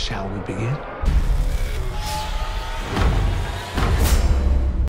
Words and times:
Shall 0.00 0.28
we 0.30 0.40
begin? 0.40 0.74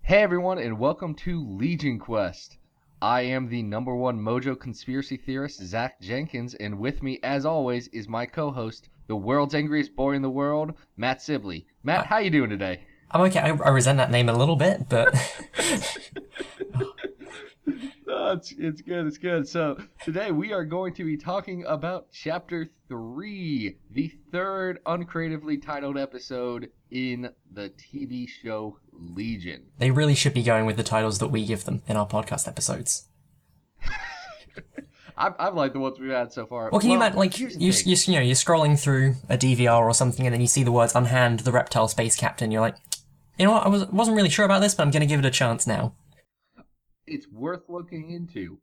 Hey 0.04 0.22
everyone, 0.24 0.58
and 0.58 0.80
welcome 0.80 1.14
to 1.16 1.46
Legion 1.58 2.00
Quest. 2.00 2.58
I 3.02 3.24
am 3.24 3.50
the 3.50 3.62
number 3.62 3.94
one 3.94 4.18
Mojo 4.18 4.58
conspiracy 4.58 5.18
theorist, 5.18 5.62
Zach 5.64 6.00
Jenkins, 6.00 6.54
and 6.56 6.80
with 6.80 7.04
me, 7.04 7.20
as 7.24 7.46
always, 7.46 7.90
is 7.90 8.08
my 8.08 8.26
co-host, 8.26 8.88
the 9.08 9.16
world's 9.18 9.54
angriest 9.54 9.98
boy 9.98 10.14
in 10.14 10.22
the 10.22 10.30
world, 10.30 10.76
Matt 10.96 11.22
Sibley. 11.22 11.68
Matt, 11.84 12.06
how 12.06 12.20
you 12.20 12.30
doing 12.30 12.50
today? 12.50 12.80
I'm 13.12 13.20
okay. 13.24 13.42
I, 13.42 13.50
I 13.50 13.70
resent 13.70 13.98
that 13.98 14.12
name 14.12 14.30
a 14.30 14.34
little 14.34 14.56
bit, 14.56 14.88
but 14.88 15.14
Oh, 18.14 18.34
it's, 18.34 18.52
it's 18.58 18.82
good, 18.82 19.08
it's 19.08 19.18
good. 19.18 19.48
So 19.48 19.78
today 20.04 20.32
we 20.32 20.52
are 20.52 20.66
going 20.66 20.94
to 20.96 21.06
be 21.06 21.16
talking 21.16 21.64
about 21.66 22.08
Chapter 22.12 22.70
3, 22.90 23.78
the 23.90 24.12
third 24.34 24.80
uncreatively 24.86 25.58
titled 25.58 25.98
episode 25.98 26.72
in 26.90 27.30
the 27.54 27.70
TV 27.70 28.28
show 28.28 28.78
Legion. 28.92 29.68
they 29.78 29.92
really 29.92 30.14
should 30.14 30.34
be 30.34 30.44
going 30.44 30.66
with 30.66 30.76
the 30.76 30.84
titles 30.84 31.20
that 31.20 31.30
we 31.30 31.46
give 31.46 31.64
them 31.64 31.84
in 31.88 31.96
our 31.96 32.06
podcast 32.06 32.50
episodes. 32.50 33.08
I've, 35.18 35.34
I've 35.40 35.54
liked 35.54 35.74
the 35.74 35.80
ones 35.80 35.98
we've 35.98 36.12
had 36.12 36.34
so 36.34 36.46
far. 36.46 36.70
Well, 36.70 36.82
can 36.82 36.90
you 36.90 36.98
imagine, 36.98 37.18
like, 37.18 37.40
you, 37.40 37.48
you, 37.48 37.72
you, 37.72 38.14
know, 38.14 38.20
you're 38.20 38.36
scrolling 38.36 38.78
through 38.78 39.16
a 39.30 39.38
DVR 39.38 39.80
or 39.80 39.94
something, 39.94 40.28
and 40.28 40.34
then 40.34 40.42
you 40.42 40.48
see 40.48 40.64
the 40.64 40.72
words 40.72 40.96
"unhand 40.96 41.42
the 41.42 41.52
reptile 41.52 41.88
space 41.88 42.18
captain." 42.18 42.52
You're 42.52 42.62
like, 42.62 42.76
you 43.40 43.46
know 43.46 43.54
what? 43.54 43.66
I 43.66 43.70
was 43.70 43.86
wasn't 43.88 44.18
really 44.18 44.30
sure 44.30 44.46
about 44.46 44.62
this, 44.62 44.76
but 44.76 44.84
I'm 44.84 44.92
going 44.92 45.02
to 45.02 45.08
give 45.08 45.20
it 45.20 45.26
a 45.26 45.32
chance 45.32 45.66
now. 45.66 45.94
It's 47.08 47.28
worth 47.28 47.64
looking 47.68 48.12
into. 48.12 48.60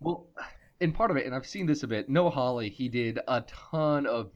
Well, 0.00 0.28
in 0.80 0.92
part 0.92 1.10
of 1.10 1.16
it, 1.16 1.26
and 1.26 1.34
I've 1.34 1.46
seen 1.46 1.66
this 1.66 1.82
a 1.82 1.86
bit, 1.86 2.08
Noah 2.08 2.30
Hawley, 2.30 2.70
he 2.70 2.88
did 2.88 3.18
a 3.28 3.42
ton 3.42 4.06
of 4.06 4.30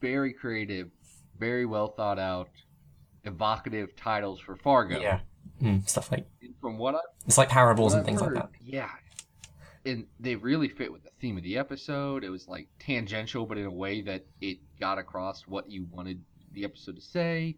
very 0.00 0.32
creative, 0.32 0.90
very 1.38 1.66
well 1.66 1.88
thought 1.88 2.18
out, 2.18 2.50
evocative 3.24 3.94
titles 3.96 4.40
for 4.40 4.56
Fargo. 4.56 5.00
Yeah, 5.00 5.20
mm, 5.62 5.88
stuff 5.88 6.10
like 6.10 6.26
And 6.42 6.54
From 6.60 6.78
what 6.78 6.94
I 6.94 7.00
it's 7.26 7.38
like 7.38 7.48
parables 7.48 7.92
and 7.92 8.00
I've 8.00 8.06
things 8.06 8.20
like 8.20 8.34
that. 8.34 8.50
Yeah. 8.60 8.88
And 9.84 10.06
they 10.20 10.34
really 10.34 10.68
fit 10.68 10.92
with 10.92 11.04
the 11.04 11.10
theme 11.20 11.36
of 11.36 11.42
the 11.42 11.56
episode. 11.56 12.24
It 12.24 12.30
was 12.30 12.48
like 12.48 12.68
tangential, 12.78 13.46
but 13.46 13.56
in 13.58 13.64
a 13.64 13.70
way 13.70 14.02
that 14.02 14.26
it 14.40 14.58
got 14.78 14.98
across 14.98 15.46
what 15.46 15.70
you 15.70 15.86
wanted 15.90 16.22
the 16.52 16.64
episode 16.64 16.96
to 16.96 17.02
say. 17.02 17.56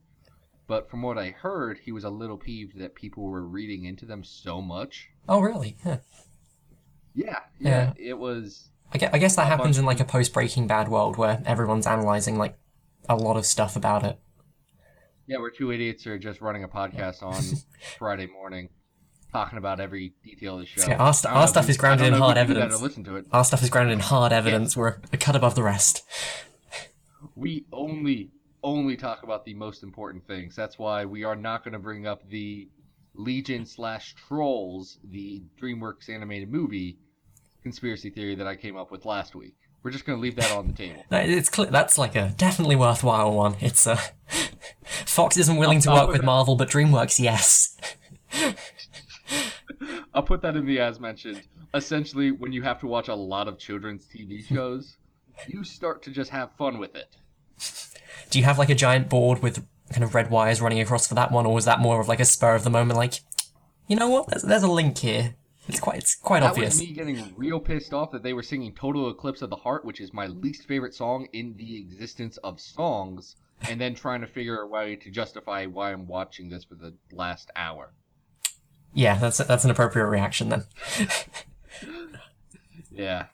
But 0.71 0.89
from 0.89 1.03
what 1.03 1.19
I 1.19 1.31
heard, 1.31 1.81
he 1.85 1.91
was 1.91 2.05
a 2.05 2.11
little 2.11 2.37
peeved 2.37 2.79
that 2.79 2.95
people 2.95 3.25
were 3.25 3.43
reading 3.43 3.87
into 3.87 4.07
them 4.07 4.23
so 4.23 4.63
much. 4.63 5.09
Oh, 5.29 5.41
really? 5.41 5.77
Huh. 5.83 5.97
Yeah, 7.13 7.41
yeah, 7.59 7.93
it 7.97 8.17
was. 8.17 8.69
I 8.93 8.99
guess, 8.99 9.11
I 9.13 9.19
guess 9.19 9.35
that 9.35 9.47
happens 9.49 9.67
bunch 9.67 9.79
in 9.79 9.85
like 9.85 9.99
a 9.99 10.05
post 10.05 10.33
Breaking 10.33 10.69
Bad 10.69 10.89
world 10.89 11.17
where 11.17 11.43
everyone's 11.45 11.89
analyzing 11.89 12.39
like 12.39 12.57
a 13.09 13.17
lot 13.17 13.37
of 13.37 13.47
stuff 13.47 13.75
about 13.75 14.05
it. 14.05 14.21
Yeah, 15.27 15.39
where 15.39 15.51
two 15.51 15.73
idiots 15.73 16.07
are 16.07 16.21
just 16.21 16.41
running 16.41 16.63
a 16.63 16.69
podcast 16.69 17.21
on 17.25 17.43
Friday 17.99 18.29
morning, 18.29 18.69
talking 19.33 19.59
about 19.59 19.81
every 19.81 20.15
detail 20.23 20.55
of 20.55 20.61
the 20.61 20.67
show. 20.67 20.87
Yeah, 20.87 20.99
our 20.99 21.13
st- 21.13 21.35
our 21.35 21.49
stuff 21.49 21.69
is 21.69 21.79
grounded 21.79 22.07
in 22.07 22.13
hard 22.13 22.37
you 22.37 22.45
do 22.47 22.55
that 22.55 22.61
evidence. 22.61 22.81
listen 22.81 23.03
to 23.03 23.17
it. 23.17 23.27
Our 23.33 23.45
stuff 23.45 23.65
is 23.65 23.71
grounded 23.71 23.95
in 23.95 23.99
hard 23.99 24.33
evidence. 24.33 24.77
We're 24.77 24.99
a 25.13 25.17
cut 25.17 25.35
above 25.35 25.57
the 25.57 25.65
rest. 25.65 26.05
We 27.35 27.67
only 27.73 28.31
only 28.63 28.97
talk 28.97 29.23
about 29.23 29.45
the 29.45 29.55
most 29.55 29.83
important 29.83 30.27
things. 30.27 30.55
That's 30.55 30.79
why 30.79 31.05
we 31.05 31.25
are 31.25 31.37
not 31.37 31.65
going 31.65 31.73
to 31.73 31.79
bring 31.79 32.07
up 32.07 32.29
the 32.29 32.69
Legion 33.15 33.67
slash 33.67 34.15
Trolls, 34.15 34.99
the 35.05 35.43
DreamWorks 35.61 36.09
animated 36.09 36.51
movie 36.51 36.99
conspiracy 37.63 38.11
theory 38.11 38.35
that 38.35 38.47
I 38.47 38.57
came 38.57 38.77
up 38.77 38.91
with 38.91 39.05
last 39.05 39.35
week. 39.35 39.55
We're 39.83 39.91
just 39.91 40.05
going 40.05 40.19
to 40.19 40.23
leave 40.23 40.37
that 40.37 40.53
on 40.53 40.67
the 40.67 40.73
table. 40.75 41.05
It's 41.11 41.55
cl- 41.55 41.71
that's 41.71 41.97
like 41.97 42.15
a 42.17 42.35
definitely 42.37 42.77
worthwhile 42.77 43.33
one. 43.33 43.57
It's 43.61 43.87
uh, 43.87 43.99
Fox 44.85 45.37
isn't 45.39 45.57
willing 45.57 45.81
to 45.81 45.91
work 45.91 46.11
with 46.11 46.23
Marvel, 46.23 46.57
but 46.57 46.69
DreamWorks, 46.69 47.19
yes. 47.19 47.77
I'll 50.15 50.23
put 50.23 50.43
that 50.43 50.57
in 50.57 50.67
the 50.67 50.81
as 50.81 51.01
mentioned. 51.01 51.43
Essentially, 51.73 52.31
when 52.31 52.53
you 52.53 52.63
have 52.63 52.81
to 52.81 52.87
watch 52.87 53.09
a 53.09 53.15
lot 53.15 53.49
of 53.49 53.59
children's 53.59 54.07
TV 54.07 54.45
shows, 54.45 54.97
you 55.47 55.65
start 55.65 56.03
to 56.03 56.11
just 56.11 56.31
have 56.31 56.51
fun 56.59 56.79
with 56.79 56.95
it. 56.97 57.17
Do 58.31 58.39
you 58.39 58.45
have 58.45 58.59
like 58.59 58.71
a 58.71 58.75
giant 58.75 59.09
board 59.09 59.43
with 59.43 59.67
kind 59.93 60.05
of 60.05 60.15
red 60.15 60.31
wires 60.31 60.61
running 60.61 60.81
across 60.81 61.07
for 61.09 61.15
that 61.15 61.33
one, 61.33 61.47
or 61.47 61.55
was 61.55 61.65
that 61.65 61.81
more 61.81 62.01
of 62.01 62.09
like 62.09 62.21
a 62.21 62.25
spur 62.25 62.55
of 62.55 62.65
the 62.65 62.71
moment? 62.71 62.97
Like, 62.97 63.15
you 63.89 63.97
know 63.97 64.09
what? 64.09 64.29
There's, 64.29 64.43
there's 64.43 64.63
a 64.63 64.71
link 64.71 64.99
here. 64.99 65.35
It's 65.69 65.79
quite 65.81 65.99
it's 65.99 66.15
quite 66.17 66.41
That 66.41 66.51
obvious. 66.51 66.75
was 66.75 66.89
me 66.89 66.93
getting 66.93 67.33
real 67.37 67.61
pissed 67.61 67.93
off 67.93 68.11
that 68.13 68.23
they 68.23 68.33
were 68.33 68.43
singing 68.43 68.75
Total 68.75 69.09
Eclipse 69.11 69.43
of 69.43 69.51
the 69.51 69.57
Heart, 69.57 69.85
which 69.85 70.01
is 70.01 70.13
my 70.13 70.27
least 70.27 70.67
favorite 70.67 70.95
song 70.95 71.29
in 71.33 71.55
the 71.57 71.77
existence 71.79 72.39
of 72.39 72.61
songs, 72.61 73.37
and 73.69 73.81
then 73.81 73.95
trying 73.95 74.21
to 74.23 74.27
figure 74.27 74.61
a 74.61 74.67
way 74.67 74.97
to 74.97 75.11
justify 75.11 75.67
why 75.67 75.93
I'm 75.93 76.07
watching 76.07 76.49
this 76.49 76.65
for 76.65 76.75
the 76.75 76.95
last 77.13 77.51
hour. 77.55 77.93
Yeah, 78.95 79.19
that's 79.19 79.39
that's 79.39 79.65
an 79.65 79.71
appropriate 79.71 80.07
reaction 80.07 80.49
then. 80.49 80.65
Yeah. 82.91 83.27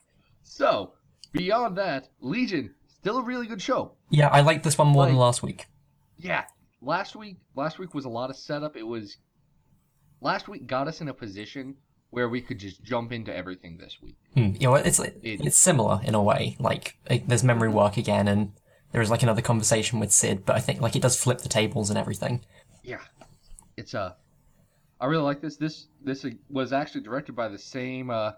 So, 0.43 0.93
beyond 1.33 1.77
that, 1.79 2.09
Legion, 2.21 2.75
still 3.07 3.19
a 3.19 3.23
really 3.23 3.47
good 3.47 3.63
show. 3.63 3.93
Yeah, 4.11 4.27
I 4.29 4.41
liked 4.41 4.65
this 4.65 4.77
one 4.77 4.89
more 4.89 5.07
than 5.07 5.15
last 5.15 5.41
week. 5.41 5.67
Yeah. 6.17 6.43
Last 6.83 7.15
week 7.15 7.37
last 7.55 7.79
week 7.79 7.95
was 7.95 8.05
a 8.05 8.09
lot 8.09 8.31
of 8.31 8.37
setup. 8.37 8.77
It 8.77 8.83
was 8.83 9.17
last 10.21 10.49
week 10.49 10.67
got 10.67 10.89
us 10.89 11.01
in 11.01 11.09
a 11.09 11.15
position 11.15 11.77
where 12.11 12.29
we 12.29 12.41
could 12.41 12.59
just 12.59 12.83
jump 12.83 13.13
into 13.13 13.35
everything 13.35 13.79
this 13.79 13.99
week. 14.03 14.17
Hmm. 14.35 14.53
You 14.61 14.69
know, 14.69 14.75
it's 14.75 14.99
It- 14.99 15.21
it's 15.23 15.57
similar 15.57 16.01
in 16.03 16.15
a 16.17 16.23
way. 16.23 16.57
Like 16.59 16.99
it, 17.09 17.29
there's 17.29 17.45
memory 17.45 17.69
work 17.69 17.97
again, 17.97 18.27
and 18.27 18.53
there 18.91 19.01
is 19.01 19.11
like 19.11 19.23
another 19.23 19.43
conversation 19.43 20.01
with 20.01 20.11
Syd, 20.13 20.45
but 20.45 20.57
I 20.57 20.61
think 20.61 20.81
like 20.81 20.97
it 20.97 21.03
does 21.03 21.17
flip 21.21 21.39
the 21.39 21.49
tables 21.49 21.91
and 21.91 21.99
everything. 21.99 22.45
Yeah, 22.83 23.03
it's 23.77 23.95
Uh, 23.95 24.15
I 25.01 25.07
really 25.07 25.23
like 25.23 25.41
this. 25.41 25.57
This 25.57 25.87
this 26.03 26.27
was 26.49 26.73
actually 26.73 27.03
directed 27.03 27.37
by 27.37 27.49
the 27.49 27.59
same 27.59 28.11
uh, 28.11 28.33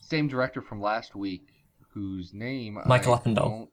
same 0.00 0.26
director 0.26 0.62
from 0.62 0.80
last 0.80 1.14
week, 1.14 1.48
whose 1.92 2.32
name 2.32 2.78
Michael 2.86 3.14
I 3.14 3.18
Uppendahl. 3.18 3.68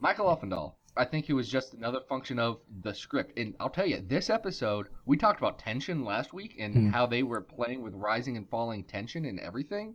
Michael 0.00 0.26
Uppendahl. 0.26 0.74
I 0.96 1.04
think 1.04 1.30
it 1.30 1.34
was 1.34 1.48
just 1.48 1.74
another 1.74 2.00
function 2.08 2.38
of 2.38 2.58
the 2.82 2.92
script. 2.92 3.38
And 3.38 3.54
I'll 3.60 3.70
tell 3.70 3.86
you, 3.86 4.02
this 4.06 4.28
episode 4.28 4.88
we 5.06 5.16
talked 5.16 5.38
about 5.40 5.58
tension 5.58 6.04
last 6.04 6.32
week 6.32 6.56
and 6.58 6.74
Hmm. 6.74 6.88
how 6.90 7.06
they 7.06 7.22
were 7.22 7.40
playing 7.40 7.82
with 7.82 7.94
rising 7.94 8.36
and 8.36 8.48
falling 8.48 8.84
tension 8.84 9.24
and 9.24 9.38
everything. 9.38 9.94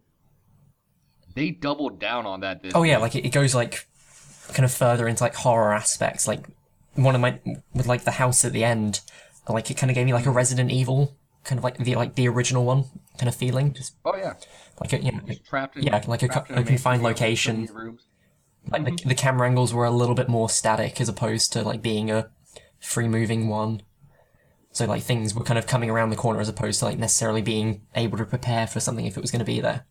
They 1.35 1.51
doubled 1.51 1.99
down 1.99 2.25
on 2.25 2.39
that. 2.41 2.63
This 2.63 2.71
Oh 2.75 2.83
yeah, 2.83 2.95
week. 2.95 3.01
like 3.01 3.15
it, 3.15 3.25
it 3.25 3.31
goes 3.33 3.53
like 3.53 3.87
kind 4.53 4.63
of 4.63 4.71
further 4.73 5.07
into 5.07 5.23
like 5.23 5.35
horror 5.35 5.73
aspects. 5.73 6.27
Like 6.27 6.47
one 6.93 7.13
of 7.13 7.19
my 7.21 7.39
with 7.73 7.87
like 7.87 8.05
the 8.05 8.11
house 8.11 8.45
at 8.45 8.53
the 8.53 8.63
end, 8.63 9.01
like 9.49 9.69
it 9.69 9.75
kind 9.75 9.91
of 9.91 9.95
gave 9.95 10.05
me 10.05 10.13
like 10.13 10.25
a 10.25 10.31
Resident 10.31 10.71
Evil 10.71 11.17
kind 11.43 11.59
of 11.59 11.63
like 11.63 11.77
the 11.77 11.95
like 11.95 12.15
the 12.15 12.27
original 12.27 12.63
one 12.63 12.85
kind 13.17 13.27
of 13.27 13.35
feeling. 13.35 13.73
Just 13.73 13.95
oh 14.05 14.15
yeah, 14.15 14.33
like 14.79 14.93
a, 14.93 15.01
you 15.03 15.11
know, 15.11 15.19
just 15.27 15.45
trapped 15.45 15.75
in 15.75 15.83
Yeah, 15.83 16.01
like 16.07 16.23
a 16.23 16.27
trapped 16.29 16.47
co- 16.47 16.53
in 16.55 16.61
a 16.61 16.63
confined 16.63 17.03
location. 17.03 17.67
Like 18.71 18.85
the, 18.85 19.09
the 19.09 19.15
camera 19.15 19.47
angles 19.47 19.73
were 19.73 19.85
a 19.85 19.91
little 19.91 20.15
bit 20.15 20.29
more 20.29 20.49
static 20.49 20.99
as 21.01 21.09
opposed 21.09 21.53
to 21.53 21.61
like 21.61 21.81
being 21.81 22.11
a 22.11 22.29
free 22.79 23.07
moving 23.07 23.47
one. 23.47 23.81
So 24.71 24.85
like 24.85 25.03
things 25.03 25.33
were 25.33 25.43
kind 25.43 25.57
of 25.57 25.67
coming 25.67 25.89
around 25.89 26.09
the 26.09 26.15
corner 26.15 26.39
as 26.39 26.49
opposed 26.49 26.79
to 26.79 26.85
like 26.85 26.97
necessarily 26.97 27.41
being 27.41 27.81
able 27.95 28.17
to 28.17 28.25
prepare 28.25 28.67
for 28.67 28.79
something 28.79 29.05
if 29.05 29.17
it 29.17 29.21
was 29.21 29.31
going 29.31 29.39
to 29.39 29.45
be 29.45 29.61
there. 29.61 29.85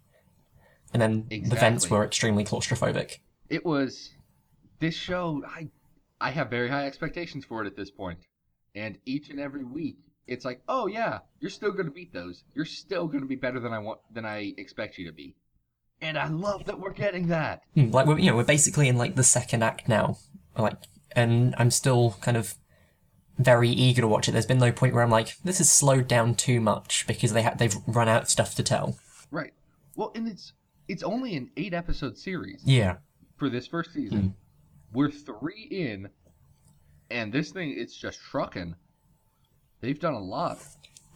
And 0.93 1.03
then 1.03 1.27
the 1.29 1.57
vents 1.57 1.91
were 1.91 2.05
extremely 2.05 2.45
claustrophobic. 2.45 3.19
it 3.49 3.65
was 3.65 4.11
this 4.81 4.95
show 4.95 5.43
i 5.47 5.69
i 6.21 6.31
have 6.31 6.51
very 6.51 6.69
high 6.69 6.87
expectations 6.87 7.45
for 7.45 7.62
it 7.62 7.67
at 7.67 7.77
this 7.77 7.91
point 7.91 8.19
and 8.75 8.99
each 9.06 9.29
and 9.31 9.41
every 9.41 9.65
week 9.65 9.97
it's 10.27 10.45
like 10.45 10.61
oh 10.69 10.87
yeah 10.87 11.19
you're 11.41 11.51
still 11.51 11.73
going 11.73 11.87
to 11.87 11.93
beat 11.93 12.12
those 12.12 12.45
you're 12.55 12.65
still 12.65 13.06
going 13.06 13.21
to 13.21 13.27
be 13.27 13.37
better 13.37 13.61
than 13.61 13.73
i 13.73 13.79
want 13.79 14.01
than 14.12 14.25
i 14.25 14.53
expect 14.56 14.99
you 14.99 15.06
to 15.06 15.12
be 15.12 15.35
and 16.05 16.19
i 16.19 16.29
love 16.29 16.65
that 16.67 16.79
we're 16.79 16.93
getting 16.93 17.29
that. 17.29 17.63
Hmm, 17.75 17.91
Like 17.91 18.07
we're 18.07 18.19
you 18.19 18.31
know 18.31 18.37
we're 18.37 18.45
basically 18.45 18.89
in 18.89 18.97
like 18.99 19.15
the 19.17 19.25
second 19.25 19.63
act 19.63 19.89
now, 19.89 20.19
like, 20.56 20.77
and 21.12 21.55
I'm 21.59 21.71
still 21.71 22.17
kind 22.21 22.37
of 22.37 22.55
very 23.39 23.69
eager 23.71 24.03
to 24.03 24.09
watch 24.09 24.29
it. 24.29 24.33
There's 24.33 24.47
been 24.47 24.59
no 24.59 24.71
point 24.71 24.95
where 24.95 25.03
I'm 25.03 25.11
like, 25.11 25.37
this 25.43 25.61
is 25.61 25.73
slowed 25.73 26.06
down 26.06 26.35
too 26.37 26.61
much 26.61 27.05
because 27.09 27.33
they 27.33 27.43
ha- 27.43 27.55
they've 27.59 27.75
run 27.87 28.09
out 28.09 28.23
of 28.23 28.29
stuff 28.31 28.55
to 28.56 28.62
tell. 28.62 28.97
right. 29.31 29.53
Well 29.97 30.12
and 30.15 30.29
it's 30.29 30.53
it's 30.89 31.03
only 31.03 31.35
an 31.37 31.51
eight 31.56 31.73
episode 31.75 32.19
series. 32.19 32.61
Yeah, 32.65 32.97
for 33.37 33.49
this 33.49 33.67
first 33.67 33.93
season. 33.93 34.35
We're 34.93 35.11
three 35.11 35.67
in 35.71 36.09
and 37.11 37.33
this 37.33 37.50
thing 37.50 37.75
it's 37.77 37.97
just 37.97 38.21
trucking. 38.21 38.77
They've 39.81 39.99
done 39.99 40.15
a 40.15 40.21
lot. 40.21 40.59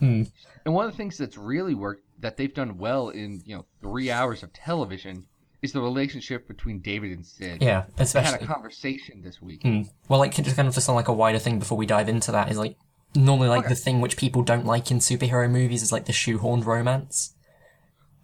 Hmm. 0.00 0.22
and 0.64 0.72
one 0.74 0.84
of 0.86 0.92
the 0.92 0.96
things 0.96 1.18
that's 1.18 1.36
really 1.36 1.74
worked 1.74 2.04
that 2.20 2.36
they've 2.36 2.54
done 2.54 2.78
well 2.78 3.08
in 3.10 3.42
you 3.44 3.56
know 3.56 3.64
three 3.80 4.10
hours 4.10 4.42
of 4.42 4.52
television 4.52 5.24
is 5.62 5.72
the 5.72 5.80
relationship 5.80 6.46
between 6.46 6.78
david 6.80 7.10
and 7.12 7.26
syd 7.26 7.60
yeah, 7.62 7.84
they 7.96 8.20
had 8.22 8.40
a 8.40 8.46
conversation 8.46 9.22
this 9.22 9.40
week 9.42 9.62
Hmm. 9.62 9.82
Well, 10.08 10.20
like 10.20 10.34
just 10.34 10.56
kind 10.56 10.68
of 10.68 10.74
just 10.74 10.88
on 10.88 10.94
like 10.94 11.08
a 11.08 11.12
wider 11.12 11.38
thing 11.38 11.58
before 11.58 11.76
we 11.78 11.86
dive 11.86 12.08
into 12.08 12.30
that 12.32 12.50
is 12.50 12.58
like 12.58 12.76
normally 13.14 13.48
like 13.48 13.60
Okay. 13.60 13.70
the 13.70 13.74
thing 13.74 14.00
which 14.00 14.16
people 14.16 14.42
don't 14.42 14.66
like 14.66 14.90
in 14.90 14.98
superhero 14.98 15.50
movies 15.50 15.82
is 15.82 15.90
like 15.92 16.04
the 16.06 16.12
shoehorned 16.12 16.64
romance. 16.66 17.34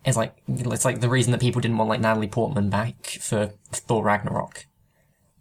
It's 0.05 0.17
like 0.17 0.37
it's 0.47 0.85
like 0.85 1.01
the 1.01 1.09
reason 1.09 1.33
that 1.33 1.41
people 1.41 1.61
didn't 1.63 1.79
want 1.79 1.89
like 1.89 2.01
Natalie 2.01 2.29
Portman 2.29 2.69
back 2.71 3.05
for 3.21 3.53
Thor 3.73 4.05
Ragnarok. 4.05 4.67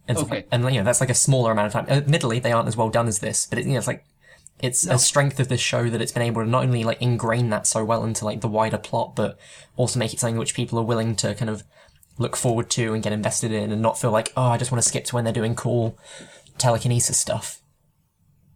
and 0.08 0.18
Okay. 0.18 0.46
and 0.52 0.64
you 0.66 0.80
know 0.80 0.84
that's 0.84 1.02
like 1.02 1.10
a 1.10 1.14
smaller 1.16 1.52
amount 1.52 1.68
of 1.68 1.74
time. 1.74 1.86
Admittedly, 1.90 2.40
they 2.40 2.52
aren't 2.54 2.68
as 2.70 2.78
well 2.78 2.90
done 2.90 3.08
as 3.08 3.20
this, 3.20 3.46
but 3.46 3.60
it, 3.60 3.66
you 3.66 3.74
know, 3.74 3.78
it's 3.80 3.88
like 3.88 4.06
it's 4.60 4.86
No. 4.86 4.96
a 4.96 5.00
strength 5.00 5.40
of 5.40 5.48
this 5.50 5.60
show 5.62 5.90
that 5.90 6.02
it's 6.02 6.12
been 6.12 6.24
able 6.24 6.44
to 6.44 6.50
not 6.50 6.64
only 6.64 6.84
like 6.84 7.02
ingrain 7.02 7.50
that 7.50 7.68
so 7.68 7.84
well 7.84 8.04
into 8.04 8.24
like 8.26 8.42
the 8.42 8.48
wider 8.48 8.78
plot, 8.78 9.16
but 9.16 9.38
also 9.76 10.00
make 10.00 10.14
it 10.14 10.20
something 10.20 10.38
which 10.38 10.54
people 10.54 10.80
are 10.80 10.84
willing 10.86 11.16
to 11.18 11.36
kind 11.36 11.50
of 11.50 11.64
look 12.18 12.36
forward 12.36 12.70
to 12.70 12.94
and 12.94 13.02
get 13.04 13.12
invested 13.12 13.52
in, 13.52 13.72
and 13.72 13.82
not 13.82 14.00
feel 14.00 14.12
like 14.12 14.32
oh, 14.38 14.44
I 14.44 14.58
just 14.58 14.72
want 14.72 14.82
to 14.82 14.88
skip 14.88 15.04
to 15.06 15.16
when 15.16 15.24
they're 15.24 15.34
doing 15.34 15.56
cool 15.56 15.98
telekinesis 16.58 17.18
stuff. 17.20 17.62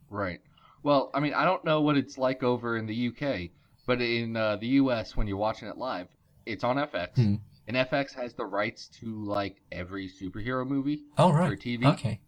Right. 0.09 0.39
Well, 0.83 1.09
I 1.13 1.19
mean, 1.19 1.33
I 1.33 1.43
don't 1.43 1.65
know 1.65 1.81
what 1.81 1.97
it's 1.97 2.17
like 2.17 2.43
over 2.43 2.77
in 2.77 2.85
the 2.85 3.07
UK, 3.09 3.49
but 3.85 4.01
in 4.01 4.35
uh, 4.37 4.55
the 4.57 4.67
US, 4.67 5.17
when 5.17 5.27
you're 5.27 5.37
watching 5.37 5.67
it 5.67 5.77
live, 5.77 6.07
it's 6.45 6.63
on 6.63 6.77
FX, 6.77 7.15
Hmm. 7.15 7.35
and 7.67 7.75
FX 7.75 8.13
has 8.13 8.33
the 8.33 8.45
rights 8.45 8.87
to 9.01 9.23
like 9.25 9.57
every 9.71 10.07
superhero 10.09 10.65
movie 10.65 11.01
Oh 11.17 11.31
for 11.31 11.55
TV. 11.57 11.85
okay, 11.87 12.21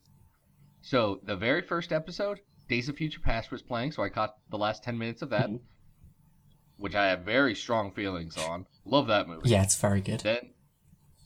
So 0.81 1.19
the 1.24 1.36
very 1.38 1.62
first 1.62 1.94
episode, 1.94 2.42
Days 2.69 2.88
of 2.88 2.95
Future 2.95 3.19
Past 3.19 3.51
was 3.51 3.62
playing, 3.62 3.92
so 3.92 4.04
I 4.04 4.10
caught 4.10 4.36
the 4.50 4.57
last 4.57 4.83
ten 4.83 4.98
minutes 4.98 5.21
of 5.21 5.30
that, 5.31 5.50
Mhm. 5.50 5.60
which 6.77 6.95
I 6.95 7.07
have 7.07 7.21
very 7.25 7.56
strong 7.56 7.92
feelings 7.92 8.38
on. 8.38 8.66
Love 8.86 9.07
that 9.07 9.27
movie. 9.27 9.50
yeah, 9.50 9.63
it's 9.63 9.75
very 9.80 10.00
good. 10.01 10.21
Then 10.21 10.54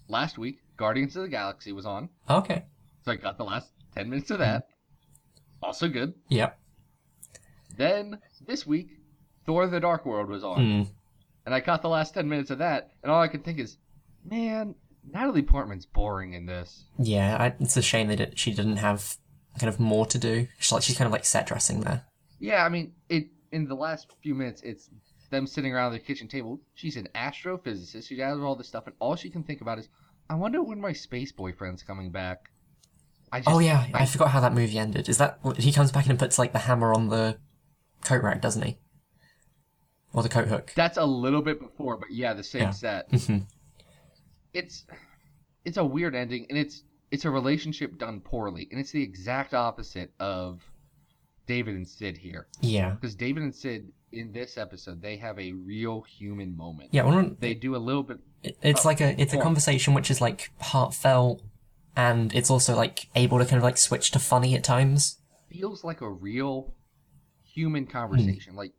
last 0.08 0.38
week, 0.38 0.60
Guardians 0.78 1.16
of 1.16 1.24
the 1.24 1.30
Galaxy 1.30 1.72
was 1.72 1.86
on, 1.86 2.10
Okay, 2.30 2.66
so 3.04 3.12
I 3.12 3.16
got 3.18 3.38
the 3.38 3.44
last 3.46 3.72
ten 3.94 4.10
minutes 4.10 4.32
of 4.32 4.40
that. 4.40 4.68
Also 5.62 5.88
good. 5.90 6.14
yep. 6.30 6.60
Then 7.76 8.20
this 8.46 8.66
week, 8.66 9.00
Thor: 9.46 9.68
The 9.68 9.80
Dark 9.80 10.06
World 10.06 10.30
was 10.30 10.44
on, 10.44 10.58
Hmm. 10.86 10.92
and 11.46 11.54
I 11.54 11.60
caught 11.62 11.82
the 11.82 11.90
last 11.90 12.14
ten 12.14 12.30
minutes 12.30 12.52
of 12.52 12.60
that, 12.60 12.92
and 13.04 13.12
all 13.12 13.22
I 13.22 13.28
could 13.28 13.44
think 13.44 13.60
is, 13.60 13.78
man, 14.24 14.76
Natalie 15.04 15.42
Portman's 15.42 15.86
boring 15.86 16.34
in 16.34 16.46
this. 16.46 16.86
Yeah, 16.98 17.36
I, 17.38 17.48
it's 17.60 17.76
a 17.76 17.82
shame 17.82 18.08
that 18.08 18.20
it, 18.22 18.40
she 18.40 18.54
didn't 18.54 18.78
have 18.78 19.18
kind 19.60 19.70
of 19.74 19.80
more 19.80 20.06
to 20.08 20.18
do. 20.18 20.48
She's 20.60 20.72
like 20.72 20.84
she's 20.84 20.98
kind 20.98 21.06
of 21.06 21.12
like 21.12 21.26
set 21.26 21.48
dressing 21.48 21.82
there. 21.82 22.04
Yeah, 22.40 22.66
I 22.66 22.70
mean, 22.70 22.94
it 23.10 23.28
in 23.52 23.68
the 23.68 23.76
last 23.76 24.12
few 24.22 24.34
minutes, 24.36 24.62
it's 24.64 24.90
them 25.30 25.48
sitting 25.48 25.74
around 25.74 25.92
the 25.94 26.00
kitchen 26.00 26.28
table. 26.28 26.60
She's 26.76 26.96
an 26.98 27.08
astrophysicist. 27.16 28.08
She 28.08 28.16
does 28.16 28.40
all 28.40 28.56
this 28.56 28.68
stuff, 28.68 28.86
and 28.88 28.96
all 29.00 29.16
she 29.16 29.30
can 29.30 29.44
think 29.44 29.62
about 29.62 29.80
is, 29.80 29.90
I 30.30 30.36
wonder 30.36 30.62
when 30.62 30.80
my 30.82 30.94
space 30.94 31.32
boyfriend's 31.32 31.84
coming 31.84 32.12
back. 32.12 32.50
I 33.32 33.40
just, 33.40 33.50
Oh 33.50 33.60
yeah, 33.60 33.88
I, 33.94 34.02
I- 34.04 34.06
forgot 34.06 34.30
how 34.30 34.40
that 34.42 34.54
movie 34.54 34.78
ended. 34.78 35.10
Is 35.10 35.18
that 35.18 35.40
he 35.58 35.72
comes 35.72 35.92
back 35.92 36.08
and 36.08 36.20
puts 36.20 36.38
like 36.38 36.52
the 36.54 36.60
hammer 36.60 36.94
on 36.94 37.10
the 37.10 37.38
coat 38.04 38.22
rack, 38.24 38.42
doesn't 38.42 38.62
he? 38.62 38.78
Or 40.14 40.22
the 40.22 40.30
coat 40.30 40.48
hook? 40.48 40.72
That's 40.76 40.98
a 40.98 41.06
little 41.06 41.42
bit 41.42 41.60
before, 41.60 41.98
but 41.98 42.12
yeah, 42.12 42.34
the 42.34 42.44
same 42.44 42.64
Yeah. 42.64 42.70
set. 42.72 43.10
hmm 43.10 43.38
It's 44.54 44.86
it's 45.66 45.78
a 45.78 45.86
weird 45.86 46.14
ending, 46.14 46.46
and 46.50 46.58
it's 46.58 46.84
it's 47.14 47.26
a 47.26 47.30
relationship 47.30 48.00
done 48.00 48.20
poorly, 48.20 48.68
and 48.72 48.80
it's 48.80 48.90
the 48.90 49.04
exact 49.04 49.54
opposite 49.54 50.12
of 50.20 50.64
David 51.46 51.76
and 51.76 51.88
Syd 51.88 52.18
here. 52.18 52.48
Yeah, 52.60 52.90
Because 52.90 53.14
David 53.14 53.44
and 53.44 53.54
Syd 53.54 53.88
in 54.12 54.32
this 54.32 54.58
episode, 54.58 55.00
they 55.00 55.18
have 55.18 55.38
a 55.40 55.52
real 55.54 56.02
human 56.02 56.58
moment. 56.58 56.90
yeah. 56.92 57.04
Well, 57.04 57.36
They 57.40 57.54
do 57.54 57.76
a 57.76 57.78
little 57.78 58.02
bit. 58.02 58.18
it's 58.42 58.84
Oh, 58.84 58.90
like 58.90 59.00
a 59.00 59.22
it's 59.22 59.32
a 59.32 59.40
conversation 59.40 59.94
which 59.94 60.10
is 60.10 60.22
like 60.22 60.50
heartfelt, 60.60 61.44
and 61.96 62.34
it's 62.34 62.50
also 62.50 62.76
like 62.76 63.08
able 63.14 63.38
to 63.38 63.46
kind 63.46 63.58
of 63.58 63.64
like 63.64 63.78
switch 63.78 64.10
to 64.12 64.20
funny 64.20 64.56
at 64.56 64.64
times. 64.64 65.20
feels 65.52 65.84
like 65.84 66.02
a 66.02 66.10
real 66.10 66.74
human 67.44 67.84
hmm. 67.84 67.92
conversation. 67.92 68.56
Like 68.56 68.74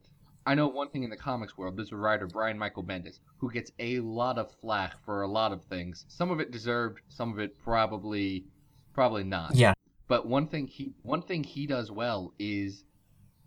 I 0.46 0.54
know 0.54 0.68
one 0.68 0.90
thing 0.90 1.04
in 1.04 1.10
the 1.10 1.16
comics 1.16 1.56
world, 1.56 1.76
there's 1.76 1.92
a 1.92 1.96
writer 1.96 2.26
Brian 2.26 2.58
Michael 2.58 2.84
Bendis 2.84 3.18
who 3.38 3.50
gets 3.50 3.72
a 3.78 4.00
lot 4.00 4.38
of 4.38 4.52
flack 4.60 5.02
for 5.04 5.22
a 5.22 5.28
lot 5.28 5.52
of 5.52 5.64
things. 5.64 6.04
Some 6.08 6.30
of 6.30 6.40
it 6.40 6.50
deserved, 6.50 7.00
some 7.08 7.32
of 7.32 7.38
it 7.38 7.58
probably 7.62 8.44
probably 8.92 9.24
not. 9.24 9.54
Yeah, 9.54 9.74
But 10.06 10.26
one 10.26 10.46
thing 10.46 10.66
he 10.66 10.92
one 11.02 11.22
thing 11.22 11.44
he 11.44 11.66
does 11.66 11.90
well 11.90 12.34
is 12.38 12.84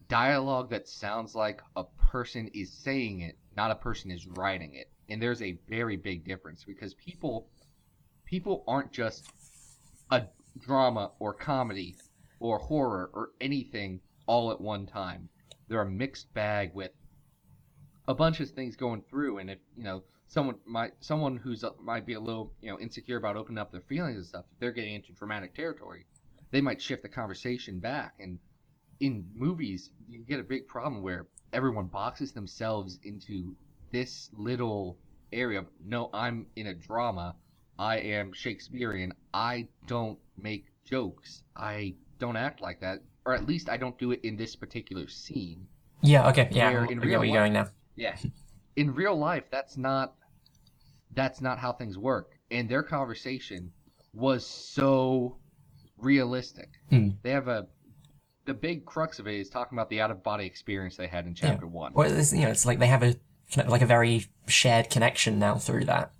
dialogue 0.07 0.69
that 0.71 0.88
sounds 0.88 1.35
like 1.35 1.61
a 1.75 1.83
person 1.83 2.49
is 2.53 2.71
saying 2.71 3.21
it, 3.21 3.38
not 3.55 3.71
a 3.71 3.75
person 3.75 4.09
is 4.11 4.25
writing 4.27 4.73
it. 4.73 4.89
And 5.09 5.21
there's 5.21 5.41
a 5.41 5.57
very 5.69 5.97
big 5.97 6.25
difference 6.25 6.63
because 6.63 6.94
people 6.95 7.47
people 8.25 8.63
aren't 8.67 8.91
just 8.91 9.31
a 10.09 10.23
drama 10.59 11.11
or 11.19 11.33
comedy 11.33 11.95
or 12.39 12.57
horror 12.57 13.09
or 13.13 13.29
anything 13.39 13.99
all 14.25 14.51
at 14.51 14.59
one 14.59 14.85
time. 14.85 15.29
They're 15.68 15.81
a 15.81 15.90
mixed 15.90 16.34
bag 16.34 16.72
with 16.74 16.92
a 18.08 18.14
bunch 18.14 18.40
of 18.40 18.50
things 18.50 18.75
going 18.75 19.04
through. 19.10 19.40
And 19.40 19.50
if, 19.50 19.60
you 19.75 19.84
know, 19.84 20.04
someone 20.28 20.56
might 20.66 20.94
someone 21.00 21.38
who's 21.38 21.64
uh, 21.64 21.72
might 21.81 22.06
be 22.06 22.14
a 22.14 22.19
little, 22.19 22.54
you 22.62 22.69
know, 22.69 22.80
insecure 22.80 23.18
about 23.18 23.36
opening 23.36 23.58
up 23.58 23.72
their 23.72 23.81
feelings 23.81 24.18
and 24.18 24.25
stuff, 24.25 24.46
if 24.52 24.60
they're 24.60 24.72
getting 24.72 24.96
into 24.96 25.14
dramatic 25.14 25.54
territory, 25.56 26.06
they 26.52 26.62
might 26.62 26.81
shift 26.81 27.04
the 27.04 27.10
conversation 27.10 27.80
back. 27.80 28.16
And 28.19 28.40
in 29.00 29.25
movies 29.36 29.92
you 30.10 30.24
get 30.24 30.40
a 30.40 30.44
big 30.44 30.68
problem 30.68 31.04
where 31.04 31.28
everyone 31.54 31.86
boxes 31.86 32.31
themselves 32.31 33.00
into 33.04 33.56
this 33.92 34.30
little 34.34 34.98
area 35.31 35.60
of 35.60 35.66
no 35.86 36.10
i'm 36.14 36.48
in 36.56 36.68
a 36.68 36.74
drama. 36.74 37.36
I 37.80 37.98
am 37.98 38.34
shakespearean. 38.34 39.14
I 39.36 39.68
don't 39.86 40.18
make 40.36 40.66
jokes. 40.84 41.44
I 41.56 41.94
don't 42.18 42.36
act 42.36 42.60
like 42.60 42.80
that 42.81 43.04
or 43.27 43.33
at 43.35 43.45
least 43.45 43.69
i 43.69 43.77
don't 43.77 43.97
do 44.00 44.12
it 44.12 44.21
in 44.24 44.35
this 44.38 44.56
particular 44.56 45.07
scene 45.07 45.68
yeah. 46.03 46.29
Okay, 46.29 46.47
yeah. 46.51 46.69
Where 46.71 46.85
in 46.85 47.00
real 47.00 47.19
life- 47.21 47.33
going 47.33 47.53
now. 47.53 47.68
yeah 47.95 48.15
in 48.75 48.94
real 48.94 49.15
life 49.18 49.44
that's 49.51 49.77
not 49.77 50.13
that's 51.13 51.41
not 51.41 51.57
how 51.59 51.71
things 51.74 51.97
work 51.97 52.31
and 52.51 52.69
their 52.69 52.83
conversation 52.83 53.71
was 54.13 54.45
so 54.45 55.38
realistic 55.97 56.69
Hmm. 56.89 57.09
they 57.24 57.31
have 57.31 57.47
a 57.47 57.68
the 58.45 58.53
big 58.53 58.85
crux 58.85 59.19
of 59.19 59.27
it 59.27 59.35
is 59.39 59.50
talking 59.50 59.77
about 59.77 59.89
the 59.89 60.00
out 60.00 60.09
of 60.12 60.23
body 60.23 60.45
experience 60.45 60.95
they 60.95 61.07
had 61.07 61.25
in 61.25 61.33
chapter 61.35 61.68
one 61.68 61.91
Well, 61.94 62.09
it's, 62.12 62.31
you 62.31 62.44
know, 62.44 62.50
it's 62.50 62.65
like 62.65 62.80
they 62.80 62.88
have 62.88 63.03
a 63.03 63.15
like 63.68 63.81
a 63.81 63.85
very 63.85 64.25
shared 64.47 64.89
connection 64.89 65.39
now 65.39 65.56
through 65.56 65.85
that, 65.85 66.12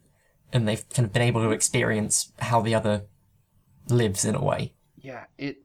and 0.52 0.68
they've 0.68 0.88
kind 0.90 1.06
of 1.06 1.14
been 1.14 1.22
able 1.22 1.42
to 1.42 1.52
experience 1.52 2.32
how 2.40 2.62
the 2.62 2.74
other 2.76 3.04
lives 3.90 4.26
in 4.26 4.36
a 4.36 4.44
way. 4.44 4.74
yeah 4.98 5.26
it 5.38 5.58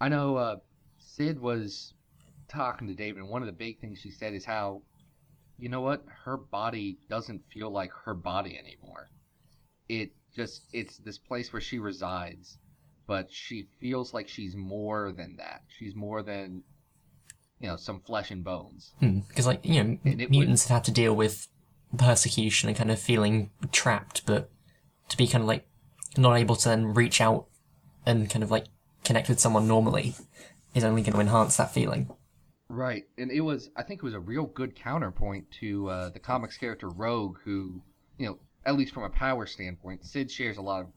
i 0.00 0.08
know 0.08 0.36
uh 0.36 0.56
syd 0.98 1.38
was 1.38 1.94
talking 2.48 2.88
to 2.88 2.94
david 2.94 3.20
and 3.20 3.28
one 3.28 3.42
of 3.42 3.46
the 3.46 3.52
big 3.52 3.80
things 3.80 3.98
she 3.98 4.10
said 4.10 4.34
is 4.34 4.44
how 4.44 4.82
you 5.60 5.68
know 5.68 5.80
what? 5.80 6.04
Her 6.24 6.36
body 6.36 6.98
doesn't 7.10 7.42
feel 7.52 7.68
like 7.68 7.90
her 8.04 8.14
body 8.14 8.56
anymore. 8.56 9.10
It 9.88 10.12
just 10.36 10.62
it's 10.72 10.98
this 10.98 11.18
place 11.18 11.52
where 11.52 11.60
she 11.60 11.80
resides 11.80 12.58
but 13.08 13.32
she 13.32 13.66
feels 13.80 14.12
like 14.14 14.28
she's 14.28 14.54
more 14.54 15.12
than 15.16 15.36
that. 15.38 15.62
She's 15.66 15.96
more 15.96 16.22
than 16.22 16.62
you 17.58 17.66
know 17.66 17.76
some 17.76 18.00
flesh 18.00 18.30
and 18.30 18.44
bones. 18.44 18.92
Because, 19.00 19.46
like, 19.46 19.64
you 19.64 19.82
know, 19.82 19.98
mutants 20.28 20.68
have 20.68 20.82
to 20.84 20.92
deal 20.92 21.16
with 21.16 21.48
persecution 21.96 22.68
and 22.68 22.76
kind 22.76 22.90
of 22.90 23.00
feeling 23.00 23.50
trapped, 23.72 24.26
but 24.26 24.50
to 25.08 25.16
be 25.16 25.26
kind 25.26 25.42
of 25.42 25.48
like 25.48 25.66
not 26.16 26.36
able 26.36 26.54
to 26.54 26.68
then 26.68 26.92
reach 26.92 27.20
out 27.20 27.46
and 28.04 28.28
kind 28.28 28.42
of 28.44 28.50
like 28.50 28.66
connect 29.08 29.28
with 29.28 29.40
someone 29.40 29.66
normally 29.66 30.14
is 30.74 30.84
only 30.84 31.02
going 31.02 31.14
to 31.14 31.20
enhance 31.20 31.56
that 31.56 31.72
feeling. 31.72 32.08
Right, 32.68 33.04
and 33.16 33.30
it 33.30 33.40
was 33.40 33.70
I 33.74 33.82
think 33.82 33.98
it 33.98 34.04
was 34.04 34.14
a 34.14 34.20
real 34.20 34.44
good 34.44 34.76
counterpoint 34.76 35.50
to 35.60 35.88
uh, 35.88 36.08
the 36.10 36.18
comics 36.18 36.58
character 36.58 36.90
Rogue, 36.90 37.38
who 37.42 37.82
you 38.18 38.26
know 38.26 38.38
at 38.66 38.76
least 38.76 38.92
from 38.92 39.04
a 39.04 39.08
power 39.08 39.46
standpoint, 39.46 40.04
Syd 40.04 40.30
shares 40.30 40.58
a 40.58 40.62
lot 40.62 40.82
of 40.82 40.88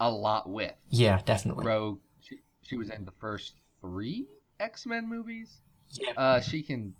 a 0.00 0.10
lot 0.10 0.50
with 0.50 0.72
Yeah, 0.90 1.20
definitely. 1.24 1.64
Rogue. 1.64 2.00
She 2.20 2.40
she 2.62 2.76
was 2.76 2.90
in 2.90 3.04
the 3.04 3.12
first 3.20 3.54
three 3.80 4.26
X 4.58 4.84
Men 4.84 5.08
movies. 5.08 5.60
Yeah. 5.92 6.14
Uh, 6.16 6.40
she 6.40 6.64
can 6.64 6.94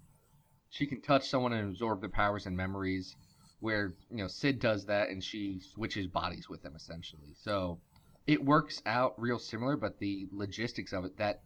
she 0.71 0.87
can 0.87 1.03
touch 1.03 1.29
someone 1.29 1.53
and 1.53 1.71
absorb 1.71 2.01
their 2.01 2.09
powers 2.09 2.47
and 2.47 2.57
memories, 2.57 3.17
where 3.59 3.95
you 4.11 4.19
know 4.19 4.29
Syd 4.29 4.61
does 4.61 4.87
that 4.87 5.09
and 5.09 5.25
she 5.25 5.61
switches 5.75 6.07
bodies 6.07 6.49
with 6.49 6.63
them 6.63 6.75
essentially. 6.77 7.35
So 7.43 7.81
it 8.27 8.45
works 8.45 8.83
out 8.87 9.15
real 9.19 9.39
similar, 9.39 9.77
but 9.77 9.99
the 9.99 10.29
logistics 10.31 10.93
of 10.93 11.05
it 11.05 11.17
that 11.19 11.43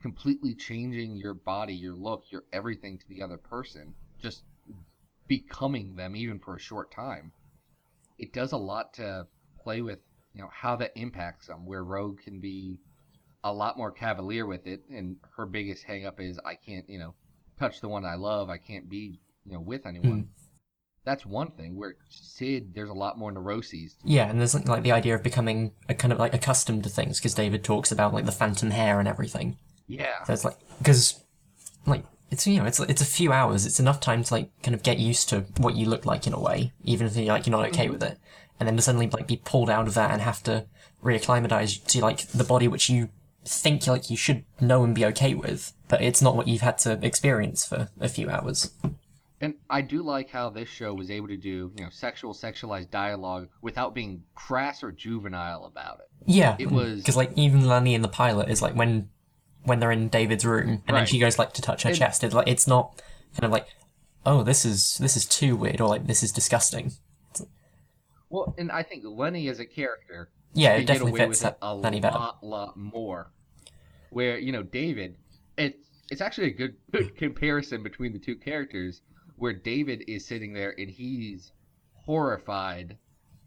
completely 0.00 0.54
changing 0.54 1.16
your 1.16 1.34
body, 1.34 1.74
your 1.74 1.94
look, 1.94 2.24
your 2.30 2.44
everything 2.52 2.98
to 2.98 3.08
the 3.08 3.22
other 3.22 3.36
person, 3.36 3.94
just 4.20 4.42
becoming 5.26 5.96
them 5.96 6.14
even 6.14 6.38
for 6.38 6.56
a 6.56 6.60
short 6.60 6.90
time. 6.90 7.32
It 8.18 8.32
does 8.32 8.52
a 8.52 8.56
lot 8.56 8.94
to 8.94 9.26
play 9.62 9.82
with, 9.82 9.98
you 10.34 10.42
know, 10.42 10.50
how 10.52 10.76
that 10.76 10.92
impacts 10.96 11.46
them. 11.46 11.66
Where 11.66 11.84
Rogue 11.84 12.20
can 12.20 12.40
be 12.40 12.78
a 13.44 13.52
lot 13.52 13.76
more 13.76 13.90
cavalier 13.90 14.46
with 14.46 14.66
it, 14.66 14.82
and 14.90 15.16
her 15.36 15.46
biggest 15.46 15.86
hangup 15.86 16.20
is 16.20 16.38
I 16.44 16.54
can't, 16.54 16.88
you 16.88 16.98
know, 16.98 17.14
touch 17.58 17.80
the 17.80 17.88
one 17.88 18.04
I 18.04 18.14
love. 18.14 18.50
I 18.50 18.58
can't 18.58 18.88
be, 18.88 19.20
you 19.44 19.52
know, 19.52 19.60
with 19.60 19.86
anyone. 19.86 20.22
Hmm. 20.22 20.37
That's 21.08 21.24
one 21.24 21.52
thing. 21.52 21.74
Where 21.74 21.96
Syd, 22.10 22.74
there's 22.74 22.90
a 22.90 22.94
lot 22.94 23.16
more 23.16 23.32
neuroses. 23.32 23.96
Yeah, 24.04 24.28
and 24.28 24.38
there's 24.38 24.52
like, 24.52 24.68
like 24.68 24.82
the 24.82 24.92
idea 24.92 25.14
of 25.14 25.22
becoming 25.22 25.72
a 25.88 25.94
kind 25.94 26.12
of 26.12 26.18
like 26.18 26.34
accustomed 26.34 26.84
to 26.84 26.90
things 26.90 27.18
because 27.18 27.32
David 27.32 27.64
talks 27.64 27.90
about 27.90 28.12
like 28.12 28.26
the 28.26 28.32
phantom 28.32 28.70
hair 28.72 28.98
and 28.98 29.08
everything. 29.08 29.56
Yeah, 29.86 30.22
So 30.24 30.34
it's 30.34 30.44
like 30.44 30.58
because 30.76 31.24
like 31.86 32.04
it's 32.30 32.46
you 32.46 32.58
know 32.58 32.66
it's 32.66 32.78
it's 32.78 33.00
a 33.00 33.06
few 33.06 33.32
hours. 33.32 33.64
It's 33.64 33.80
enough 33.80 34.00
time 34.00 34.22
to 34.22 34.34
like 34.34 34.50
kind 34.62 34.74
of 34.74 34.82
get 34.82 34.98
used 34.98 35.30
to 35.30 35.46
what 35.56 35.76
you 35.76 35.86
look 35.86 36.04
like 36.04 36.26
in 36.26 36.34
a 36.34 36.40
way, 36.40 36.72
even 36.84 37.06
if 37.06 37.16
you're 37.16 37.24
like 37.24 37.46
you're 37.46 37.56
not 37.56 37.66
okay 37.68 37.84
mm-hmm. 37.84 37.94
with 37.94 38.02
it. 38.02 38.18
and 38.60 38.68
then 38.68 38.76
to 38.76 38.82
suddenly 38.82 39.08
like 39.08 39.26
be 39.26 39.40
pulled 39.42 39.70
out 39.70 39.88
of 39.88 39.94
that 39.94 40.10
and 40.10 40.20
have 40.20 40.42
to 40.42 40.66
reacclimatize 41.02 41.82
to 41.86 42.02
like 42.02 42.26
the 42.28 42.44
body 42.44 42.68
which 42.68 42.90
you 42.90 43.08
think 43.46 43.86
like 43.86 44.10
you 44.10 44.16
should 44.18 44.44
know 44.60 44.84
and 44.84 44.94
be 44.94 45.06
okay 45.06 45.32
with, 45.32 45.72
but 45.88 46.02
it's 46.02 46.20
not 46.20 46.36
what 46.36 46.48
you've 46.48 46.60
had 46.60 46.76
to 46.76 46.98
experience 47.02 47.66
for 47.66 47.88
a 47.98 48.10
few 48.10 48.28
hours. 48.28 48.70
And 49.40 49.54
I 49.70 49.82
do 49.82 50.02
like 50.02 50.30
how 50.30 50.50
this 50.50 50.68
show 50.68 50.92
was 50.94 51.10
able 51.10 51.28
to 51.28 51.36
do, 51.36 51.72
you 51.76 51.84
know, 51.84 51.90
sexual, 51.90 52.34
sexualized 52.34 52.90
dialogue 52.90 53.48
without 53.62 53.94
being 53.94 54.24
crass 54.34 54.82
or 54.82 54.90
juvenile 54.90 55.64
about 55.64 56.00
it. 56.00 56.06
Yeah, 56.26 56.56
It 56.58 56.68
mm. 56.68 56.72
was- 56.72 56.98
because 57.00 57.16
like 57.16 57.30
even 57.36 57.66
Lenny 57.66 57.94
in 57.94 58.02
the 58.02 58.08
pilot 58.08 58.48
is 58.48 58.60
like 58.62 58.74
when 58.74 59.10
when 59.64 59.80
they're 59.80 59.92
in 59.92 60.08
David's 60.08 60.44
room 60.46 60.82
and 60.86 60.96
then 60.96 61.04
she 61.06 61.18
goes 61.18 61.38
like 61.38 61.52
to 61.52 61.62
touch 61.62 61.82
her 61.84 61.92
chest. 61.92 62.24
It's 62.24 62.34
like 62.34 62.48
it's 62.48 62.66
not 62.66 63.00
kind 63.34 63.44
of 63.44 63.50
like 63.52 63.66
oh 64.26 64.42
this 64.42 64.64
is 64.64 64.98
this 64.98 65.16
is 65.16 65.24
too 65.26 65.54
weird 65.56 65.80
or 65.80 65.88
like 65.88 66.06
this 66.06 66.22
is 66.22 66.32
disgusting. 66.32 66.92
Well, 68.30 68.54
and 68.58 68.70
I 68.70 68.82
think 68.82 69.04
Lenny 69.06 69.48
as 69.48 69.58
a 69.60 69.64
character 69.66 70.30
Yeah, 70.52 70.74
it 70.74 70.86
definitely 70.86 71.18
fits 71.18 71.28
with 71.28 71.40
it 71.40 71.42
that 71.42 71.58
a 71.62 71.74
Lenny 71.74 72.00
better. 72.00 72.18
lot, 72.18 72.44
lot 72.44 72.76
more. 72.76 73.30
Where 74.10 74.38
you 74.38 74.52
know 74.52 74.62
David, 74.62 75.16
it's 75.56 75.86
it's 76.10 76.20
actually 76.20 76.48
a 76.48 76.54
good 76.54 76.76
good 76.90 77.16
comparison 77.16 77.82
between 77.82 78.12
the 78.12 78.18
two 78.18 78.36
characters. 78.36 79.00
Where 79.38 79.52
David 79.52 80.04
is 80.08 80.26
sitting 80.26 80.52
there 80.52 80.74
and 80.78 80.90
he's 80.90 81.52
horrified, 81.94 82.96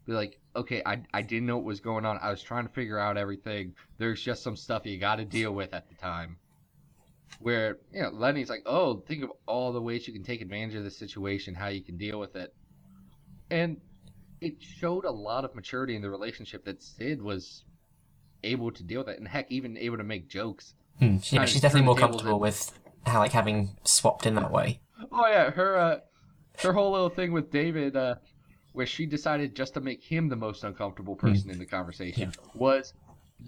be 0.06 0.12
like, 0.12 0.40
okay, 0.56 0.82
I 0.84 1.02
I 1.12 1.22
didn't 1.22 1.46
know 1.46 1.56
what 1.56 1.64
was 1.64 1.80
going 1.80 2.04
on. 2.04 2.18
I 2.22 2.30
was 2.30 2.42
trying 2.42 2.66
to 2.66 2.72
figure 2.72 2.98
out 2.98 3.16
everything. 3.16 3.74
There's 3.98 4.22
just 4.22 4.42
some 4.42 4.56
stuff 4.56 4.86
you 4.86 4.98
got 4.98 5.16
to 5.16 5.24
deal 5.24 5.52
with 5.52 5.74
at 5.74 5.88
the 5.88 5.94
time. 5.94 6.36
Where 7.40 7.78
you 7.92 8.02
know 8.02 8.10
Lenny's 8.10 8.50
like, 8.50 8.62
oh, 8.66 9.00
think 9.06 9.22
of 9.24 9.30
all 9.46 9.72
the 9.72 9.80
ways 9.80 10.06
you 10.06 10.12
can 10.12 10.22
take 10.22 10.42
advantage 10.42 10.76
of 10.76 10.84
the 10.84 10.90
situation, 10.90 11.54
how 11.54 11.68
you 11.68 11.82
can 11.82 11.96
deal 11.96 12.18
with 12.20 12.36
it, 12.36 12.54
and 13.50 13.80
it 14.40 14.62
showed 14.62 15.04
a 15.04 15.10
lot 15.10 15.44
of 15.44 15.54
maturity 15.54 15.96
in 15.96 16.02
the 16.02 16.10
relationship 16.10 16.64
that 16.64 16.82
Syd 16.82 17.22
was 17.22 17.64
able 18.44 18.70
to 18.72 18.82
deal 18.82 19.00
with 19.00 19.08
it, 19.08 19.18
and 19.18 19.26
heck, 19.26 19.50
even 19.50 19.76
able 19.78 19.96
to 19.96 20.04
make 20.04 20.28
jokes. 20.28 20.74
Hmm. 20.98 21.16
Yeah, 21.30 21.44
she's 21.46 21.60
definitely 21.62 21.86
more 21.86 21.96
comfortable 21.96 22.32
and- 22.32 22.40
with 22.42 22.78
how 23.06 23.18
like 23.18 23.32
having 23.32 23.76
swapped 23.84 24.26
in 24.26 24.34
that 24.36 24.52
way. 24.52 24.80
Oh 25.12 25.26
yeah, 25.26 25.50
her 25.50 25.76
uh, 25.76 25.98
her 26.62 26.72
whole 26.72 26.92
little 26.92 27.08
thing 27.08 27.32
with 27.32 27.50
David, 27.50 27.96
uh, 27.96 28.16
where 28.72 28.86
she 28.86 29.06
decided 29.06 29.54
just 29.54 29.74
to 29.74 29.80
make 29.80 30.02
him 30.02 30.28
the 30.28 30.36
most 30.36 30.64
uncomfortable 30.64 31.16
person 31.16 31.50
in 31.50 31.58
the 31.58 31.66
conversation, 31.66 32.32
was 32.54 32.94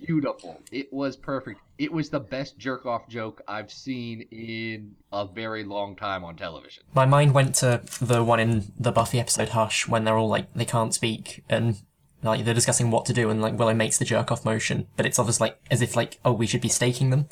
beautiful. 0.01 0.61
It 0.73 0.93
was 0.93 1.17
perfect. 1.17 1.61
It 1.79 1.93
was 1.93 2.11
the 2.11 2.21
best 2.21 2.59
jerk 2.59 2.87
off 2.87 3.09
joke 3.09 3.43
I've 3.49 3.73
seen 3.73 4.23
in 4.31 4.95
a 5.13 5.27
very 5.27 5.65
long 5.65 5.97
time 5.97 6.25
on 6.25 6.37
television. 6.37 6.83
My 6.95 7.07
mind 7.07 7.35
went 7.35 7.55
to 7.57 7.83
the 8.01 8.25
one 8.25 8.41
in 8.41 8.73
the 8.79 8.93
Buffy 8.93 9.21
episode 9.21 9.51
Hush 9.51 9.89
when 9.89 10.05
they're 10.05 10.17
all 10.17 10.29
like 10.29 10.53
they 10.55 10.65
can't 10.65 10.95
speak 10.95 11.45
and 11.49 11.77
like 12.23 12.45
they're 12.45 12.55
discussing 12.55 12.91
what 12.91 13.07
to 13.07 13.13
do 13.13 13.31
and 13.31 13.43
like 13.43 13.59
Willow 13.59 13.75
makes 13.75 13.99
the 13.99 14.05
jerk 14.05 14.33
off 14.33 14.45
motion, 14.45 14.87
but 14.97 15.07
it's 15.07 15.19
obviously 15.19 15.49
like 15.49 15.59
as 15.71 15.83
if 15.83 15.97
like 15.97 16.19
oh 16.25 16.33
we 16.33 16.47
should 16.47 16.61
be 16.61 16.69
staking 16.69 17.11
them. 17.11 17.29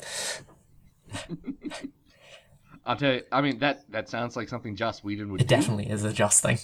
I'll 2.85 2.95
tell 2.97 3.13
you. 3.13 3.21
I 3.31 3.41
mean 3.41 3.59
that 3.59 3.89
that 3.91 4.09
sounds 4.09 4.35
like 4.35 4.49
something 4.49 4.75
Joss 4.75 5.03
Whedon 5.03 5.31
would 5.31 5.41
It 5.41 5.47
do. 5.47 5.55
definitely 5.55 5.89
is 5.89 6.03
a 6.03 6.11
just 6.13 6.41
thing. 6.43 6.59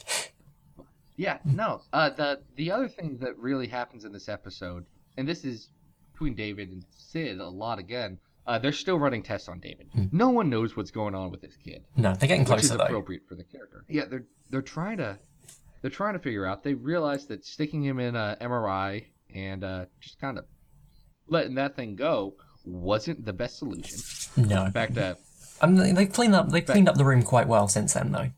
Yeah, 1.15 1.39
no. 1.43 1.81
Uh, 1.91 2.09
the 2.11 2.41
the 2.55 2.71
other 2.71 2.87
thing 2.87 3.17
that 3.21 3.37
really 3.37 3.67
happens 3.67 4.05
in 4.05 4.11
this 4.13 4.29
episode, 4.29 4.85
and 5.17 5.27
this 5.27 5.43
is 5.43 5.69
between 6.13 6.33
David 6.35 6.69
and 6.71 6.83
Syd 6.97 7.39
a 7.39 7.47
lot 7.49 7.79
again. 7.79 8.19
Uh, 8.47 8.57
they're 8.57 8.71
still 8.71 8.97
running 8.97 9.21
tests 9.21 9.47
on 9.47 9.59
David. 9.59 9.87
No 10.11 10.29
one 10.29 10.49
knows 10.49 10.75
what's 10.75 10.89
going 10.89 11.13
on 11.13 11.29
with 11.29 11.39
this 11.41 11.55
kid, 11.63 11.83
No, 11.95 12.15
they're 12.15 12.27
getting 12.27 12.45
closer. 12.45 12.55
which 12.55 12.63
is 12.63 12.69
though. 12.77 12.83
appropriate 12.83 13.21
for 13.27 13.35
the 13.35 13.43
character. 13.43 13.85
Yeah, 13.87 14.05
they're 14.05 14.25
they're 14.49 14.61
trying 14.63 14.97
to 14.97 15.19
they're 15.81 15.91
trying 15.91 16.13
to 16.13 16.19
figure 16.19 16.45
out. 16.45 16.63
They 16.63 16.73
realize 16.73 17.27
that 17.27 17.45
sticking 17.45 17.83
him 17.83 17.99
in 17.99 18.15
a 18.15 18.37
MRI 18.41 19.05
and 19.35 19.63
uh, 19.63 19.85
just 19.99 20.19
kind 20.19 20.37
of 20.39 20.45
letting 21.27 21.55
that 21.55 21.75
thing 21.75 21.95
go 21.95 22.33
wasn't 22.65 23.23
the 23.23 23.33
best 23.33 23.57
solution. 23.59 23.99
No, 24.35 24.65
In 24.65 24.71
fact, 24.71 24.97
uh, 24.97 25.15
I 25.61 25.67
mean, 25.67 25.95
they 25.95 26.05
cleaned 26.05 26.35
up 26.35 26.49
they 26.49 26.61
cleaned 26.61 26.89
up 26.89 26.95
the 26.95 27.05
room 27.05 27.23
quite 27.23 27.47
well 27.47 27.67
since 27.67 27.93
then 27.93 28.11
though. 28.11 28.29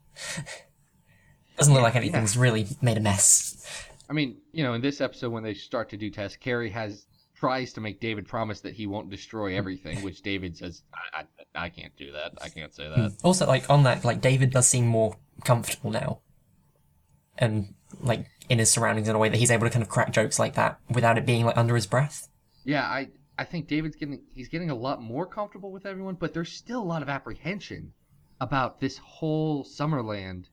Doesn't 1.58 1.74
look 1.74 1.84
like 1.84 1.96
anything's 1.96 2.38
really 2.38 2.68
made 2.82 2.98
a 2.98 3.02
mess. 3.02 3.88
I 4.10 4.14
mean, 4.14 4.38
you 4.52 4.64
know, 4.64 4.74
in 4.74 4.82
this 4.82 5.00
episode 5.00 5.32
when 5.32 5.44
they 5.44 5.54
start 5.54 5.90
to 5.90 5.98
do 5.98 6.10
tests, 6.10 6.38
Cary 6.38 6.70
has 6.72 7.06
tries 7.42 7.74
to 7.74 7.82
make 7.82 8.00
David 8.00 8.28
promise 8.28 8.62
that 8.62 8.74
he 8.74 8.86
won't 8.86 9.10
destroy 9.10 9.58
everything, 9.58 10.04
which 10.04 10.22
David 10.22 10.56
says, 10.56 10.84
I, 10.94 11.22
I, 11.22 11.66
I 11.66 11.70
can't 11.70 11.96
do 11.98 12.12
that. 12.12 12.34
I 12.40 12.50
can't 12.50 12.74
say 12.74 12.88
that. 12.88 12.98
Hmm. 12.98 13.08
Also, 13.24 13.48
like 13.48 13.68
on 13.70 13.84
that, 13.84 14.06
like 14.06 14.22
David 14.22 14.52
does 14.52 14.68
seem 14.68 14.86
more 14.86 15.16
comfortable 15.44 15.90
now, 15.90 16.20
and 17.38 17.74
like 18.00 18.28
in 18.48 18.60
his 18.60 18.70
surroundings 18.70 19.08
in 19.08 19.16
a 19.16 19.20
way 19.20 19.30
that 19.30 19.38
he's 19.38 19.50
able 19.50 19.66
to 19.66 19.72
kind 19.72 19.82
of 19.82 19.90
crack 19.90 20.12
jokes 20.12 20.38
like 20.38 20.54
that 20.54 20.80
without 20.90 21.18
it 21.18 21.26
being 21.26 21.46
like 21.46 21.58
under 21.58 21.76
his 21.76 21.88
breath. 21.88 22.28
Yeah, 22.64 22.84
I, 22.84 23.10
I 23.42 23.46
think 23.46 23.68
David's 23.68 23.96
getting 23.96 24.22
he's 24.36 24.50
getting 24.50 24.70
a 24.70 24.76
lot 24.76 25.02
more 25.02 25.26
comfortable 25.26 25.72
with 25.72 25.88
everyone, 25.88 26.14
but 26.16 26.32
there's 26.34 26.52
still 26.52 26.80
a 26.80 26.86
lot 26.94 27.02
of 27.02 27.10
apprehension 27.10 27.94
about 28.40 28.80
this 28.80 28.98
whole 29.00 29.64
Summerland 29.64 30.46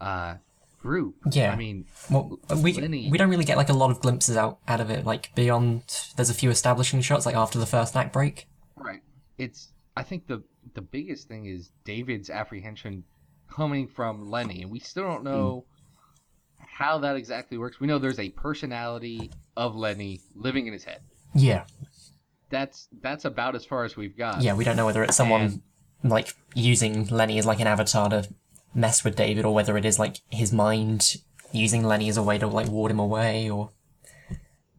uh, 0.00 0.36
group. 0.80 1.16
Yeah. 1.32 1.52
I 1.52 1.56
mean, 1.56 1.84
Well, 2.08 2.38
we 2.62 2.74
Lenny- 2.74 3.10
we 3.10 3.18
don't 3.18 3.28
really 3.28 3.44
get 3.44 3.56
like 3.56 3.70
a 3.70 3.72
lot 3.72 3.90
of 3.90 4.00
glimpses 4.00 4.36
out 4.36 4.60
out 4.68 4.80
of 4.80 4.88
it. 4.88 5.04
Like 5.04 5.34
beyond, 5.34 5.82
there's 6.14 6.30
a 6.30 6.34
few 6.34 6.48
establishing 6.50 7.00
shots 7.00 7.26
like 7.26 7.34
after 7.34 7.58
the 7.58 7.66
first 7.66 7.96
act 7.96 8.12
break. 8.12 8.46
Right. 8.76 9.02
It's 9.36 9.72
I 9.96 10.04
think 10.04 10.28
the 10.28 10.44
the 10.74 10.82
biggest 10.82 11.26
thing 11.26 11.46
is 11.46 11.70
David's 11.84 12.30
apprehension 12.30 13.02
coming 13.50 13.88
from 13.88 14.30
Lenny, 14.30 14.62
and 14.62 14.70
we 14.70 14.78
still 14.78 15.04
don't 15.04 15.24
know 15.24 15.64
how 16.58 16.98
that 16.98 17.16
exactly 17.16 17.58
works. 17.58 17.80
We 17.80 17.88
know 17.88 17.98
there's 17.98 18.20
a 18.20 18.28
personality 18.30 19.32
of 19.56 19.74
Lenny 19.74 20.20
living 20.36 20.68
in 20.68 20.72
his 20.72 20.84
head. 20.84 21.00
Yeah, 21.34 21.64
That's 22.50 22.88
that's 23.02 23.24
about 23.24 23.54
as 23.56 23.64
far 23.64 23.84
as 23.84 23.96
we've 23.96 24.16
got. 24.16 24.42
yeah. 24.42 24.54
We 24.54 24.64
don't 24.64 24.76
know 24.76 24.86
whether 24.86 25.02
it's 25.02 25.16
someone 25.16 25.40
And- 25.42 25.62
like 26.04 26.28
using 26.54 27.06
Lenny 27.08 27.38
as 27.38 27.46
like 27.46 27.58
an 27.60 27.66
avatar 27.66 28.08
to 28.10 28.28
mess 28.74 29.02
with 29.02 29.16
David, 29.16 29.44
or 29.44 29.52
whether 29.54 29.76
it 29.76 29.84
is 29.84 29.98
like 29.98 30.20
his 30.30 30.52
mind 30.52 31.16
using 31.52 31.82
Lenny 31.84 32.08
as 32.08 32.16
a 32.16 32.22
way 32.22 32.38
to 32.38 32.46
like 32.46 32.68
ward 32.68 32.90
him 32.90 32.98
away, 33.00 33.50
or 33.50 33.70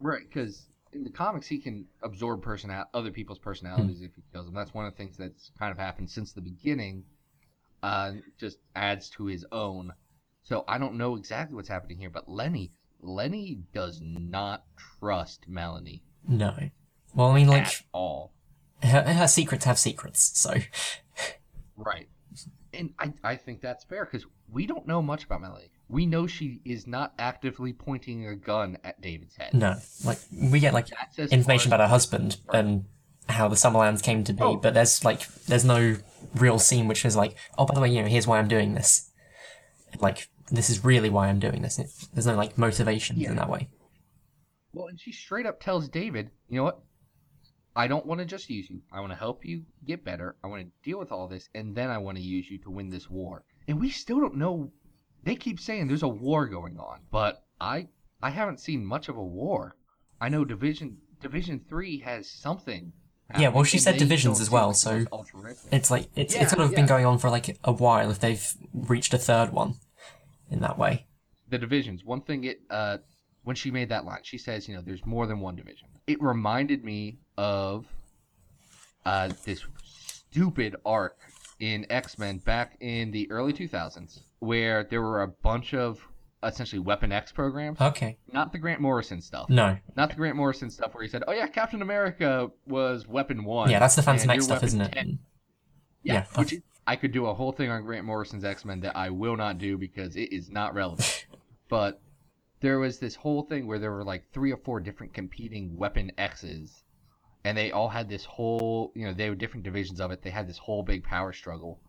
Right, 0.00 0.22
because 0.26 0.66
in 0.92 1.04
the 1.04 1.10
comics 1.10 1.46
he 1.46 1.58
can 1.58 1.86
absorb 2.02 2.40
personal 2.42 2.84
other 2.94 3.10
people's 3.10 3.38
personalities 3.38 4.00
if 4.00 4.14
he 4.14 4.22
kills 4.32 4.46
them. 4.46 4.54
That's 4.54 4.72
one 4.72 4.86
of 4.86 4.92
the 4.92 4.96
things 4.96 5.16
that's 5.16 5.50
kind 5.58 5.72
of 5.72 5.78
happened 5.78 6.08
since 6.10 6.32
the 6.32 6.40
beginning. 6.40 7.04
Uh, 7.82 8.12
just 8.40 8.58
adds 8.74 9.08
to 9.10 9.26
his 9.26 9.44
own. 9.52 9.92
So 10.42 10.64
I 10.66 10.78
don't 10.78 10.94
know 10.94 11.14
exactly 11.16 11.54
what's 11.54 11.68
happening 11.68 11.98
here, 11.98 12.10
but 12.10 12.28
Lenny, 12.28 12.72
Lenny 13.00 13.60
does 13.72 14.00
not 14.02 14.64
trust 14.98 15.46
Melanie 15.48 16.02
no. 16.26 16.56
Well, 17.14 17.28
I 17.28 17.34
mean, 17.34 17.48
like 17.48 17.66
at 17.66 17.82
all. 17.92 18.32
her, 18.82 19.02
her 19.02 19.28
secrets 19.28 19.64
have 19.64 19.78
secrets, 19.78 20.38
so 20.38 20.54
Right. 21.76 22.08
And 22.74 22.92
I, 22.98 23.12
I 23.24 23.36
think 23.36 23.60
that's 23.60 23.84
fair 23.84 24.04
because 24.04 24.26
we 24.50 24.66
don't 24.66 24.86
know 24.86 25.00
much 25.02 25.24
about 25.24 25.40
Melanie. 25.40 25.70
We 25.88 26.06
know 26.06 26.26
she 26.26 26.60
is 26.64 26.86
not 26.86 27.14
actively 27.18 27.72
pointing 27.72 28.26
a 28.26 28.36
gun 28.36 28.78
at 28.84 29.00
David's 29.00 29.36
head. 29.36 29.54
no. 29.54 29.76
Like 30.04 30.18
we 30.32 30.60
get 30.60 30.74
like 30.74 30.88
information 31.18 31.70
about 31.70 31.80
her 31.80 31.88
husband 31.88 32.36
and 32.52 32.84
how 33.28 33.48
the 33.48 33.56
Summerlands 33.56 34.02
came 34.02 34.22
to 34.24 34.32
be, 34.32 34.42
Oh. 34.42 34.56
but 34.56 34.74
there's 34.74 35.04
like 35.04 35.26
there's 35.46 35.64
no 35.64 35.96
real 36.34 36.58
scene 36.58 36.88
which 36.88 37.04
is 37.04 37.16
like, 37.16 37.36
oh, 37.56 37.64
by 37.64 37.74
the 37.74 37.80
way, 37.80 37.88
you 37.90 38.02
know, 38.02 38.08
here's 38.08 38.26
why 38.26 38.38
I'm 38.38 38.48
doing 38.48 38.74
this. 38.74 39.10
Like 39.98 40.28
this 40.50 40.68
is 40.70 40.84
really 40.84 41.10
why 41.10 41.28
I'm 41.28 41.38
doing 41.40 41.62
this. 41.62 41.76
There's 42.12 42.26
no 42.26 42.34
like 42.36 42.58
motivation 42.58 43.18
Yeah. 43.18 43.30
in 43.30 43.36
that 43.36 43.48
way. 43.48 43.68
Well, 44.72 44.88
and 44.88 45.00
she 45.00 45.12
straight 45.12 45.46
up 45.46 45.60
tells 45.60 45.88
David, 45.88 46.30
you 46.48 46.58
know 46.58 46.64
what? 46.64 46.80
I 47.78 47.86
don't 47.86 48.04
want 48.06 48.18
to 48.20 48.26
just 48.26 48.50
use 48.50 48.68
you. 48.68 48.80
I 48.92 48.98
want 49.00 49.12
to 49.12 49.18
help 49.26 49.44
you 49.44 49.62
get 49.86 50.04
better. 50.04 50.36
I 50.42 50.48
want 50.48 50.62
to 50.64 50.70
deal 50.88 50.98
with 50.98 51.12
all 51.12 51.28
this, 51.28 51.48
and 51.54 51.74
then 51.76 51.90
I 51.90 51.98
want 51.98 52.16
to 52.18 52.22
use 52.22 52.50
you 52.50 52.58
to 52.64 52.70
win 52.70 52.90
this 52.90 53.08
war. 53.08 53.44
And 53.68 53.80
we 53.80 53.88
still 53.90 54.18
don't 54.20 54.36
know. 54.36 54.72
They 55.24 55.36
keep 55.36 55.60
saying 55.60 55.86
there's 55.86 56.02
a 56.02 56.08
war 56.08 56.48
going 56.48 56.76
on, 56.78 56.98
but 57.10 57.44
I 57.60 57.88
I 58.20 58.30
haven't 58.30 58.60
seen 58.60 58.84
much 58.84 59.08
of 59.08 59.16
a 59.16 59.22
war. 59.42 59.76
I 60.20 60.28
know 60.28 60.44
Division 60.44 60.98
Division 61.20 61.60
Three 61.68 62.00
has 62.00 62.28
something. 62.30 62.92
Yeah, 63.38 63.50
well, 63.50 63.64
she 63.64 63.78
said 63.78 63.98
divisions 63.98 64.40
as 64.40 64.50
well, 64.50 64.72
so- 64.72 65.04
It's 65.70 65.90
like 65.90 66.08
it's 66.16 66.34
Yeah, 66.34 66.42
it's 66.42 66.52
sort 66.52 66.64
of 66.64 66.70
yeah. 66.72 66.76
been 66.76 66.86
going 66.86 67.04
on 67.06 67.18
for 67.18 67.30
like 67.30 67.58
a 67.62 67.72
while 67.72 68.10
if 68.10 68.18
they've 68.20 68.46
reached 68.72 69.12
a 69.12 69.18
third 69.18 69.52
one 69.52 69.74
in 70.50 70.60
that 70.60 70.78
way. 70.78 71.06
the 71.50 71.58
divisions. 71.58 72.04
One 72.04 72.22
thing 72.22 72.44
it 72.44 72.58
uh 72.70 72.98
when 73.44 73.56
she 73.56 73.70
made 73.70 73.88
that 73.90 74.04
line, 74.04 74.22
she 74.22 74.38
says, 74.38 74.66
you 74.68 74.74
know, 74.74 74.82
there's 74.82 75.04
more 75.06 75.26
than 75.26 75.40
one 75.40 75.56
division. 75.56 75.88
It 76.08 76.20
reminded 76.22 76.84
me 76.84 77.18
of 77.36 77.86
uh 79.06 79.28
this 79.44 79.64
stupid 79.84 80.74
arc 80.84 81.16
in 81.60 81.86
X-Men 81.90 82.38
back 82.38 82.76
in 82.80 83.10
the 83.10 83.30
early 83.30 83.52
2000s 83.52 84.20
where 84.40 84.84
there 84.84 85.02
were 85.02 85.22
a 85.22 85.28
bunch 85.28 85.74
of 85.74 86.00
essentially 86.42 86.78
Weapon 86.78 87.10
X 87.10 87.32
programs, 87.32 87.80
Okay. 87.80 88.16
not 88.32 88.52
the 88.52 88.58
Grant 88.58 88.80
Morrison 88.80 89.20
stuff. 89.20 89.50
No. 89.50 89.76
Not 89.96 90.10
the 90.10 90.14
Grant 90.14 90.36
Morrison 90.36 90.70
stuff 90.70 90.94
where 90.94 91.02
he 91.02 91.08
said, 91.08 91.24
"Oh 91.26 91.32
yeah, 91.32 91.48
Captain 91.48 91.82
America 91.82 92.48
was 92.66 93.08
Weapon 93.08 93.44
1." 93.44 93.70
Yeah, 93.70 93.80
that's 93.80 93.96
the 93.96 94.02
Phantom 94.02 94.30
X 94.30 94.44
stuff, 94.44 94.62
isn't 94.62 94.80
it? 94.80 94.92
10." 94.92 95.18
Yeah, 96.04 96.26
Yeah, 96.36 96.40
is, 96.42 96.54
I 96.86 96.94
could 96.94 97.10
do 97.12 97.26
a 97.26 97.34
whole 97.34 97.50
thing 97.52 97.70
on 97.70 97.82
Grant 97.82 98.06
Morrison's 98.06 98.44
X 98.44 98.64
Men 98.64 98.80
that 98.80 98.96
I 98.96 99.10
will 99.10 99.36
not 99.36 99.58
do 99.58 99.76
because 99.76 100.14
it 100.16 100.32
is 100.32 100.48
not 100.48 100.74
relevant. 100.74 101.26
but 101.68 102.00
there 102.60 102.78
was 102.78 102.98
this 102.98 103.14
whole 103.14 103.42
thing 103.42 103.66
where 103.66 103.78
there 103.78 103.92
were 103.92 104.04
like 104.04 104.24
three 104.32 104.52
or 104.52 104.56
four 104.56 104.80
different 104.80 105.14
competing 105.14 105.76
weapon 105.76 106.12
X's, 106.18 106.84
and 107.44 107.56
they 107.56 107.70
all 107.70 107.88
had 107.88 108.08
this 108.08 108.24
whole, 108.24 108.92
you 108.94 109.06
know, 109.06 109.12
they 109.12 109.28
were 109.28 109.36
different 109.36 109.64
divisions 109.64 110.00
of 110.00 110.10
it. 110.10 110.22
They 110.22 110.30
had 110.30 110.48
this 110.48 110.58
whole 110.58 110.82
big 110.82 111.04
power 111.04 111.32
struggle, 111.32 111.80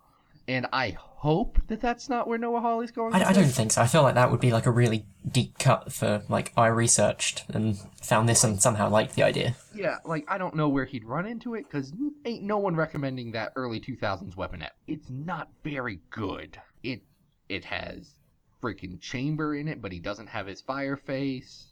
and 0.47 0.67
I 0.71 0.97
hope 0.99 1.59
that 1.67 1.81
that's 1.81 2.09
not 2.09 2.27
where 2.27 2.37
Noah 2.37 2.61
Hawley's 2.61 2.91
going. 2.91 3.13
I, 3.13 3.29
I 3.29 3.33
don't 3.33 3.45
think 3.45 3.71
so. 3.71 3.81
I 3.81 3.87
feel 3.87 4.03
like 4.03 4.15
that 4.15 4.31
would 4.31 4.39
be 4.39 4.51
like 4.51 4.65
a 4.65 4.71
really 4.71 5.05
deep 5.29 5.57
cut 5.59 5.91
for 5.91 6.23
like 6.29 6.53
I 6.55 6.67
researched 6.67 7.45
and 7.49 7.77
found 8.01 8.29
this 8.29 8.43
and 8.43 8.61
somehow 8.61 8.89
liked 8.89 9.15
the 9.15 9.23
idea. 9.23 9.55
Yeah, 9.75 9.97
like 10.05 10.25
I 10.27 10.37
don't 10.37 10.55
know 10.55 10.69
where 10.69 10.85
he'd 10.85 11.05
run 11.05 11.25
into 11.25 11.55
it 11.55 11.65
because 11.69 11.93
ain't 12.25 12.43
no 12.43 12.57
one 12.57 12.75
recommending 12.75 13.31
that 13.31 13.53
early 13.55 13.79
2000s 13.79 14.35
weaponette. 14.35 14.71
It's 14.87 15.09
not 15.09 15.49
very 15.63 15.99
good. 16.09 16.59
It 16.83 17.01
it 17.47 17.65
has 17.65 18.18
freaking 18.61 18.99
chamber 18.99 19.55
in 19.55 19.67
it, 19.67 19.81
but 19.81 19.91
he 19.91 19.99
doesn't 19.99 20.27
have 20.27 20.47
his 20.47 20.61
fire 20.61 20.97
face. 20.97 21.67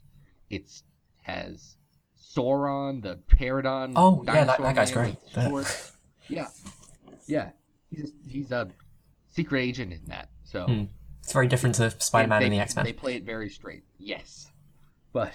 It's 0.50 0.82
has 1.22 1.76
Sauron, 2.34 3.02
the 3.02 3.18
Paradon. 3.36 3.92
Oh, 3.96 4.22
yeah, 4.26 4.44
that- 4.44 4.58
that 4.60 4.74
guy's 4.74 4.92
great, 4.92 5.16
with 5.50 5.96
yeah, 6.28 6.48
yeah. 7.26 7.50
He's 7.90 8.12
he's 8.26 8.52
a 8.52 8.68
secret 9.30 9.60
agent 9.60 9.92
in 9.92 10.04
that. 10.06 10.28
So 10.44 10.64
Hmm. 10.66 10.84
It's 11.22 11.32
very 11.34 11.46
different 11.46 11.74
to 11.76 11.90
Spider-Man 11.90 12.40
they, 12.40 12.46
and 12.46 12.54
the 12.54 12.58
X-Men. 12.60 12.84
They 12.86 12.92
play 12.94 13.14
it 13.16 13.24
very 13.24 13.50
straight. 13.50 13.82
Yes, 13.98 14.50
but 15.12 15.32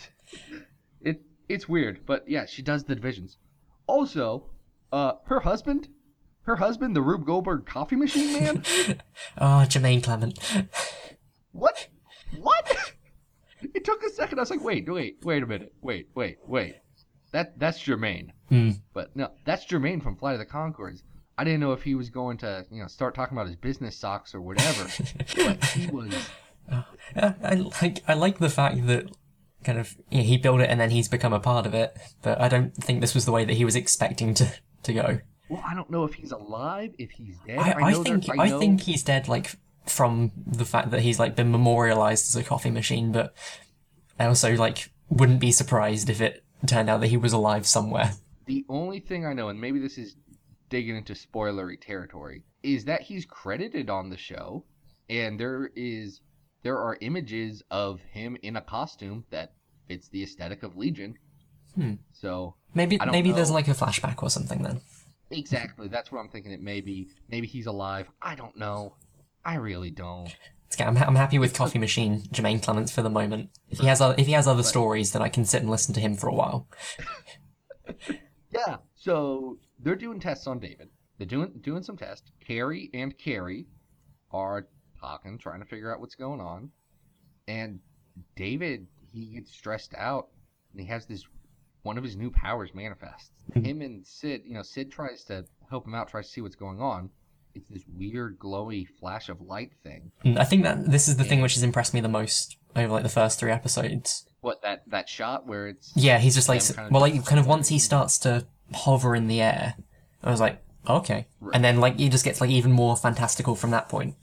it 1.01 1.21
it's 1.47 1.69
weird. 1.69 2.05
But 2.05 2.27
yeah, 2.27 2.45
she 2.47 2.61
does 2.63 2.83
the 2.85 2.95
divisions. 2.95 3.37
Also, 3.85 4.45
uh, 4.91 5.13
her 5.25 5.41
husband, 5.41 5.89
her 6.43 6.55
husband, 6.55 6.95
the 6.95 7.01
Rube 7.01 7.25
Goldberg 7.25 7.65
coffee 7.67 7.95
machine 7.95 8.33
man. 8.33 8.63
Oh, 9.37 9.65
Jemaine 9.69 10.01
Clement. 10.01 10.39
what? 11.53 11.87
What? 12.39 12.77
It 13.73 13.85
took 13.85 14.03
a 14.03 14.09
second. 14.09 14.39
I 14.39 14.41
was 14.41 14.49
like, 14.49 14.61
wait, 14.61 14.91
wait, 14.91 15.19
wait 15.23 15.41
a 15.41 15.45
minute. 15.45 15.73
Wait, 15.81 16.09
wait, 16.15 16.37
wait. 16.45 16.75
That 17.31 17.57
that's 17.57 17.79
Jemaine. 17.79 18.31
Hmm. 18.49 18.71
But 18.93 19.15
no, 19.15 19.29
that's 19.45 19.65
Jemaine 19.65 20.01
from 20.03 20.17
Flight 20.17 20.33
of 20.33 20.39
the 20.39 20.45
Conchords. 20.45 21.01
I 21.37 21.45
didn't 21.45 21.61
know 21.61 21.71
if 21.71 21.81
he 21.81 21.95
was 21.95 22.09
going 22.09 22.37
to, 22.39 22.65
you 22.69 22.81
know, 22.81 22.87
start 22.87 23.15
talking 23.15 23.37
about 23.37 23.47
his 23.47 23.55
business 23.55 23.97
socks 23.97 24.35
or 24.35 24.41
whatever. 24.41 24.83
but 25.37 25.63
he 25.63 25.87
was 25.87 26.13
Yeah, 27.15 27.33
I 27.41 27.55
like 27.81 28.03
I 28.07 28.13
like 28.15 28.39
the 28.39 28.49
fact 28.49 28.85
that 28.87 29.09
kind 29.63 29.79
of 29.79 29.95
you 30.11 30.17
know, 30.19 30.23
he 30.25 30.37
built 30.37 30.59
it 30.59 30.69
and 30.69 30.79
then 30.79 30.91
he's 30.91 31.07
become 31.07 31.31
a 31.33 31.39
part 31.39 31.65
of 31.65 31.73
it, 31.73 31.97
but 32.21 32.41
I 32.41 32.49
don't 32.49 32.75
think 32.75 32.99
this 32.99 33.15
was 33.15 33.25
the 33.25 33.31
way 33.31 33.45
that 33.45 33.53
he 33.53 33.63
was 33.63 33.77
expecting 33.77 34.33
to 34.35 34.53
to 34.83 34.93
go. 34.93 35.19
Well, 35.49 35.63
I 35.65 35.73
don't 35.73 35.89
know 35.89 36.03
if 36.03 36.15
he's 36.15 36.31
alive, 36.31 36.93
if 36.97 37.11
he's 37.11 37.37
dead. 37.47 37.59
I, 37.59 37.73
I, 37.73 37.91
know 37.91 38.03
there- 38.03 38.19
think 38.19 38.39
I, 38.39 38.49
know- 38.49 38.59
think 38.59 38.81
he's 38.81 39.03
dead, 39.03 39.27
like 39.27 39.55
from 39.85 40.31
the 40.47 40.65
fact 40.65 40.91
that 40.91 41.01
he's 41.01 41.19
like 41.19 41.35
been 41.35 41.51
memorialized 41.51 42.29
as 42.29 42.35
a 42.35 42.43
coffee 42.43 42.71
machine. 42.71 43.11
But 43.11 43.33
I 44.19 44.25
also 44.25 44.53
like 44.55 44.89
wouldn't 45.09 45.39
be 45.39 45.51
surprised 45.51 46.09
if 46.09 46.21
it 46.21 46.43
turned 46.65 46.89
out 46.89 47.01
that 47.01 47.07
he 47.07 47.17
was 47.17 47.33
alive 47.33 47.65
somewhere. 47.67 48.11
the 48.45 48.65
only 48.69 48.99
thing 48.99 49.25
I 49.25 49.33
know, 49.33 49.49
and 49.49 49.59
maybe 49.59 49.79
this 49.79 49.97
is 49.97 50.15
digging 50.69 50.95
into 50.95 51.13
spoilery 51.13 51.79
territory, 51.79 52.43
is 52.63 52.85
that 52.85 53.01
he's 53.01 53.25
credited 53.25 53.89
on 53.89 54.09
the 54.09 54.17
show, 54.17 54.65
and 55.09 55.39
there 55.39 55.69
is 55.75 56.21
there 56.63 56.77
are 56.77 56.97
images 57.01 57.61
of 57.69 57.99
him 58.11 58.37
in 58.41 58.55
a 58.55 58.61
costume 58.61 59.25
that 59.31 59.53
fits 59.87 60.07
the 60.09 60.23
aesthetic 60.23 60.63
of 60.63 60.77
Legion. 60.77 61.15
Hmm. 61.75 61.95
So 62.13 62.55
Maybe 62.73 62.97
maybe 63.11 63.31
there's 63.33 63.51
like 63.51 63.67
a 63.67 63.71
flashback 63.71 64.23
or 64.23 64.29
something 64.29 64.61
then. 64.63 64.81
exactly, 65.29 65.87
that's 65.89 66.11
what 66.11 66.19
I'm 66.19 66.29
thinking. 66.29 66.51
It 66.53 66.61
may 66.61 66.79
be. 66.81 67.09
Maybe 67.29 67.47
he's 67.47 67.65
alive. 67.65 68.07
I 68.21 68.35
don't 68.35 68.55
know. 68.57 68.95
I 69.45 69.55
really 69.55 69.91
don't. 69.91 70.33
It's 70.67 70.75
okay, 70.77 70.85
I'm, 70.85 70.95
ha- 70.95 71.05
I'm 71.05 71.15
happy 71.15 71.37
with 71.37 71.53
Coffee 71.53 71.79
Machine 71.79 72.23
Jemaine 72.31 72.59
Clements 72.59 72.91
for 72.91 73.01
the 73.01 73.09
moment. 73.09 73.49
If 73.69 73.79
he 73.79 73.87
has 73.87 74.01
other, 74.01 74.15
if 74.17 74.25
he 74.25 74.31
has 74.33 74.47
other 74.47 74.63
stories, 74.63 75.11
then 75.11 75.21
I 75.21 75.29
can 75.29 75.45
sit 75.45 75.61
and 75.61 75.69
listen 75.69 75.93
to 75.95 75.99
him 75.99 76.15
for 76.15 76.27
a 76.27 76.33
while. 76.33 76.67
Yeah. 78.51 78.77
So 78.95 79.57
they're 79.79 79.95
doing 79.95 80.19
tests 80.19 80.47
on 80.47 80.59
David. 80.59 80.89
They're 81.17 81.27
doing 81.27 81.51
doing 81.61 81.83
some 81.83 81.97
tests. 81.97 82.31
Carrie 82.45 82.89
and 82.93 83.17
Carrie 83.17 83.67
are 84.31 84.67
talking, 84.99 85.37
trying 85.37 85.59
to 85.59 85.65
figure 85.65 85.93
out 85.93 85.99
what's 85.99 86.15
going 86.15 86.39
on. 86.39 86.69
And 87.47 87.79
David, 88.35 88.87
he 89.11 89.25
gets 89.25 89.51
stressed 89.51 89.93
out, 89.97 90.29
and 90.71 90.81
he 90.81 90.87
has 90.87 91.05
this 91.05 91.25
one 91.83 91.97
of 91.97 92.03
his 92.03 92.15
new 92.15 92.31
powers 92.31 92.73
manifests. 92.73 93.31
Mhm. 93.51 93.65
Him 93.65 93.81
and 93.81 94.07
Syd, 94.07 94.43
you 94.45 94.53
know, 94.53 94.61
Syd 94.63 94.91
tries 94.91 95.23
to 95.25 95.45
help 95.69 95.85
him 95.85 95.93
out, 95.93 96.07
tries 96.07 96.27
to 96.27 96.31
see 96.31 96.41
what's 96.41 96.55
going 96.55 96.79
on. 96.79 97.09
It's 97.55 97.67
this 97.69 97.83
weird 97.95 98.39
glowy 98.39 98.87
flash 98.99 99.29
of 99.29 99.39
light 99.41 99.71
thing. 99.83 100.11
Mm, 100.25 100.39
I 100.39 100.43
think 100.43 100.63
that 100.63 100.89
this 100.89 101.07
is 101.07 101.17
the 101.17 101.23
thing 101.23 101.41
which 101.41 101.53
has 101.53 101.63
impressed 101.63 101.93
me 101.93 102.01
the 102.01 102.07
most 102.09 102.57
over 102.75 102.91
like 102.93 103.03
the 103.03 103.09
first 103.09 103.39
three 103.39 103.51
episodes. 103.51 104.25
What 104.41 104.61
that 104.63 104.83
that 104.89 105.07
shot 105.07 105.45
where 105.45 105.67
it's 105.67 105.91
Yeah, 105.95 106.17
he's 106.17 106.35
just 106.35 106.49
like 106.49 106.61
kind 106.65 106.87
of 106.87 106.91
well, 106.91 107.01
like 107.01 107.25
kind 107.25 107.39
of 107.39 107.47
once 107.47 107.67
he 107.67 107.79
starts 107.79 108.17
to 108.19 108.45
hover 108.73 109.15
in 109.15 109.27
the 109.27 109.39
air, 109.41 109.75
I 110.23 110.31
was 110.31 110.39
like, 110.41 110.61
okay, 110.89 111.27
Right. 111.39 111.55
and 111.55 111.63
then 111.63 111.79
like 111.79 111.97
he 111.99 112.09
just 112.09 112.25
gets 112.25 112.41
like 112.41 112.49
even 112.49 112.71
more 112.71 112.97
fantastical 112.97 113.55
from 113.55 113.69
that 113.71 113.87
point. 113.87 114.15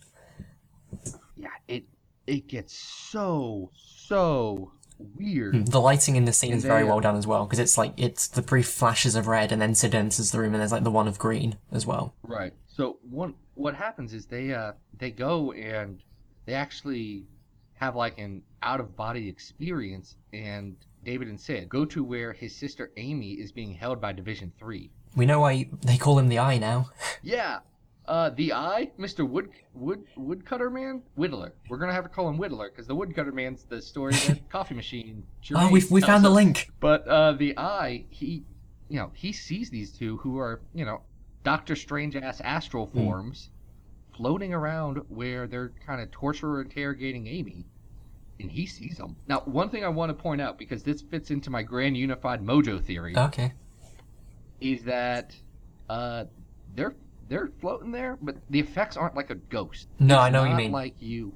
yeah, 1.37 1.49
it 1.69 1.85
it 2.27 2.49
gets 2.49 2.77
so 2.77 3.71
so 3.75 4.73
weird. 4.99 5.55
Mm, 5.55 5.71
the 5.71 5.81
lighting 5.81 6.17
in 6.17 6.25
the 6.27 6.33
scene 6.33 6.53
And 6.53 6.59
is 6.59 6.65
very 6.65 6.85
well 6.85 7.01
done 7.01 7.17
as 7.17 7.27
well 7.27 7.45
because 7.47 7.59
it's 7.59 7.79
like 7.79 7.95
it's 7.97 8.29
the 8.29 8.43
brief 8.43 8.69
flashes 8.69 9.15
of 9.15 9.27
red 9.27 9.53
and 9.53 9.63
then 9.63 9.75
Syd 9.75 9.95
enters 9.95 10.31
the 10.31 10.39
room 10.39 10.53
and 10.53 10.61
there's 10.61 10.73
like 10.73 10.85
the 10.85 10.91
one 10.91 11.09
of 11.09 11.19
green 11.19 11.57
as 11.73 11.87
well. 11.87 12.15
Right. 12.23 12.53
So 12.81 12.97
one 13.11 13.35
what 13.57 13.75
happens 13.75 14.15
is 14.15 14.25
they 14.25 14.55
uh 14.55 14.73
they 14.97 15.11
go 15.11 15.53
and 15.53 16.03
they 16.47 16.55
actually 16.55 17.27
have 17.75 17.95
like 17.95 18.19
an 18.19 18.41
out 18.63 18.81
of 18.81 18.97
body 18.97 19.29
experience 19.29 20.17
and 20.33 20.77
David 21.05 21.29
and 21.29 21.39
Syd 21.39 21.69
go 21.69 21.85
to 21.85 22.03
where 22.03 22.33
his 22.33 22.57
sister 22.57 22.91
Amy 22.97 23.33
is 23.33 23.53
being 23.53 23.75
held 23.75 24.01
by 24.01 24.13
Division 24.13 24.51
3. 24.59 24.91
We 25.15 25.27
know 25.27 25.41
why 25.41 25.69
they 25.83 25.99
call 25.99 26.19
him 26.19 26.29
the 26.29 26.39
Eye 26.39 26.57
now. 26.57 26.89
Yeah. 27.23 27.59
Uh 28.07 28.31
the 28.31 28.55
eye, 28.55 28.91
Mr. 28.99 29.29
Wood 29.29 29.51
Wood 29.75 30.03
Woodcutter 30.17 30.71
Man, 30.71 31.03
Whittler. 31.19 31.53
We're 31.69 31.77
going 31.77 31.91
to 31.91 31.95
have 31.95 32.05
to 32.05 32.09
call 32.09 32.31
him 32.31 32.39
Whittler 32.39 32.75
cuz 32.75 32.87
the 32.87 32.95
Woodcutter 32.95 33.31
Man's 33.31 33.65
the 33.65 33.83
story 33.83 34.15
that 34.15 34.49
Coffee 34.57 34.75
Machine. 34.75 35.23
oh, 35.55 35.71
we 35.71 35.85
we 35.91 36.01
found 36.01 36.25
the 36.25 36.31
link. 36.31 36.71
But 36.81 37.07
uh, 37.07 37.33
the 37.33 37.59
eye, 37.59 38.07
he, 38.09 38.47
you 38.89 38.99
know, 39.01 39.11
he 39.13 39.35
sees 39.35 39.69
these 39.69 39.93
two 39.93 40.17
who 40.17 40.39
are, 40.39 40.63
you 40.73 40.87
know, 40.87 41.03
Doctor 41.43 41.75
Strange 41.77 42.17
ass 42.17 42.41
astral 42.41 42.87
Hmm. 42.87 42.99
forms 42.99 43.51
floating 44.17 44.53
around 44.53 44.99
where 45.09 45.47
they're 45.47 45.73
kind 45.87 46.01
of 46.01 46.11
torture 46.11 46.61
interrogating 46.61 47.27
Amy, 47.27 47.65
and 48.39 48.51
he 48.51 48.67
sees 48.67 48.97
them. 48.99 49.17
Now, 49.27 49.41
one 49.47 49.71
thing 49.71 49.85
I 49.85 49.89
want 49.89 50.11
to 50.11 50.15
point 50.23 50.41
out 50.41 50.59
because 50.59 50.83
this 50.83 51.01
fits 51.03 51.31
into 51.31 51.49
my 51.51 51.63
grand 51.63 51.97
unified 51.97 52.43
mojo 52.43 52.83
theory 52.83 53.17
Okay. 53.17 53.53
is 54.61 54.85
that 54.85 55.35
uh, 55.89 56.25
they're 56.75 56.95
they're 57.29 57.51
floating 57.61 57.93
there, 57.93 58.19
but 58.21 58.37
the 58.51 58.59
effects 58.61 58.97
aren't 58.97 59.15
like 59.15 59.31
a 59.31 59.37
ghost. 59.37 59.89
No, 59.99 60.17
It's 60.17 60.23
I 60.25 60.31
know 60.31 60.41
what 60.43 60.51
you 60.51 60.57
mean. 60.57 60.73
Like 60.73 60.95
you 61.01 61.33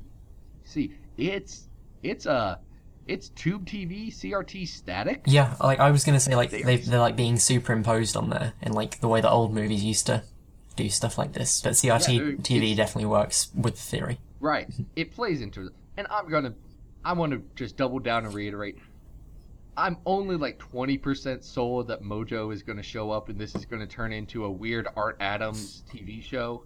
see, 0.65 0.95
it's 1.17 1.69
it's 2.03 2.27
a 2.27 2.59
it's 3.07 3.29
tube 3.31 3.67
TV 3.67 4.09
CRT 4.09 4.67
static. 4.69 5.23
Yeah, 5.27 5.55
like 5.61 5.81
I 5.81 5.91
was 5.91 6.05
gonna 6.05 6.21
say, 6.21 6.35
like 6.35 6.51
they, 6.51 6.77
they're 6.77 7.01
like 7.01 7.17
being 7.17 7.39
superimposed 7.39 8.17
on 8.17 8.31
there 8.31 8.55
in 8.63 8.73
like 8.73 9.01
the 9.01 9.09
way 9.09 9.21
that 9.21 9.31
old 9.31 9.55
movies 9.55 9.85
used 9.85 10.07
to 10.07 10.23
do 10.77 10.89
stuff 10.89 11.19
like 11.19 11.33
this. 11.33 11.61
But 11.61 11.73
CRT 11.73 12.19
Yeah, 12.19 12.37
TV 12.37 12.77
definitely 12.77 13.07
works 13.07 13.49
with 13.55 13.75
the 13.75 13.83
theory. 13.83 14.19
Right. 14.41 14.69
It 14.97 15.13
plays 15.13 15.41
into 15.41 15.67
it. 15.67 15.73
And 15.97 16.07
I'm 16.11 16.29
going 16.29 16.45
to 16.45 16.55
I 17.05 17.13
want 17.13 17.33
to 17.33 17.43
just 17.55 17.77
double 17.77 17.99
down 17.99 18.25
and 18.25 18.35
reiterate. 18.35 18.79
I'm 19.77 19.99
only 20.07 20.37
like 20.37 20.59
20% 20.59 21.43
sold 21.43 21.89
that 21.89 22.03
Mojo 22.03 22.53
is 22.55 22.63
going 22.63 22.77
to 22.77 22.83
show 22.83 23.11
up 23.11 23.29
and 23.29 23.39
this 23.39 23.55
is 23.57 23.65
going 23.65 23.81
to 23.81 23.89
turn 23.89 24.13
into 24.13 24.45
a 24.45 24.51
weird 24.51 24.87
Art 24.97 25.17
Adams 25.19 25.83
TV 25.93 26.23
show. 26.23 26.63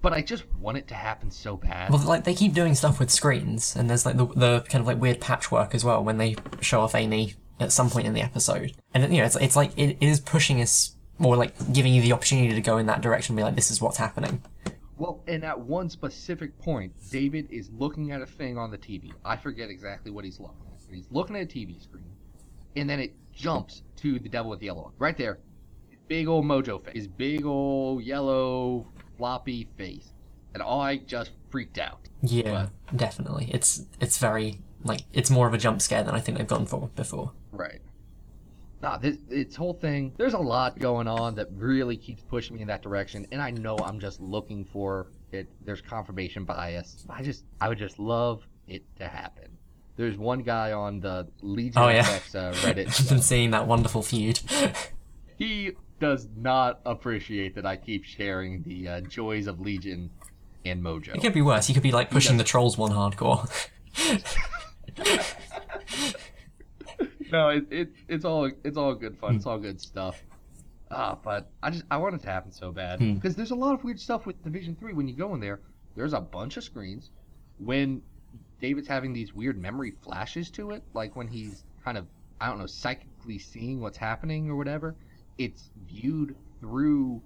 But 0.00 0.12
I 0.12 0.22
just 0.22 0.44
want 0.54 0.78
it 0.78 0.86
to 0.88 0.94
happen 0.94 1.30
so 1.30 1.56
bad. 1.56 1.90
Well, 1.90 2.02
like 2.04 2.24
they 2.24 2.34
keep 2.34 2.54
doing 2.54 2.74
stuff 2.74 3.00
with 3.00 3.10
screens, 3.10 3.74
and 3.74 3.90
there's 3.90 4.06
like 4.06 4.16
the 4.16 4.26
the 4.26 4.60
kind 4.68 4.80
of 4.80 4.86
like 4.86 5.00
weird 5.00 5.20
patchwork 5.20 5.74
as 5.74 5.84
well 5.84 6.04
when 6.04 6.18
they 6.18 6.36
show 6.60 6.80
off 6.80 6.94
Amy 6.94 7.34
at 7.60 7.72
some 7.72 7.90
point 7.90 8.06
in 8.06 8.12
the 8.12 8.22
episode, 8.22 8.74
and 8.94 9.12
you 9.12 9.18
know 9.18 9.24
it's 9.24 9.36
it's 9.36 9.56
like 9.56 9.76
it, 9.76 9.96
is 10.00 10.20
pushing 10.20 10.60
us 10.60 10.94
more 11.18 11.36
like 11.36 11.72
giving 11.72 11.92
you 11.92 12.00
the 12.00 12.12
opportunity 12.12 12.54
to 12.54 12.60
go 12.60 12.78
in 12.78 12.86
that 12.86 13.00
direction, 13.00 13.32
and 13.32 13.38
be 13.38 13.42
like 13.42 13.56
this 13.56 13.70
is 13.70 13.80
what's 13.80 13.96
happening. 13.96 14.40
Well, 14.96 15.22
and 15.28 15.44
at 15.44 15.58
one 15.58 15.90
specific 15.90 16.58
point, 16.58 16.92
David 17.10 17.48
is 17.50 17.70
looking 17.70 18.10
at 18.10 18.20
a 18.20 18.26
thing 18.26 18.58
on 18.58 18.70
the 18.70 18.78
TV. 18.78 19.12
I 19.24 19.36
forget 19.36 19.70
exactly 19.70 20.10
what 20.10 20.24
he's 20.24 20.40
looking 20.40 20.56
at. 20.66 20.94
He's 20.94 21.06
looking 21.10 21.36
at 21.36 21.42
a 21.42 21.46
TV 21.46 21.80
screen, 21.82 22.10
and 22.76 22.88
then 22.88 23.00
it 23.00 23.14
jumps 23.32 23.82
to 23.96 24.18
the 24.18 24.28
devil 24.28 24.50
with 24.50 24.60
the 24.60 24.66
yellow 24.66 24.92
eye. 24.92 24.96
Right 24.98 25.16
there. 25.16 25.38
Big 26.08 26.26
old 26.26 26.46
mojo 26.46 26.82
face. 26.82 26.94
His 26.94 27.06
big 27.06 27.44
old 27.44 28.02
yellow 28.02 28.86
floppy 29.18 29.68
face. 29.76 30.12
And 30.54 30.62
I 30.62 30.96
just 30.96 31.32
freaked 31.50 31.78
out. 31.78 32.08
Yeah, 32.22 32.68
definitely. 32.96 33.50
It's 33.52 33.84
it's 34.00 34.16
very 34.18 34.60
like 34.82 35.02
it's 35.12 35.28
more 35.30 35.46
of 35.46 35.52
a 35.54 35.58
jump 35.58 35.82
scare 35.82 36.02
than 36.02 36.14
I 36.14 36.20
think 36.20 36.38
they've 36.38 36.46
gone 36.46 36.64
for 36.66 36.88
before. 36.96 37.32
Right. 37.52 37.80
Nah, 38.80 38.96
this 38.96 39.18
this 39.28 39.54
whole 39.56 39.74
thing. 39.74 40.14
There's 40.16 40.34
a 40.34 40.38
lot 40.38 40.78
going 40.78 41.06
on 41.08 41.34
that 41.34 41.48
really 41.52 41.96
keeps 41.96 42.22
pushing 42.22 42.56
me 42.56 42.62
in 42.62 42.68
that 42.68 42.82
direction, 42.82 43.26
and 43.32 43.42
I 43.42 43.50
know 43.50 43.76
I'm 43.76 44.00
just 44.00 44.20
looking 44.20 44.64
for 44.64 45.08
it. 45.32 45.48
There's 45.64 45.80
confirmation 45.82 46.44
bias. 46.44 47.04
I 47.10 47.22
just, 47.22 47.44
I 47.60 47.68
would 47.68 47.78
just 47.78 47.98
love 47.98 48.42
it 48.68 48.82
to 48.98 49.06
happen. 49.08 49.58
there's 49.96 50.16
one 50.16 50.42
guy 50.42 50.72
on 50.72 51.00
the 51.00 51.26
Legion 51.42 51.82
Oh, 51.82 51.88
yeah. 51.88 52.04
FX 52.04 52.34
uh, 52.34 52.52
Reddit. 52.66 52.88
I've 53.00 53.08
been 53.08 53.20
seeing 53.22 53.50
that 53.50 53.66
wonderful 53.66 54.02
feud. 54.02 54.38
he 55.38 55.72
does 56.00 56.28
not 56.36 56.80
appreciate 56.86 57.54
that 57.56 57.66
I 57.66 57.76
keep 57.76 58.04
sharing 58.04 58.62
the 58.62 58.88
uh, 58.88 59.00
joys 59.02 59.46
of 59.46 59.60
Legion 59.60 60.10
and 60.64 60.82
Mojo. 60.82 61.14
It 61.14 61.20
could 61.20 61.32
be 61.34 61.42
worse. 61.42 61.68
You 61.68 61.74
could 61.74 61.82
be 61.82 61.92
like 61.92 62.10
pushing 62.10 62.36
the 62.36 62.44
trolls 62.44 62.76
one 62.78 62.92
hardcore. 62.92 63.48
no, 67.32 67.48
it, 67.50 67.66
it 67.70 67.88
it's 68.08 68.24
all 68.24 68.50
it's 68.64 68.76
all 68.76 68.94
good 68.94 69.16
fun. 69.18 69.36
It's 69.36 69.46
all 69.46 69.58
good 69.58 69.80
stuff. 69.80 70.22
Ah, 70.90 71.18
but 71.22 71.50
I 71.62 71.70
just 71.70 71.84
I 71.90 71.96
want 71.98 72.14
it 72.14 72.22
to 72.22 72.28
happen 72.28 72.50
so 72.52 72.72
bad 72.72 72.98
Hmm. 73.00 73.14
because 73.14 73.36
there's 73.36 73.50
a 73.50 73.54
lot 73.56 73.74
of 73.74 73.84
weird 73.84 74.00
stuff 74.00 74.26
with 74.26 74.42
Division 74.42 74.76
Three. 74.78 74.92
When 74.94 75.06
you 75.08 75.14
go 75.14 75.34
in 75.34 75.40
there, 75.40 75.60
there's 75.96 76.12
a 76.14 76.20
bunch 76.20 76.56
of 76.56 76.64
screens. 76.64 77.10
When 77.58 78.02
David's 78.60 78.88
having 78.88 79.12
these 79.12 79.34
weird 79.34 79.60
memory 79.60 79.92
flashes 80.02 80.50
to 80.52 80.70
it, 80.70 80.82
like 80.94 81.14
when 81.16 81.28
he's 81.28 81.64
kind 81.84 81.98
of 81.98 82.06
I 82.40 82.48
don't 82.48 82.58
know 82.58 82.66
psychically 82.66 83.38
seeing 83.38 83.80
what's 83.80 83.98
happening 83.98 84.48
or 84.48 84.56
whatever, 84.56 84.96
it's 85.38 85.70
viewed 85.86 86.34
through 86.60 87.22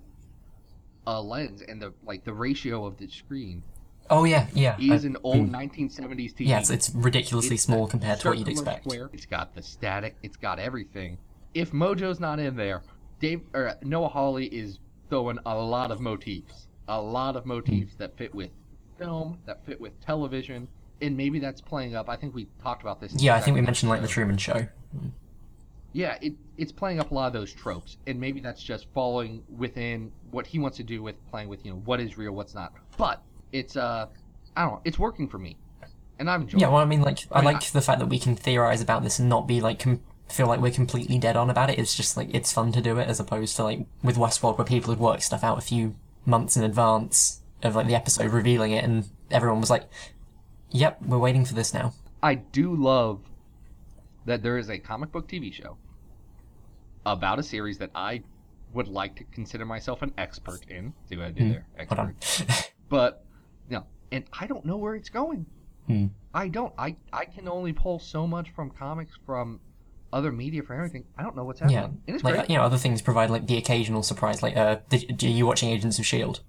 a 1.06 1.20
lens, 1.20 1.62
and 1.62 1.82
the 1.82 1.92
like 2.04 2.24
the 2.24 2.34
ratio 2.34 2.86
of 2.86 2.96
the 2.98 3.08
screen 3.08 3.62
Oh 4.10 4.24
yeah, 4.24 4.46
yeah. 4.52 4.76
is 4.78 5.04
an 5.04 5.16
old 5.22 5.50
mm. 5.50 5.70
1970s 5.70 6.34
TV. 6.34 6.46
Yeah, 6.48 6.62
it's, 6.68 6.90
ridiculously 6.94 7.54
It's 7.54 7.64
small 7.64 7.86
compared 7.86 8.20
to 8.20 8.28
what 8.28 8.38
you'd 8.38 8.48
expect. 8.48 8.84
square. 8.84 9.08
It's 9.12 9.26
got 9.26 9.54
the 9.54 9.62
static. 9.62 10.16
It's 10.22 10.36
got 10.36 10.58
everything. 10.58 11.18
If 11.54 11.72
Mojo's 11.72 12.20
not 12.20 12.38
in 12.38 12.56
there, 12.56 12.82
Dave 13.20 13.42
or 13.54 13.74
Noah 13.82 14.08
Hawley 14.08 14.46
is 14.46 14.78
throwing 15.08 15.38
a 15.46 15.56
lot 15.56 15.90
of 15.90 16.00
motifs, 16.00 16.66
a 16.88 17.00
lot 17.00 17.36
of 17.36 17.46
motifs 17.46 17.94
that 17.96 18.16
fit 18.16 18.34
with 18.34 18.50
film, 18.98 19.38
that 19.46 19.64
fit 19.64 19.80
with 19.80 19.98
television, 20.00 20.68
and 21.00 21.16
maybe 21.16 21.38
that's 21.38 21.60
playing 21.60 21.94
up. 21.94 22.08
I 22.08 22.16
think 22.16 22.34
we 22.34 22.48
talked 22.62 22.82
about 22.82 23.00
this. 23.00 23.14
Yeah, 23.14 23.34
I 23.34 23.40
think 23.40 23.54
we 23.54 23.60
mentioned 23.60 23.90
like 23.90 24.02
the. 24.02 24.08
Truman 24.08 24.36
Show. 24.36 24.68
Yeah, 25.92 26.16
it, 26.22 26.34
it's 26.56 26.72
playing 26.72 27.00
up 27.00 27.10
a 27.10 27.14
lot 27.14 27.26
of 27.26 27.32
those 27.32 27.52
tropes, 27.52 27.98
and 28.06 28.18
maybe 28.18 28.40
that's 28.40 28.62
just 28.62 28.86
following 28.94 29.42
within 29.56 30.10
what 30.30 30.46
he 30.46 30.58
wants 30.58 30.78
to 30.78 30.82
do 30.82 31.02
with 31.02 31.16
playing 31.30 31.48
with 31.48 31.64
you 31.64 31.72
know 31.72 31.78
what 31.84 32.00
is 32.00 32.16
real, 32.16 32.32
what's 32.32 32.54
not. 32.54 32.72
But 32.96 33.22
it's 33.52 33.76
uh, 33.76 34.06
I 34.56 34.62
don't 34.62 34.72
know, 34.72 34.80
it's 34.84 34.98
working 34.98 35.28
for 35.28 35.38
me, 35.38 35.56
and 36.18 36.30
I'm 36.30 36.42
enjoying. 36.42 36.60
Yeah, 36.60 36.68
well, 36.68 36.78
I 36.78 36.84
mean, 36.86 37.02
like, 37.02 37.18
I 37.30 37.40
I 37.40 37.42
mean, 37.42 37.54
like 37.54 37.70
the 37.70 37.82
fact 37.82 37.98
that 37.98 38.06
we 38.06 38.18
can 38.18 38.36
theorize 38.36 38.80
about 38.80 39.02
this 39.02 39.18
and 39.18 39.28
not 39.28 39.46
be 39.46 39.60
like 39.60 39.78
com- 39.80 40.00
feel 40.28 40.46
like 40.46 40.60
we're 40.60 40.72
completely 40.72 41.18
dead 41.18 41.36
on 41.36 41.50
about 41.50 41.68
it. 41.68 41.78
It's 41.78 41.94
just 41.94 42.16
like 42.16 42.28
it's 42.32 42.52
fun 42.52 42.72
to 42.72 42.80
do 42.80 42.98
it, 42.98 43.08
as 43.08 43.20
opposed 43.20 43.56
to 43.56 43.64
like 43.64 43.80
with 44.02 44.16
Westworld, 44.16 44.56
where 44.56 44.64
people 44.64 44.92
had 44.92 45.00
worked 45.00 45.22
stuff 45.22 45.44
out 45.44 45.58
a 45.58 45.62
few 45.62 45.94
months 46.24 46.56
in 46.56 46.64
advance 46.64 47.40
of 47.62 47.76
like 47.76 47.86
the 47.86 47.94
episode 47.94 48.32
revealing 48.32 48.72
it, 48.72 48.82
and 48.82 49.08
everyone 49.30 49.60
was 49.60 49.70
like, 49.70 49.88
"Yep, 50.70 51.02
we're 51.02 51.18
waiting 51.18 51.44
for 51.44 51.54
this 51.54 51.74
now." 51.74 51.92
I 52.22 52.36
do 52.36 52.74
love 52.74 53.20
that 54.26 54.42
there 54.42 54.58
is 54.58 54.70
a 54.70 54.78
comic 54.78 55.10
book 55.12 55.28
TV 55.28 55.52
show 55.52 55.76
about 57.06 57.38
a 57.38 57.42
series 57.42 57.78
that 57.78 57.90
I 57.94 58.22
would 58.74 58.88
like 58.88 59.16
to 59.16 59.24
consider 59.24 59.64
myself 59.66 60.02
an 60.02 60.12
expert 60.16 60.64
in. 60.68 60.94
See 61.08 61.16
what 61.16 61.26
I 61.26 61.30
did 61.32 61.42
Hmm. 61.42 61.50
there? 61.50 61.66
Hold 61.88 61.98
on. 61.98 62.14
Expert. 62.20 62.72
But 62.88 63.24
no, 63.70 63.84
and 64.10 64.24
I 64.38 64.46
don't 64.46 64.64
know 64.64 64.76
where 64.76 64.94
it's 64.94 65.08
going. 65.08 65.46
Hmm. 65.86 66.06
I 66.34 66.48
don't. 66.48 66.72
I 66.78 66.96
I 67.12 67.24
can 67.24 67.48
only 67.48 67.72
pull 67.72 67.98
so 67.98 68.26
much 68.26 68.50
from 68.50 68.70
comics 68.70 69.12
from 69.26 69.60
other 70.12 70.30
media 70.30 70.62
for 70.62 70.74
everything. 70.74 71.04
I 71.18 71.22
don't 71.22 71.34
know 71.34 71.44
what's 71.44 71.60
happening. 71.60 72.00
yeah, 72.06 72.14
it's 72.14 72.22
like 72.24 72.34
great. 72.34 72.50
you 72.50 72.56
know, 72.56 72.62
other 72.62 72.76
things 72.76 73.02
provide 73.02 73.30
like 73.30 73.46
the 73.46 73.56
occasional 73.56 74.02
surprise. 74.02 74.42
Like, 74.42 74.56
uh, 74.56 74.76
did, 74.88 75.22
are 75.24 75.26
you 75.28 75.46
watching 75.46 75.70
Agents 75.70 75.98
of 75.98 76.06
Shield? 76.06 76.42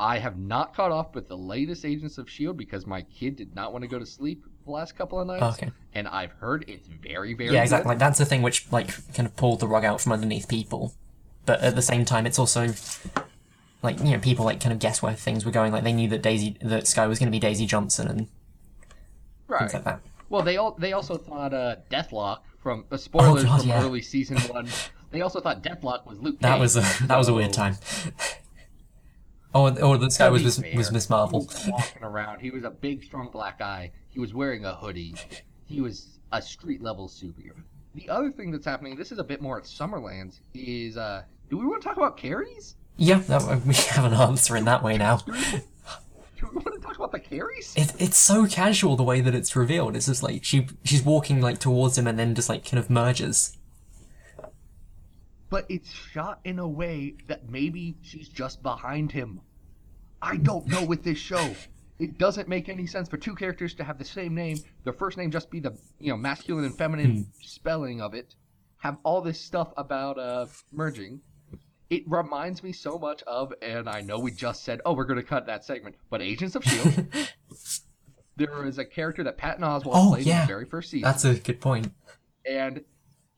I 0.00 0.18
have 0.18 0.38
not 0.38 0.74
caught 0.74 0.92
off 0.92 1.14
with 1.14 1.28
the 1.28 1.36
latest 1.36 1.84
Agents 1.84 2.18
of 2.18 2.28
Shield 2.30 2.56
because 2.56 2.86
my 2.86 3.02
kid 3.02 3.36
did 3.36 3.54
not 3.54 3.72
want 3.72 3.82
to 3.82 3.88
go 3.88 3.98
to 3.98 4.06
sleep 4.06 4.44
the 4.68 4.72
last 4.72 4.96
couple 4.96 5.20
of 5.20 5.26
nights. 5.26 5.42
Oh, 5.42 5.48
okay. 5.50 5.70
And 5.94 6.06
I've 6.06 6.32
heard 6.32 6.64
it's 6.68 6.86
very 6.86 7.34
very 7.34 7.52
yeah, 7.54 7.62
exactly. 7.62 7.88
Like 7.88 7.98
that's 7.98 8.18
the 8.18 8.24
thing 8.24 8.42
which 8.42 8.70
like 8.70 8.88
kind 9.14 9.26
of 9.26 9.34
pulled 9.36 9.60
the 9.60 9.66
rug 9.66 9.84
out 9.84 10.00
from 10.00 10.12
underneath 10.12 10.48
people, 10.48 10.94
but 11.46 11.60
at 11.60 11.74
the 11.74 11.82
same 11.82 12.04
time, 12.04 12.26
it's 12.26 12.38
also 12.38 12.68
like 13.82 13.98
you 13.98 14.10
know 14.12 14.18
people 14.18 14.44
like 14.44 14.60
kind 14.60 14.72
of 14.72 14.78
guess 14.78 15.02
where 15.02 15.14
things 15.14 15.44
were 15.44 15.50
going. 15.52 15.72
Like 15.72 15.84
they 15.84 15.92
knew 15.92 16.08
that 16.10 16.22
Daisy 16.22 16.56
that 16.62 16.86
Skye 16.86 17.06
was 17.06 17.18
going 17.18 17.26
to 17.28 17.32
be 17.32 17.40
Daisy 17.40 17.66
Johnson 17.66 18.08
and 18.08 18.28
Right. 19.48 19.60
things 19.60 19.74
like 19.74 19.84
that. 19.84 20.00
Well, 20.28 20.42
they 20.42 20.58
all 20.58 20.72
they 20.78 20.92
also 20.92 21.16
thought 21.16 21.54
uh, 21.54 21.76
Deathlok 21.90 22.40
from 22.62 22.84
uh, 22.92 22.96
spoilers 22.98 23.44
God, 23.44 23.60
from 23.60 23.68
yeah. 23.68 23.82
early 23.82 24.02
season 24.02 24.36
one. 24.52 24.68
They 25.10 25.22
also 25.22 25.40
thought 25.40 25.62
Deathlok 25.62 26.06
was 26.06 26.18
Luke. 26.18 26.38
That 26.40 26.52
Cage. 26.54 26.60
was 26.60 26.76
a 26.76 26.80
that 27.06 27.16
was 27.16 27.28
a 27.28 27.34
weird 27.34 27.52
time. 27.54 27.76
Oh, 29.54 29.66
and- 29.66 29.78
oh, 29.78 30.08
Skye 30.08 30.26
to 30.26 30.32
was 30.32 30.58
be 30.58 30.76
was, 30.76 30.92
Miss 30.92 31.08
Marvel. 31.08 31.46
was 31.46 31.66
walking 31.68 32.02
around. 32.02 32.40
He 32.40 32.50
was 32.50 32.64
a 32.64 32.70
big, 32.70 33.02
strong 33.04 33.30
black 33.30 33.58
guy. 33.58 33.90
He 34.08 34.20
was 34.20 34.34
wearing 34.34 34.64
a 34.64 34.74
hoodie. 34.74 35.14
He 35.64 35.80
was 35.80 36.18
a 36.32 36.42
street 36.42 36.82
level 36.82 37.08
superhero. 37.08 37.62
The 37.94 38.08
other 38.08 38.30
thing 38.30 38.50
that's 38.50 38.66
happening, 38.66 38.96
this 38.96 39.10
is 39.12 39.18
a 39.18 39.24
bit 39.24 39.40
more 39.40 39.58
at 39.58 39.64
Summerlands, 39.64 40.40
is 40.54 40.96
uh, 40.96 41.22
do 41.50 41.56
we 41.56 41.66
want 41.66 41.82
to 41.82 41.88
talk 41.88 41.96
about 41.96 42.16
carries? 42.16 42.76
Yeah, 42.96 43.18
that, 43.18 43.62
we 43.66 43.74
have 43.74 44.04
an 44.04 44.12
answer 44.14 44.56
in 44.56 44.64
that 44.66 44.82
way 44.82 44.98
now. 44.98 45.16
Do 45.18 45.32
we, 45.32 45.40
do 45.40 46.48
we 46.52 46.56
want 46.62 46.74
to 46.74 46.80
talk 46.80 46.96
about 46.96 47.12
the 47.12 47.18
carries? 47.18 47.74
It, 47.76 47.92
it's 47.98 48.16
so 48.18 48.46
casual 48.46 48.96
the 48.96 49.02
way 49.02 49.20
that 49.20 49.34
it's 49.34 49.56
revealed. 49.56 49.96
It's 49.96 50.06
just 50.06 50.22
like 50.22 50.44
she 50.44 50.66
she's 50.84 51.02
walking 51.02 51.40
like 51.40 51.58
towards 51.58 51.96
him 51.98 52.06
and 52.06 52.18
then 52.18 52.34
just 52.34 52.48
like 52.48 52.64
kind 52.64 52.78
of 52.78 52.88
merges. 52.90 53.56
But 55.50 55.66
it's 55.68 55.90
shot 55.90 56.40
in 56.44 56.58
a 56.58 56.68
way 56.68 57.14
that 57.26 57.48
maybe 57.48 57.96
she's 58.02 58.28
just 58.28 58.62
behind 58.62 59.12
him. 59.12 59.40
I 60.20 60.36
don't 60.36 60.66
know 60.66 60.84
with 60.84 61.04
this 61.04 61.18
show. 61.18 61.54
It 61.98 62.18
doesn't 62.18 62.48
make 62.48 62.68
any 62.68 62.86
sense 62.86 63.08
for 63.08 63.16
two 63.16 63.34
characters 63.34 63.74
to 63.74 63.84
have 63.84 63.98
the 63.98 64.04
same 64.04 64.34
name, 64.34 64.58
their 64.84 64.92
first 64.92 65.16
name 65.18 65.30
just 65.30 65.50
be 65.50 65.60
the 65.60 65.76
you 65.98 66.10
know 66.10 66.16
masculine 66.16 66.64
and 66.64 66.76
feminine 66.76 67.26
spelling 67.40 68.00
of 68.00 68.14
it, 68.14 68.34
have 68.78 68.98
all 69.04 69.20
this 69.20 69.40
stuff 69.40 69.72
about 69.76 70.18
uh 70.18 70.46
merging. 70.72 71.20
It 71.90 72.02
reminds 72.06 72.62
me 72.62 72.72
so 72.72 72.98
much 72.98 73.22
of, 73.22 73.52
and 73.62 73.88
I 73.88 74.02
know 74.02 74.18
we 74.18 74.30
just 74.30 74.62
said, 74.62 74.82
oh, 74.84 74.92
we're 74.92 75.06
going 75.06 75.18
to 75.20 75.24
cut 75.26 75.46
that 75.46 75.64
segment, 75.64 75.94
but 76.10 76.20
Agents 76.20 76.54
of 76.54 76.62
Shield. 76.62 77.06
there 78.36 78.66
is 78.66 78.78
a 78.78 78.84
character 78.84 79.24
that 79.24 79.38
Patton 79.38 79.64
Oswalt 79.64 79.92
Oh, 79.94 80.10
played 80.10 80.26
in 80.26 80.38
the 80.40 80.46
very 80.46 80.66
first 80.66 80.90
season 80.90 81.04
That's 81.04 81.24
a 81.24 81.34
good 81.34 81.60
point. 81.62 81.90
and 82.44 82.84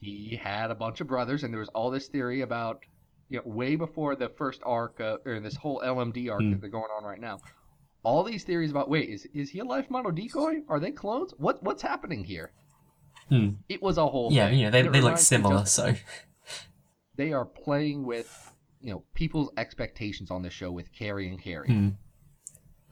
he 0.01 0.39
had 0.43 0.71
a 0.71 0.75
bunch 0.75 1.01
of 1.01 1.07
brothers, 1.07 1.43
and 1.45 1.53
there 1.53 1.61
was 1.61 1.69
all 1.71 1.91
this 1.91 2.09
theory 2.09 2.41
about, 2.41 2.83
you 3.29 3.37
know, 3.39 3.43
way 3.45 3.77
before 3.77 4.17
the 4.17 4.29
first 4.31 4.61
arc, 4.65 5.01
uh, 5.01 5.19
or 5.27 5.39
this 5.41 5.57
whole 5.57 5.81
LMD 5.85 6.31
arc 6.31 6.41
Hmm. 6.43 6.51
that 6.53 6.61
they're 6.61 6.71
going 6.71 6.91
on 6.97 7.05
right 7.05 7.21
now. 7.21 7.39
All 8.03 8.23
these 8.25 8.45
theories 8.45 8.71
about, 8.71 8.89
wait, 8.89 9.11
is 9.11 9.27
is 9.35 9.51
he 9.51 9.59
a 9.59 9.65
life 9.65 9.91
model 9.91 10.11
decoy? 10.11 10.63
Are 10.69 10.81
they 10.81 10.91
clones? 10.91 11.33
What 11.37 11.63
what's 11.63 11.83
happening 11.83 12.25
here? 12.25 12.53
Hmm. 13.29 13.51
It 13.69 13.83
was 13.83 13.99
a 13.99 14.07
whole 14.07 14.33
Yeah, 14.33 14.49
thing. 14.49 14.59
you 14.59 14.65
know 14.65 14.71
they 14.71 14.81
it 14.81 14.91
they 14.93 15.01
look 15.03 15.19
similar, 15.19 15.65
so 15.67 15.95
they 17.17 17.33
are 17.33 17.45
playing 17.45 18.05
with, 18.07 18.53
you 18.81 18.91
know, 18.93 19.05
people's 19.15 19.51
expectations 19.57 20.31
on 20.31 20.43
the 20.43 20.51
show 20.51 20.73
with 20.73 20.91
Carrie 20.93 21.29
and 21.29 21.41
Carrie. 21.41 21.69
Hmm. 21.69 21.89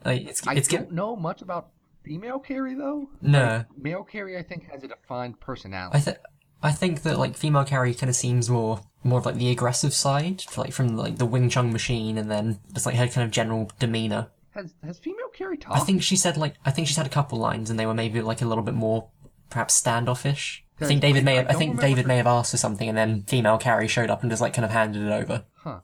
like, 0.05 0.27
it's 0.27 0.47
I 0.47 0.53
it's 0.53 0.67
don't 0.67 0.81
get 0.83 0.91
know 0.91 1.15
much 1.15 1.41
about 1.41 1.71
female 2.03 2.39
Kerry 2.39 2.75
though. 2.75 3.09
no. 3.21 3.65
Male 3.75 4.03
Cary, 4.03 4.37
I 4.37 4.43
think, 4.43 4.69
has 4.71 4.83
a 4.83 4.87
defined 4.87 5.39
personality. 5.39 5.97
I 5.97 6.01
th- 6.01 6.17
I 6.61 6.71
think 6.71 7.03
that 7.03 7.17
like 7.19 7.37
female 7.37 7.63
Kerry 7.63 7.93
kind 7.93 8.09
of 8.09 8.15
seems 8.15 8.49
more 8.49 8.81
more 9.03 9.19
of 9.19 9.25
like 9.25 9.35
the 9.35 9.49
aggressive 9.49 9.93
side, 9.93 10.43
like 10.57 10.73
from 10.73 10.97
like 10.97 11.17
the 11.17 11.25
Wing 11.25 11.49
Chun 11.49 11.71
machine, 11.71 12.17
and 12.17 12.29
then 12.29 12.59
just 12.73 12.85
like 12.85 12.95
her 12.95 13.07
kind 13.07 13.25
of 13.25 13.31
general 13.31 13.71
demeanor. 13.79 14.27
Has 14.51 14.73
has 14.83 14.99
female 14.99 15.29
Kerry 15.33 15.57
talked? 15.57 15.77
I 15.79 15.83
think 15.85 16.03
she 16.03 16.15
said 16.15 16.35
like 16.37 16.55
I 16.65 16.71
think 16.71 16.87
she's 16.87 16.97
had 16.97 17.05
a 17.05 17.09
couple 17.09 17.37
lines, 17.39 17.69
and 17.69 17.79
they 17.79 17.85
were 17.85 17.93
maybe 17.93 18.21
like 18.21 18.41
a 18.41 18.45
little 18.45 18.63
bit 18.63 18.73
more 18.73 19.09
perhaps 19.49 19.73
standoffish. 19.73 20.65
I 20.81 20.85
think 20.85 21.01
David 21.01 21.23
I- 21.23 21.25
may 21.25 21.35
have 21.35 21.47
I 21.47 21.51
don't 21.51 21.59
think 21.59 21.79
David 21.81 22.07
may 22.07 22.17
have 22.17 22.27
asked 22.27 22.51
for 22.51 22.57
something, 22.57 22.87
and 22.89 22.97
then 22.97 23.23
female 23.23 23.57
Kerry 23.57 23.87
showed 23.87 24.09
up 24.09 24.21
and 24.21 24.29
just 24.31 24.41
like 24.41 24.53
kind 24.53 24.65
of 24.65 24.71
handed 24.71 25.01
it 25.03 25.11
over. 25.11 25.45
Huh. 25.55 25.79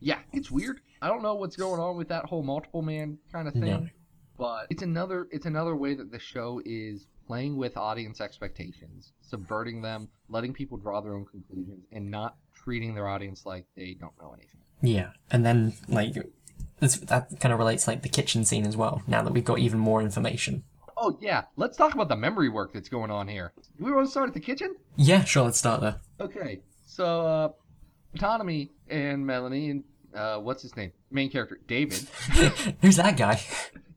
Yeah, 0.00 0.18
it's 0.32 0.50
weird. 0.50 0.80
I 1.00 1.08
don't 1.08 1.22
know 1.22 1.34
what's 1.34 1.56
going 1.56 1.80
on 1.80 1.96
with 1.96 2.08
that 2.08 2.24
whole 2.26 2.42
multiple 2.42 2.82
man 2.82 3.18
kind 3.32 3.46
of 3.46 3.54
thing, 3.54 3.62
No. 3.62 3.86
But 4.38 4.68
it's 4.70 4.82
another 4.82 5.28
it's 5.30 5.46
another 5.46 5.74
way 5.74 5.94
that 5.94 6.12
the 6.12 6.18
show 6.18 6.62
is 6.64 7.06
playing 7.26 7.56
with 7.56 7.76
audience 7.76 8.20
expectations, 8.20 9.12
subverting 9.20 9.82
them, 9.82 10.08
letting 10.28 10.54
people 10.54 10.78
draw 10.78 11.00
their 11.00 11.14
own 11.14 11.26
conclusions, 11.26 11.84
and 11.92 12.10
not 12.10 12.36
treating 12.54 12.94
their 12.94 13.08
audience 13.08 13.44
like 13.44 13.66
they 13.76 13.96
don't 14.00 14.12
know 14.20 14.32
anything. 14.32 14.60
Yeah, 14.80 15.10
and 15.30 15.44
then 15.44 15.74
like 15.88 16.14
this, 16.78 16.96
that 16.96 17.40
kind 17.40 17.52
of 17.52 17.58
relates 17.58 17.88
like 17.88 18.02
the 18.02 18.08
kitchen 18.08 18.44
scene 18.44 18.64
as 18.64 18.76
well. 18.76 19.02
Now 19.08 19.22
that 19.22 19.32
we've 19.32 19.44
got 19.44 19.58
even 19.58 19.80
more 19.80 20.00
information. 20.00 20.62
Oh 20.96 21.18
yeah, 21.20 21.44
let's 21.56 21.76
talk 21.76 21.94
about 21.94 22.08
the 22.08 22.16
memory 22.16 22.48
work 22.48 22.72
that's 22.72 22.88
going 22.88 23.10
on 23.10 23.26
here. 23.26 23.52
Do 23.76 23.84
we 23.84 23.92
want 23.92 24.06
to 24.06 24.10
start 24.10 24.28
at 24.28 24.34
the 24.34 24.40
kitchen? 24.40 24.76
Yeah, 24.96 25.24
sure. 25.24 25.44
Let's 25.44 25.58
start 25.58 25.80
there. 25.80 25.96
Okay, 26.20 26.60
so 26.86 27.26
uh, 27.26 27.48
Ptonomy 28.16 28.70
and 28.88 29.26
Melanie 29.26 29.70
and 29.70 29.84
uh, 30.14 30.38
what's 30.38 30.62
his 30.62 30.76
name? 30.76 30.92
Main 31.10 31.28
character 31.28 31.58
David. 31.66 31.98
Who's 32.80 32.96
that 32.96 33.16
guy? 33.16 33.40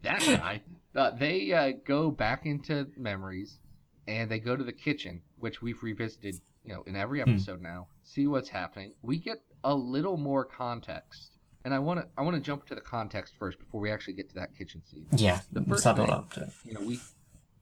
that 0.04 0.20
guy. 0.20 0.62
Uh, 0.96 1.12
they 1.12 1.52
uh, 1.54 1.72
go 1.86 2.12
back 2.12 2.46
into 2.46 2.88
memories, 2.98 3.60
and 4.08 4.30
they 4.30 4.40
go 4.40 4.56
to 4.56 4.64
the 4.64 4.74
kitchen, 4.74 5.22
which 5.40 5.62
we've 5.62 5.82
revisited, 5.84 6.36
you 6.66 6.74
know, 6.74 6.84
in 6.86 6.96
every 6.96 7.22
episode 7.22 7.62
now. 7.62 7.88
See 8.04 8.28
what's 8.28 8.50
happening. 8.50 8.94
We 9.02 9.18
get 9.18 9.42
a 9.64 9.74
little 9.74 10.18
more 10.18 10.44
context, 10.44 11.38
and 11.64 11.74
I 11.74 11.80
want 11.80 12.02
to 12.02 12.08
I 12.18 12.24
want 12.24 12.36
to 12.36 12.42
jump 12.42 12.66
to 12.68 12.76
the 12.76 12.82
context 12.82 13.36
first 13.40 13.58
before 13.60 13.80
we 13.80 13.90
actually 13.92 14.14
get 14.16 14.28
to 14.30 14.36
that 14.36 14.58
kitchen 14.58 14.82
scene. 14.86 15.06
Yeah, 15.16 15.40
The 15.52 15.62
first 15.64 15.84
thing- 15.84 16.10
up 16.10 16.34
to. 16.34 16.52
You 16.66 16.74
know, 16.74 16.82
we 16.82 17.00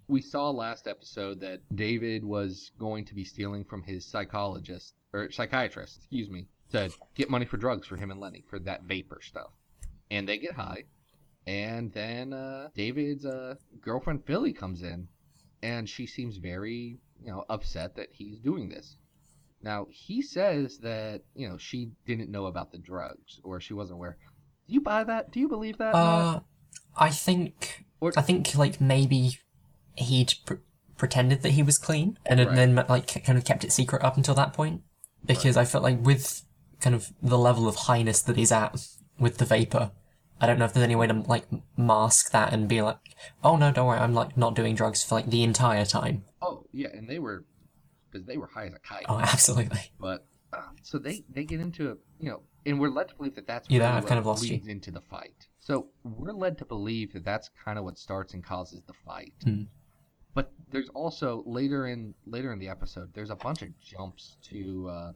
we 0.08 0.22
saw 0.22 0.50
last 0.50 0.88
episode 0.88 1.40
that 1.42 1.62
David 1.76 2.24
was 2.26 2.72
going 2.80 3.06
to 3.06 3.14
be 3.14 3.24
stealing 3.24 3.64
from 3.64 3.84
his 3.84 4.06
psychologist 4.06 4.96
or 5.14 5.30
psychiatrist, 5.30 5.98
excuse 5.98 6.30
me, 6.32 6.48
to 6.72 6.92
get 7.14 7.30
money 7.30 7.46
for 7.46 7.58
drugs 7.58 7.86
for 7.86 7.96
him 7.96 8.10
and 8.10 8.20
Lenny 8.20 8.44
for 8.50 8.58
that 8.60 8.84
vapor 8.86 9.20
stuff. 9.22 9.52
And 10.10 10.28
they 10.28 10.40
get 10.40 10.54
high, 10.56 10.86
and 11.48 11.92
then 11.94 12.34
uh, 12.34 12.70
David's 12.76 13.26
uh, 13.26 13.56
girlfriend 13.82 14.26
Philly 14.26 14.54
comes 14.54 14.82
in, 14.82 15.08
and 15.64 15.88
she 15.90 16.06
seems 16.06 16.38
very, 16.38 16.98
you 17.24 17.32
know, 17.32 17.46
upset 17.50 17.96
that 17.96 18.10
he's 18.12 18.40
doing 18.40 18.70
this. 18.70 18.98
Now 19.62 19.88
he 19.90 20.22
says 20.22 20.78
that 20.80 21.22
you 21.36 21.50
know 21.50 21.58
she 21.58 21.92
didn't 22.06 22.30
know 22.32 22.46
about 22.46 22.72
the 22.72 22.78
drugs 22.78 23.40
or 23.44 23.60
she 23.60 23.74
wasn't 23.74 23.98
aware. 23.98 24.18
Do 24.68 24.74
you 24.74 24.82
buy 24.82 25.04
that? 25.04 25.32
Do 25.32 25.40
you 25.40 25.50
believe 25.50 25.78
that? 25.80 25.96
Uh, 25.96 26.40
I 26.96 27.10
think 27.10 27.84
Or- 28.00 28.14
I 28.16 28.22
think 28.22 28.56
like 28.56 28.80
maybe 28.80 29.38
he'd 29.96 30.34
pr- 30.46 30.54
pretended 30.98 31.42
that 31.42 31.52
he 31.52 31.64
was 31.64 31.78
clean 31.78 32.18
and 32.26 32.40
Right. 32.40 32.56
then 32.56 32.76
like 32.88 33.24
kind 33.26 33.38
of 33.38 33.44
kept 33.44 33.64
it 33.66 33.72
secret 33.74 34.02
up 34.04 34.16
until 34.16 34.34
that 34.36 34.54
point 34.54 34.82
because 35.26 35.58
I 35.58 35.66
felt 35.66 35.84
like 35.84 36.00
with 36.06 36.44
kind 36.80 36.96
of 36.96 37.12
the 37.22 37.38
level 37.38 37.68
of 37.68 37.76
highness 37.76 38.22
that 38.22 38.38
he's 38.38 38.52
at 38.54 38.80
with 39.20 39.40
the 39.40 39.46
vapor. 39.46 39.92
I 40.42 40.48
don't 40.48 40.58
know 40.60 40.66
if 40.66 40.74
there's 40.74 40.84
any 40.84 40.96
way 40.96 41.08
to 41.08 41.14
like 41.14 41.46
mask 41.78 42.32
that 42.32 42.54
and 42.54 42.68
be 42.68 42.82
like, 42.82 42.98
oh 43.44 43.58
no, 43.58 43.72
don't 43.72 43.88
worry, 43.88 44.00
I'm 44.00 44.14
like 44.14 44.38
not 44.38 44.56
doing 44.56 44.76
drugs 44.76 45.04
for 45.04 45.16
like 45.16 45.30
the 45.30 45.44
entire 45.44 45.86
time. 45.86 46.24
Oh 46.42 46.66
yeah, 46.72 46.90
and 46.94 47.10
they 47.10 47.20
were 47.20 47.46
because 48.12 48.26
they 48.26 48.38
were 48.38 48.48
high 48.48 48.66
as 48.66 48.74
a 48.74 48.80
kite. 48.80 49.06
Oh, 49.10 49.20
absolutely. 49.20 49.92
But 50.00 50.26
uh, 50.54 50.62
so 50.82 50.98
they 50.98 51.24
they 51.30 51.44
get 51.44 51.60
into 51.60 51.92
it, 51.92 51.98
you 52.20 52.30
know, 52.30 52.42
and 52.66 52.80
we're 52.80 52.90
led 52.90 53.10
to 53.10 53.16
believe 53.16 53.36
that 53.36 53.48
that's 53.48 53.70
Yeah, 53.70 53.80
really 53.80 53.98
I've 53.98 54.06
kind 54.06 54.20
of 54.20 54.26
lost 54.26 54.44
you. 54.46 54.52
leads 54.54 54.68
into 54.68 54.92
the 54.92 55.02
fight. 55.02 55.48
So 55.60 55.88
we're 56.04 56.32
led 56.34 56.58
to 56.60 56.66
believe 56.66 57.14
that 57.14 57.24
that's 57.26 57.50
kind 57.64 57.78
of 57.78 57.84
what 57.86 57.98
starts 58.00 58.34
and 58.34 58.44
causes 58.44 58.82
the 58.88 58.94
fight. 59.06 59.34
Hmm. 59.44 59.64
But 60.34 60.52
there's 60.72 60.90
also 60.90 61.44
later 61.46 61.88
in 61.88 62.14
later 62.26 62.54
in 62.54 62.60
the 62.60 62.70
episode, 62.70 63.10
there's 63.14 63.30
a 63.30 63.36
bunch 63.36 63.62
of 63.62 63.70
jumps 63.82 64.38
to 64.50 64.90
uh, 64.90 65.12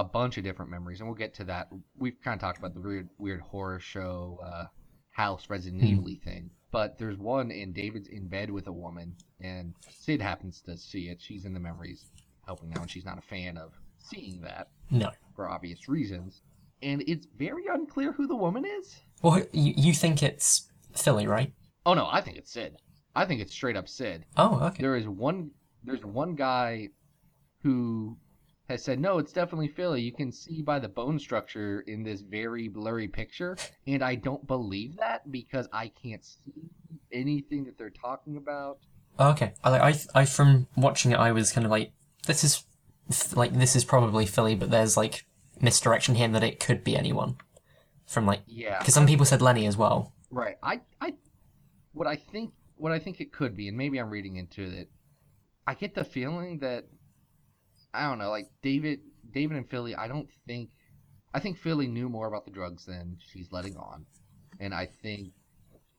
a 0.00 0.04
bunch 0.04 0.38
of 0.38 0.44
different 0.44 0.70
memories, 0.70 1.00
and 1.00 1.08
we'll 1.08 1.16
get 1.18 1.34
to 1.34 1.44
that. 1.44 1.68
We've 1.98 2.20
kind 2.22 2.34
of 2.34 2.40
talked 2.40 2.58
about 2.58 2.74
the 2.74 2.80
weird 2.80 3.08
weird 3.18 3.40
horror 3.40 3.78
show 3.80 4.38
uh, 4.44 4.64
house 5.10 5.48
Resident 5.50 5.82
Hmm. 5.82 5.88
Evil 5.88 6.14
thing. 6.24 6.50
But 6.72 6.98
there's 6.98 7.16
one, 7.16 7.50
and 7.50 7.72
David's 7.74 8.08
in 8.08 8.28
bed 8.28 8.50
with 8.50 8.66
a 8.66 8.72
woman, 8.72 9.14
and 9.40 9.74
Syd 9.90 10.20
happens 10.20 10.60
to 10.62 10.76
see 10.76 11.08
it. 11.08 11.20
She's 11.22 11.44
in 11.44 11.54
the 11.54 11.60
memories 11.60 12.04
helping 12.44 12.72
out, 12.72 12.80
and 12.82 12.90
she's 12.90 13.04
not 13.04 13.18
a 13.18 13.22
fan 13.22 13.56
of 13.56 13.72
seeing 13.98 14.40
that 14.42 14.68
No. 14.90 15.10
for 15.34 15.48
obvious 15.48 15.88
reasons. 15.88 16.42
And 16.82 17.02
it's 17.06 17.26
very 17.38 17.64
unclear 17.72 18.12
who 18.12 18.26
the 18.26 18.36
woman 18.36 18.64
is. 18.66 19.00
Well, 19.22 19.38
you, 19.52 19.72
you 19.76 19.94
think 19.94 20.22
it's 20.22 20.70
Philly, 20.94 21.26
right? 21.26 21.52
Oh 21.86 21.94
no, 21.94 22.06
I 22.10 22.20
think 22.20 22.36
it's 22.36 22.52
Syd. 22.52 22.76
I 23.14 23.24
think 23.24 23.40
it's 23.40 23.52
straight 23.54 23.76
up 23.76 23.88
Syd. 23.88 24.26
Oh, 24.36 24.60
okay. 24.66 24.82
There 24.82 24.96
is 24.96 25.08
one. 25.08 25.52
There's 25.84 26.04
one 26.04 26.34
guy 26.34 26.90
who 27.62 28.18
has 28.68 28.82
said 28.82 29.00
no. 29.00 29.18
It's 29.18 29.32
definitely 29.32 29.68
Philly. 29.68 30.02
You 30.02 30.12
can 30.12 30.32
see 30.32 30.62
by 30.62 30.78
the 30.78 30.88
bone 30.88 31.18
structure 31.18 31.80
in 31.86 32.02
this 32.02 32.20
very 32.20 32.68
blurry 32.68 33.08
picture, 33.08 33.56
and 33.86 34.02
I 34.02 34.16
don't 34.16 34.46
believe 34.46 34.96
that 34.96 35.30
because 35.30 35.68
I 35.72 35.88
can't 35.88 36.24
see 36.24 36.70
anything 37.12 37.64
that 37.64 37.78
they're 37.78 37.90
talking 37.90 38.36
about. 38.36 38.78
Okay. 39.18 39.54
I, 39.64 39.78
I, 39.78 39.94
I, 40.14 40.24
from 40.24 40.66
watching 40.76 41.12
it, 41.12 41.18
I 41.18 41.32
was 41.32 41.52
kind 41.52 41.64
of 41.64 41.70
like, 41.70 41.92
this 42.26 42.44
is, 42.44 42.64
like, 43.34 43.52
this 43.52 43.76
is 43.76 43.84
probably 43.84 44.26
Philly, 44.26 44.54
but 44.54 44.70
there's 44.70 44.96
like 44.96 45.26
misdirection 45.60 46.16
here 46.16 46.28
that 46.28 46.42
it 46.42 46.60
could 46.60 46.84
be 46.84 46.96
anyone. 46.96 47.36
From 48.06 48.26
like, 48.26 48.42
Yeah, 48.46 48.78
because 48.78 48.94
some 48.94 49.06
people 49.06 49.26
said 49.26 49.42
Lenny 49.42 49.66
as 49.66 49.76
well. 49.76 50.12
Right. 50.30 50.56
I, 50.62 50.80
I, 51.00 51.14
what 51.92 52.06
I 52.06 52.16
think, 52.16 52.52
what 52.76 52.92
I 52.92 52.98
think 52.98 53.20
it 53.20 53.32
could 53.32 53.56
be, 53.56 53.68
and 53.68 53.76
maybe 53.76 53.98
I'm 53.98 54.10
reading 54.10 54.36
into 54.36 54.62
it. 54.62 54.90
I 55.66 55.74
get 55.74 55.94
the 55.94 56.04
feeling 56.04 56.58
that, 56.58 56.84
I 57.96 58.08
don't 58.08 58.18
know, 58.18 58.30
like 58.30 58.48
David, 58.62 59.00
David 59.32 59.56
and 59.56 59.68
Philly. 59.70 59.94
I 59.94 60.08
don't 60.08 60.28
think, 60.46 60.70
I 61.34 61.40
think 61.40 61.58
Philly 61.58 61.86
knew 61.88 62.08
more 62.08 62.26
about 62.28 62.44
the 62.44 62.50
drugs 62.50 62.86
than 62.86 63.18
she's 63.32 63.52
letting 63.52 63.76
on, 63.76 64.06
and 64.60 64.74
I 64.74 64.86
think, 64.86 65.32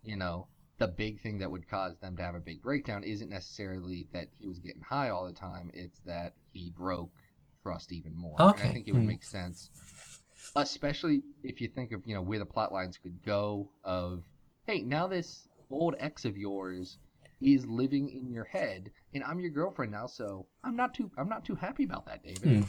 you 0.04 0.18
know, 0.18 0.48
the 0.80 0.88
big 0.88 1.22
thing 1.22 1.40
that 1.40 1.52
would 1.52 1.68
cause 1.70 1.98
them 2.00 2.18
to 2.18 2.24
have 2.24 2.36
a 2.36 2.40
big 2.40 2.62
breakdown 2.62 3.04
isn't 3.04 3.30
necessarily 3.30 4.08
that 4.14 4.30
he 4.40 4.48
was 4.48 4.60
getting 4.60 4.82
high 4.84 5.10
all 5.10 5.26
the 5.26 5.34
time. 5.34 5.72
It's 5.74 6.00
that 6.06 6.34
he 6.54 6.72
broke 6.72 7.12
trust 7.64 7.92
even 7.92 8.16
more. 8.16 8.52
And 8.54 8.62
Okay. 8.62 8.70
I 8.70 8.74
think 8.74 8.88
it 8.88 8.94
would 8.94 9.04
Hmm. 9.04 9.08
make 9.08 9.24
sense 9.24 9.72
especially 10.56 11.24
if 11.44 11.62
you 11.62 11.68
think 11.68 11.92
of 11.92 12.02
you 12.06 12.16
know 12.16 12.22
where 12.22 12.40
the 12.40 12.46
plot 12.46 12.72
lines 12.74 12.98
could 12.98 13.24
go 13.24 13.70
of 13.84 14.24
hey 14.66 14.82
now 14.82 15.08
this 15.08 15.48
old 15.70 15.96
ex 16.00 16.26
of 16.26 16.38
yours 16.38 16.98
is 17.42 17.66
living 17.68 18.10
in 18.10 18.32
your 18.32 18.46
head 18.46 18.92
and 19.18 19.26
i'm 19.26 19.40
your 19.40 19.50
girlfriend 19.52 19.92
now 19.92 20.06
so 20.08 20.46
i'm 20.64 20.76
not 20.76 20.94
too 20.94 21.12
i'm 21.18 21.28
not 21.30 21.44
too 21.44 21.56
happy 21.56 21.84
about 21.84 22.06
that 22.06 22.24
david 22.24 22.44
Hmm. 22.44 22.64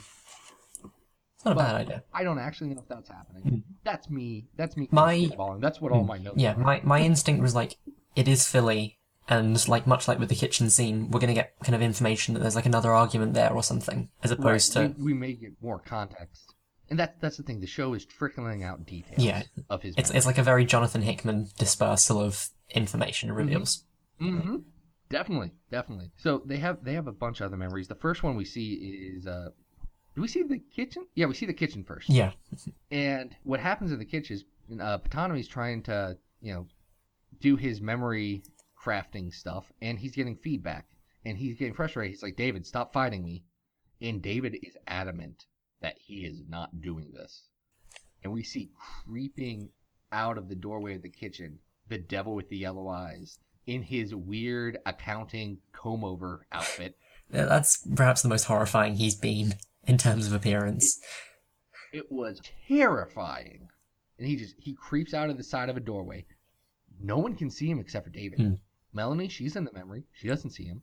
It's 1.36 1.44
not 1.44 1.52
a 1.52 1.54
But 1.54 1.64
bad 1.64 1.74
idea. 1.82 2.02
i 2.12 2.24
don't 2.24 2.38
actually 2.40 2.70
know 2.70 2.80
if 2.80 2.88
that's 2.88 3.08
happening 3.08 3.42
Hmm. 3.42 3.56
that's 3.84 4.10
me 4.10 4.48
that's 4.56 4.76
me 4.76 4.88
My- 4.90 5.30
that's 5.60 5.80
what 5.80 5.92
all 5.92 6.04
my 6.04 6.18
notes 6.18 6.36
Yeah, 6.38 6.54
are. 6.54 6.58
my, 6.58 6.80
my 6.82 7.00
instinct 7.00 7.40
was 7.42 7.54
like, 7.54 7.76
it 8.16 8.26
is 8.26 8.48
Philly, 8.48 8.98
and 9.28 9.68
like 9.68 9.86
much 9.86 10.08
like 10.08 10.18
with 10.18 10.30
the 10.30 10.34
kitchen 10.34 10.68
scene, 10.70 11.10
we're 11.10 11.20
gonna 11.20 11.34
get 11.34 11.52
kind 11.62 11.76
of 11.76 11.82
information 11.82 12.34
that 12.34 12.40
there's 12.40 12.56
like 12.56 12.66
another 12.66 12.92
argument 12.92 13.34
there 13.34 13.52
or 13.52 13.62
something, 13.62 14.08
as 14.24 14.30
opposed 14.32 14.74
Right, 14.74 14.94
to 14.96 15.00
we, 15.00 15.12
we 15.12 15.14
may 15.14 15.32
get 15.34 15.52
more 15.62 15.78
context 15.78 16.54
and 16.90 16.98
that, 16.98 17.20
that's 17.20 17.36
the 17.36 17.42
thing 17.44 17.60
the 17.60 17.66
show 17.68 17.92
is 17.94 18.04
trickling 18.04 18.64
out 18.64 18.84
details 18.86 19.22
Yeah. 19.22 19.42
of 19.70 19.82
his 19.82 19.94
it's 19.96 20.10
it's 20.10 20.26
like 20.26 20.38
a 20.38 20.42
very 20.42 20.64
Jonathan 20.64 21.02
Hickman 21.02 21.48
dispersal 21.56 22.18
of 22.20 22.48
information 22.70 23.28
and 23.28 23.38
reveals. 23.38 23.84
Mm-hmm. 24.20 24.56
Definitely, 25.10 25.52
definitely. 25.70 26.10
So 26.16 26.42
they 26.44 26.58
have 26.58 26.84
they 26.84 26.94
have 26.94 27.06
a 27.06 27.12
bunch 27.12 27.40
of 27.40 27.46
other 27.46 27.56
memories. 27.56 27.88
The 27.88 27.94
first 27.94 28.22
one 28.22 28.36
we 28.36 28.44
see 28.44 28.74
is 28.74 29.26
uh 29.26 29.50
do 30.14 30.22
we 30.22 30.28
see 30.28 30.42
the 30.42 30.58
kitchen? 30.58 31.06
Yeah, 31.14 31.26
we 31.26 31.34
see 31.34 31.46
the 31.46 31.54
kitchen 31.54 31.84
first. 31.84 32.08
Yeah, 32.08 32.32
And 32.90 33.34
what 33.44 33.60
happens 33.60 33.92
in 33.92 33.98
the 33.98 34.04
kitchen 34.04 34.36
is 34.36 34.44
uh 34.80 34.98
Ptonomy's 34.98 35.48
trying 35.48 35.82
to, 35.84 36.18
you 36.40 36.52
know, 36.52 36.66
do 37.40 37.56
his 37.56 37.80
memory 37.80 38.42
crafting 38.82 39.32
stuff 39.32 39.72
and 39.80 39.98
he's 39.98 40.14
getting 40.14 40.36
feedback 40.36 40.86
and 41.24 41.38
he's 41.38 41.56
getting 41.56 41.74
frustrated. 41.74 42.12
He's 42.12 42.22
like, 42.22 42.36
"David, 42.36 42.66
stop 42.66 42.92
fighting 42.92 43.24
me." 43.24 43.44
And 44.00 44.22
David 44.22 44.56
is 44.62 44.76
adamant 44.86 45.46
that 45.80 45.96
he 45.98 46.24
is 46.24 46.42
not 46.48 46.80
doing 46.80 47.12
this. 47.12 47.44
And 48.22 48.32
we 48.32 48.42
see 48.42 48.70
creeping 49.04 49.70
out 50.12 50.38
of 50.38 50.48
the 50.48 50.54
doorway 50.54 50.94
of 50.94 51.02
the 51.02 51.08
kitchen 51.08 51.58
the 51.88 51.98
devil 51.98 52.34
with 52.34 52.48
the 52.48 52.56
yellow 52.56 52.88
eyes 52.88 53.38
in 53.68 53.82
his 53.82 54.14
weird 54.14 54.78
accounting 54.86 55.58
comb 55.72 56.02
over 56.02 56.46
outfit. 56.50 56.96
Yeah, 57.30 57.44
that's 57.44 57.86
perhaps 57.94 58.22
the 58.22 58.28
most 58.28 58.44
horrifying 58.44 58.94
he's 58.94 59.14
been 59.14 59.54
in 59.86 59.98
terms 59.98 60.26
of 60.26 60.32
appearance. 60.32 60.98
It 61.92 62.10
was 62.10 62.40
terrifying. 62.66 63.68
And 64.18 64.26
he 64.26 64.36
just 64.36 64.54
he 64.58 64.74
creeps 64.74 65.12
out 65.12 65.30
of 65.30 65.36
the 65.36 65.44
side 65.44 65.68
of 65.68 65.76
a 65.76 65.80
doorway. 65.80 66.24
No 67.00 67.18
one 67.18 67.36
can 67.36 67.50
see 67.50 67.70
him 67.70 67.78
except 67.78 68.06
for 68.06 68.10
David. 68.10 68.40
Hmm. 68.40 68.54
Melanie, 68.92 69.28
she's 69.28 69.54
in 69.54 69.64
the 69.64 69.72
memory. 69.72 70.04
She 70.12 70.28
doesn't 70.28 70.50
see 70.50 70.64
him. 70.64 70.82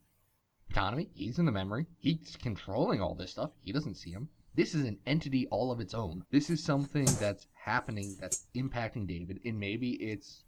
Ptonomy, 0.72 1.10
he's 1.14 1.40
in 1.40 1.46
the 1.46 1.52
memory. 1.52 1.88
He's 1.98 2.38
controlling 2.42 3.02
all 3.02 3.16
this 3.16 3.32
stuff. 3.32 3.52
He 3.64 3.72
doesn't 3.72 3.96
see 3.96 4.12
him. 4.12 4.30
This 4.54 4.74
is 4.74 4.86
an 4.86 5.00
entity 5.06 5.48
all 5.48 5.72
of 5.72 5.82
its 5.82 5.94
own. 5.94 6.24
This 6.32 6.50
is 6.50 6.64
something 6.64 7.06
that's 7.20 7.48
happening 7.54 8.16
that's 8.22 8.46
impacting 8.56 9.06
David, 9.06 9.42
and 9.44 9.60
maybe 9.60 9.94
it's 9.94 10.45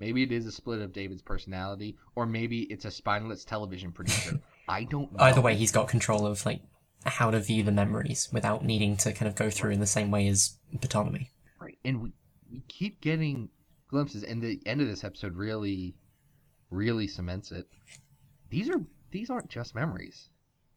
maybe 0.00 0.22
it 0.22 0.32
is 0.32 0.46
a 0.46 0.52
split 0.52 0.80
of 0.80 0.92
David's 0.92 1.22
personality, 1.22 1.96
or 2.14 2.26
maybe 2.26 2.62
it's 2.62 2.84
a 2.84 2.90
spineless 2.90 3.44
television 3.44 3.92
producer. 3.92 4.40
I 4.68 4.84
don't 4.84 5.12
know. 5.12 5.24
Either 5.24 5.40
way, 5.40 5.54
he's 5.54 5.72
got 5.72 5.88
control 5.88 6.26
of 6.26 6.44
like 6.44 6.60
how 7.04 7.30
to 7.30 7.40
view 7.40 7.62
the 7.62 7.72
memories 7.72 8.28
without 8.32 8.64
needing 8.64 8.96
to 8.98 9.12
kind 9.12 9.28
of 9.28 9.36
go 9.36 9.48
through 9.48 9.70
in 9.70 9.80
the 9.80 9.86
same 9.86 10.10
way 10.10 10.26
as 10.26 10.58
Ptonomy. 10.76 11.28
Right. 11.60 11.78
And 11.84 12.02
we, 12.02 12.12
we 12.50 12.62
keep 12.68 13.00
getting 13.00 13.48
glimpses 13.88 14.24
and 14.24 14.42
the 14.42 14.60
end 14.66 14.80
of 14.80 14.88
this 14.88 15.04
episode 15.04 15.36
really 15.36 15.94
really 16.70 17.06
cements 17.06 17.52
it. 17.52 17.66
These 18.50 18.70
are 18.70 18.80
these 19.10 19.30
aren't 19.30 19.48
just 19.48 19.74
memories. 19.74 20.28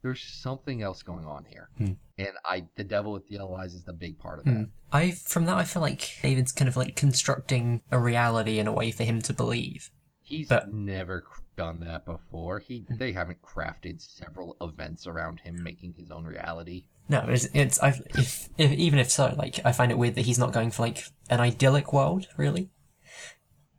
There's 0.02 0.24
something 0.24 0.82
else 0.82 1.04
going 1.04 1.26
on 1.26 1.46
here. 1.46 1.70
Hmm. 1.78 1.94
And 2.18 2.30
I 2.46 2.66
the 2.76 2.84
devil 2.84 3.12
with 3.14 3.28
the 3.28 3.36
yellow 3.36 3.56
eyes 3.56 3.74
is 3.74 3.84
the 3.84 3.94
big 3.94 4.18
part 4.20 4.40
of 4.40 4.46
Hmm. 4.46 4.54
that. 4.54 4.70
I 4.92 5.12
from 5.12 5.46
that 5.46 5.58
I 5.58 5.64
feel 5.66 5.82
like 5.82 6.18
David's 6.22 6.52
kind 6.54 6.70
of 6.70 6.78
like 6.78 6.96
constructing 6.96 7.82
a 7.92 8.00
reality 8.00 8.60
in 8.60 8.68
a 8.68 8.72
way 8.72 8.92
for 8.92 9.04
him 9.04 9.22
to 9.24 9.34
believe. 9.34 9.90
He's 10.22 10.48
But- 10.48 10.72
never 10.74 11.26
done 11.58 11.80
that 11.82 12.06
before. 12.06 12.60
He 12.60 12.86
Hmm. 12.88 12.96
they 12.98 13.12
haven't 13.12 13.42
crafted 13.42 14.00
several 14.02 14.56
events 14.62 15.06
around 15.06 15.42
him 15.42 15.62
making 15.62 15.94
his 15.94 16.12
own 16.12 16.24
reality. 16.26 16.86
No, 17.10 17.26
it's, 17.28 17.46
it's 17.54 17.80
I 17.82 17.90
if, 18.18 18.48
if 18.58 18.72
even 18.72 19.00
if 19.00 19.10
so, 19.12 19.34
like 19.38 19.60
I 19.66 19.72
find 19.74 19.92
it 19.92 19.98
weird 19.98 20.16
that 20.16 20.26
he's 20.26 20.40
not 20.40 20.54
going 20.54 20.72
for 20.72 20.84
like 20.84 21.04
an 21.30 21.40
idyllic 21.42 21.92
world, 21.92 22.28
really. 22.38 22.70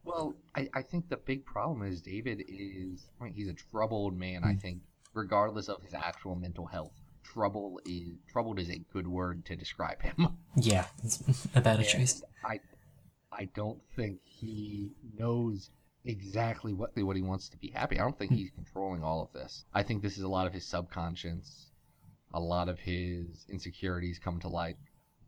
Well, 0.04 0.34
I, 0.54 0.68
I 0.74 0.82
think 0.82 1.08
the 1.08 1.16
big 1.16 1.44
problem 1.46 1.86
is 1.86 2.02
David 2.02 2.42
is 2.48 3.06
I 3.20 3.24
mean, 3.24 3.34
he's 3.34 3.48
a 3.48 3.54
troubled 3.54 4.16
man, 4.18 4.42
I 4.44 4.52
Hmm. 4.52 4.58
think, 4.58 4.82
regardless 5.14 5.68
of 5.68 5.82
his 5.82 5.94
actual 5.94 6.34
mental 6.34 6.66
health. 6.66 6.92
Trouble 7.22 7.80
is 7.84 8.14
troubled 8.30 8.58
is 8.58 8.70
a 8.70 8.80
good 8.92 9.06
word 9.06 9.44
to 9.46 9.56
describe 9.56 10.02
him. 10.02 10.28
Yeah, 10.56 10.86
it's 11.04 11.22
a 11.54 11.60
better 11.60 11.84
choice. 11.84 12.22
I 12.44 12.60
I 13.32 13.44
don't 13.54 13.80
think 13.94 14.18
he 14.24 14.90
knows 15.16 15.70
exactly 16.04 16.72
what 16.72 16.90
what 16.96 17.14
he 17.16 17.22
wants 17.22 17.48
to 17.50 17.56
be 17.58 17.68
happy. 17.68 17.98
I 17.98 18.02
don't 18.02 18.18
think 18.18 18.32
he's 18.32 18.50
controlling 18.50 19.04
all 19.04 19.22
of 19.22 19.32
this. 19.32 19.64
I 19.72 19.82
think 19.84 20.02
this 20.02 20.16
is 20.18 20.24
a 20.24 20.28
lot 20.28 20.46
of 20.48 20.52
his 20.52 20.66
subconscious, 20.66 21.66
a 22.34 22.40
lot 22.40 22.68
of 22.68 22.80
his 22.80 23.46
insecurities 23.48 24.18
come 24.18 24.40
to 24.40 24.48
light. 24.48 24.76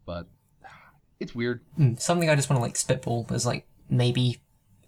But 0.05 0.27
it's 1.21 1.35
weird. 1.37 1.61
Mm, 1.79 2.01
Something 2.01 2.29
I 2.29 2.35
just 2.35 2.51
want 2.51 2.59
to 2.59 2.63
like 2.63 2.77
spitball 2.77 3.27
is 3.31 3.47
like 3.47 3.67
maybe 3.89 4.41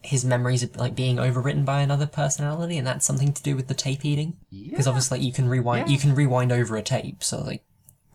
his 0.05 0.25
memories 0.25 0.63
are 0.63 0.71
like 0.77 0.95
being 0.95 1.17
overwritten 1.17 1.65
by 1.65 1.81
another 1.81 2.07
personality, 2.07 2.77
and 2.79 2.87
that's 2.87 3.07
something 3.07 3.33
to 3.33 3.43
do 3.43 3.57
with 3.57 3.69
the 3.69 3.75
tape 3.75 4.05
eating. 4.05 4.37
Yeah. 4.51 4.71
Because 4.71 4.87
obviously, 4.87 5.19
like, 5.19 5.27
you 5.27 5.33
can 5.33 5.49
rewind, 5.49 5.89
Yeah. 5.89 5.93
you 5.95 5.99
can 5.99 6.15
rewind 6.15 6.53
over 6.53 6.77
a 6.77 6.83
tape, 6.83 7.25
so 7.25 7.41
like, 7.43 7.65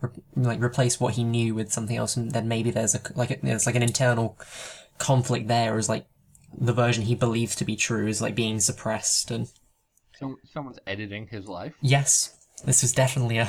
re- 0.00 0.10
like 0.36 0.60
replace 0.62 1.00
what 1.00 1.14
he 1.14 1.24
knew 1.24 1.54
with 1.54 1.72
something 1.72 1.96
else, 1.96 2.16
and 2.16 2.30
then 2.32 2.46
maybe 2.48 2.70
there's 2.70 2.94
a 2.94 3.00
like 3.16 3.30
a, 3.32 3.38
there's 3.42 3.66
like 3.66 3.74
an 3.74 3.82
internal 3.82 4.38
conflict 4.98 5.48
there, 5.48 5.76
as 5.76 5.88
like 5.88 6.06
the 6.56 6.72
version 6.72 7.04
he 7.04 7.14
believes 7.14 7.54
to 7.56 7.64
be 7.64 7.76
true 7.76 8.06
is 8.06 8.22
like 8.22 8.34
being 8.34 8.60
suppressed, 8.60 9.30
and 9.30 9.48
Some, 10.18 10.36
someone's 10.52 10.78
editing 10.86 11.26
his 11.28 11.46
life 11.46 11.74
yes, 11.80 12.36
this 12.64 12.82
is 12.84 12.92
definitely 12.92 13.38
a 13.38 13.48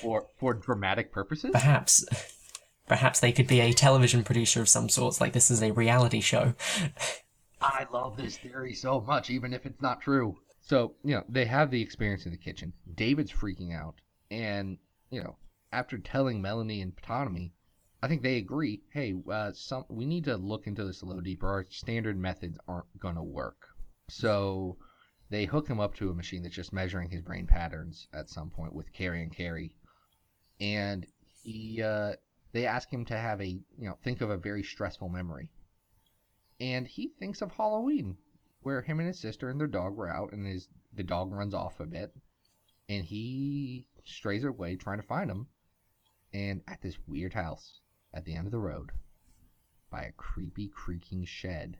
for 0.00 0.26
for 0.38 0.54
dramatic 0.54 1.12
purposes. 1.12 1.50
perhaps. 1.52 2.04
Perhaps 2.86 3.20
they 3.20 3.32
could 3.32 3.46
be 3.46 3.60
a 3.60 3.72
television 3.72 4.22
producer 4.24 4.60
of 4.60 4.68
some 4.68 4.90
sorts, 4.90 5.18
like 5.18 5.32
this 5.32 5.50
is 5.50 5.62
a 5.62 5.70
reality 5.72 6.20
show. 6.20 6.52
I 7.64 7.86
love 7.92 8.16
this 8.16 8.36
theory 8.36 8.74
so 8.74 9.00
much, 9.00 9.30
even 9.30 9.54
if 9.54 9.64
it's 9.64 9.80
not 9.80 10.00
true. 10.00 10.36
So, 10.60 10.94
you 11.02 11.14
know, 11.14 11.24
they 11.28 11.44
have 11.46 11.70
the 11.70 11.80
experience 11.80 12.26
in 12.26 12.32
the 12.32 12.38
kitchen. 12.38 12.72
David's 12.94 13.32
freaking 13.32 13.74
out. 13.74 13.96
And, 14.30 14.78
you 15.10 15.22
know, 15.22 15.36
after 15.72 15.98
telling 15.98 16.40
Melanie 16.40 16.82
and 16.82 16.94
Ptonomy, 16.94 17.52
I 18.02 18.08
think 18.08 18.22
they 18.22 18.36
agree, 18.36 18.82
hey, 18.92 19.14
uh, 19.30 19.52
some 19.52 19.84
we 19.88 20.04
need 20.04 20.24
to 20.24 20.36
look 20.36 20.66
into 20.66 20.84
this 20.84 21.02
a 21.02 21.06
little 21.06 21.22
deeper. 21.22 21.48
Our 21.48 21.66
standard 21.70 22.18
methods 22.18 22.58
aren't 22.68 22.98
going 22.98 23.14
to 23.14 23.22
work. 23.22 23.68
So 24.08 24.76
they 25.30 25.46
hook 25.46 25.68
him 25.68 25.80
up 25.80 25.94
to 25.96 26.10
a 26.10 26.14
machine 26.14 26.42
that's 26.42 26.54
just 26.54 26.72
measuring 26.72 27.08
his 27.08 27.22
brain 27.22 27.46
patterns 27.46 28.08
at 28.12 28.28
some 28.28 28.50
point 28.50 28.74
with 28.74 28.92
Cary 28.92 29.22
and 29.22 29.34
Kerry. 29.34 29.74
And 30.60 31.06
he, 31.42 31.82
uh, 31.82 32.12
they 32.52 32.66
ask 32.66 32.92
him 32.92 33.06
to 33.06 33.16
have 33.16 33.40
a, 33.40 33.46
you 33.46 33.88
know, 33.88 33.98
think 34.04 34.20
of 34.20 34.28
a 34.28 34.36
very 34.36 34.62
stressful 34.62 35.08
memory 35.08 35.48
and 36.60 36.86
he 36.86 37.08
thinks 37.08 37.42
of 37.42 37.52
Halloween, 37.52 38.16
where 38.62 38.82
him 38.82 38.98
and 38.98 39.08
his 39.08 39.18
sister 39.18 39.48
and 39.50 39.60
their 39.60 39.66
dog 39.66 39.96
were 39.96 40.08
out, 40.08 40.32
and 40.32 40.46
his 40.46 40.68
the 40.92 41.02
dog 41.02 41.32
runs 41.32 41.54
off 41.54 41.80
a 41.80 41.86
bit, 41.86 42.14
and 42.88 43.04
he 43.04 43.86
strays 44.04 44.44
away 44.44 44.76
trying 44.76 45.00
to 45.00 45.06
find 45.06 45.30
him, 45.30 45.48
and 46.32 46.62
at 46.68 46.80
this 46.80 46.98
weird 47.06 47.34
house 47.34 47.80
at 48.12 48.24
the 48.24 48.34
end 48.34 48.46
of 48.46 48.52
the 48.52 48.58
road, 48.58 48.92
by 49.90 50.02
a 50.02 50.12
creepy 50.12 50.68
creaking 50.68 51.24
shed, 51.24 51.78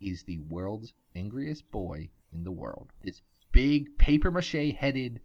is 0.00 0.24
the 0.24 0.38
world's 0.38 0.94
angriest 1.14 1.70
boy 1.70 2.10
in 2.32 2.42
the 2.44 2.50
world. 2.50 2.92
This 3.02 3.22
big 3.52 3.96
paper 3.98 4.30
mache 4.30 4.74
headed, 4.74 5.20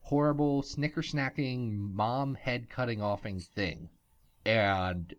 horrible 0.00 0.62
snicker 0.62 1.02
snacking 1.02 1.92
mom 1.92 2.34
head 2.34 2.70
cutting 2.70 3.02
offing 3.02 3.40
thing, 3.40 3.90
and 4.46 5.14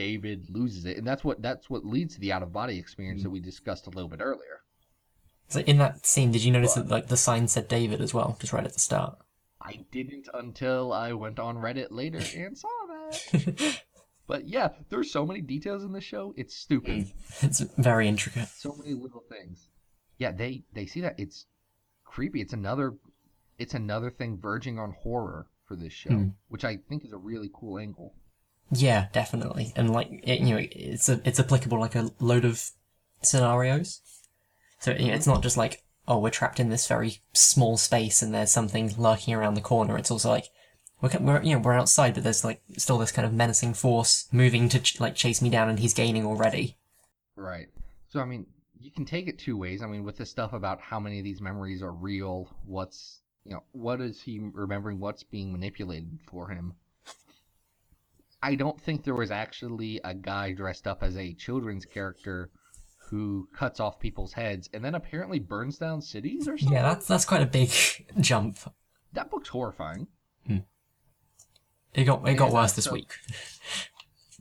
David 0.00 0.46
loses 0.48 0.86
it, 0.86 0.96
and 0.96 1.06
that's 1.06 1.22
what 1.24 1.42
that's 1.42 1.68
what 1.68 1.84
leads 1.84 2.14
to 2.14 2.20
the 2.20 2.32
out 2.32 2.42
of 2.42 2.52
body 2.54 2.78
experience 2.78 3.22
that 3.22 3.28
we 3.30 3.38
discussed 3.40 3.86
a 3.86 3.90
little 3.90 4.08
bit 4.08 4.20
earlier. 4.22 4.62
So 5.48 5.60
in 5.60 5.76
that 5.78 6.06
scene, 6.06 6.30
did 6.32 6.42
you 6.42 6.52
notice 6.52 6.74
What? 6.76 6.88
that 6.88 6.94
like 6.94 7.08
the 7.08 7.16
sign 7.18 7.48
said 7.48 7.68
David 7.68 8.00
as 8.00 8.14
well, 8.14 8.36
just 8.40 8.52
right 8.54 8.64
at 8.64 8.72
the 8.72 8.80
start? 8.80 9.18
I 9.60 9.84
didn't 9.92 10.26
until 10.32 10.90
I 10.92 11.12
went 11.12 11.38
on 11.38 11.56
Reddit 11.56 11.88
later 11.90 12.20
and 12.36 12.56
saw 12.56 12.68
that. 12.88 13.82
But 14.26 14.46
yeah, 14.46 14.68
there's 14.90 15.10
so 15.10 15.26
many 15.26 15.40
details 15.40 15.82
in 15.82 15.92
this 15.92 16.04
show. 16.04 16.32
It's 16.36 16.54
stupid. 16.56 17.10
it's 17.42 17.58
very 17.76 18.06
intricate. 18.06 18.46
So 18.48 18.76
many 18.78 18.94
little 18.94 19.24
things. 19.28 19.66
Yeah, 20.18 20.30
they 20.30 20.62
they 20.72 20.86
see 20.86 21.00
that 21.00 21.16
it's 21.18 21.46
creepy. 22.04 22.40
It's 22.40 22.52
another 22.52 22.94
it's 23.58 23.74
another 23.74 24.08
thing 24.08 24.38
verging 24.40 24.78
on 24.78 24.92
horror 25.02 25.48
for 25.66 25.74
this 25.74 25.92
show, 25.92 26.10
Hmm. 26.10 26.28
which 26.48 26.64
I 26.64 26.76
think 26.88 27.04
is 27.04 27.12
a 27.12 27.16
really 27.18 27.50
cool 27.52 27.76
angle. 27.78 28.14
Yeah, 28.72 29.08
definitely, 29.12 29.72
and 29.74 29.92
like 29.92 30.08
it, 30.22 30.40
you 30.40 30.54
know, 30.54 30.66
it's 30.70 31.08
a, 31.08 31.20
it's 31.24 31.40
applicable 31.40 31.80
like 31.80 31.96
a 31.96 32.10
load 32.20 32.44
of 32.44 32.70
scenarios. 33.22 34.00
So 34.78 34.92
you 34.92 35.08
know, 35.08 35.14
it's 35.14 35.26
not 35.26 35.42
just 35.42 35.56
like 35.56 35.82
oh, 36.10 36.18
we're 36.18 36.30
trapped 36.30 36.58
in 36.58 36.70
this 36.70 36.88
very 36.88 37.20
small 37.32 37.76
space 37.76 38.20
and 38.20 38.34
there's 38.34 38.50
something 38.50 38.92
lurking 38.98 39.32
around 39.32 39.54
the 39.54 39.60
corner. 39.60 39.96
It's 39.96 40.10
also 40.10 40.28
like 40.28 40.46
we're, 41.00 41.10
we're 41.20 41.42
you 41.42 41.54
know 41.54 41.60
we're 41.60 41.72
outside, 41.72 42.14
but 42.14 42.24
there's 42.24 42.44
like 42.44 42.62
still 42.76 42.98
this 42.98 43.12
kind 43.12 43.24
of 43.24 43.32
menacing 43.32 43.74
force 43.74 44.28
moving 44.32 44.68
to 44.70 44.80
ch- 44.80 45.00
like 45.00 45.14
chase 45.14 45.40
me 45.40 45.48
down, 45.48 45.68
and 45.68 45.78
he's 45.78 45.94
gaining 45.94 46.26
already. 46.26 46.76
Right. 47.36 47.68
So 48.08 48.20
I 48.20 48.24
mean, 48.24 48.46
you 48.78 48.90
can 48.90 49.04
take 49.04 49.28
it 49.28 49.38
two 49.38 49.56
ways. 49.56 49.82
I 49.82 49.86
mean, 49.86 50.04
with 50.04 50.16
the 50.16 50.26
stuff 50.26 50.52
about 50.52 50.80
how 50.80 50.98
many 50.98 51.18
of 51.18 51.24
these 51.24 51.40
memories 51.40 51.80
are 51.80 51.92
real, 51.92 52.48
what's 52.66 53.20
you 53.44 53.52
know, 53.52 53.62
what 53.72 54.00
is 54.00 54.20
he 54.20 54.40
remembering? 54.40 54.98
What's 54.98 55.22
being 55.22 55.52
manipulated 55.52 56.18
for 56.28 56.48
him? 56.48 56.74
I 58.42 58.54
don't 58.54 58.80
think 58.80 59.04
there 59.04 59.14
was 59.14 59.30
actually 59.30 60.00
a 60.04 60.14
guy 60.14 60.52
dressed 60.52 60.86
up 60.86 61.02
as 61.02 61.16
a 61.16 61.34
children's 61.34 61.84
character 61.84 62.50
who 63.10 63.48
cuts 63.54 63.80
off 63.80 63.98
people's 63.98 64.32
heads 64.32 64.68
and 64.72 64.84
then 64.84 64.94
apparently 64.94 65.38
burns 65.38 65.78
down 65.78 66.00
cities 66.00 66.46
or 66.48 66.56
something. 66.56 66.74
Yeah, 66.76 66.82
that's 66.82 67.06
that's 67.06 67.24
quite 67.24 67.42
a 67.42 67.46
big 67.46 67.70
jump. 68.20 68.58
that 69.12 69.30
book's 69.30 69.48
horrifying. 69.48 70.06
It 71.92 72.04
got 72.04 72.26
it 72.28 72.34
got 72.34 72.52
worse 72.52 72.72
this 72.72 72.84
so- 72.86 72.92
week. 72.92 73.12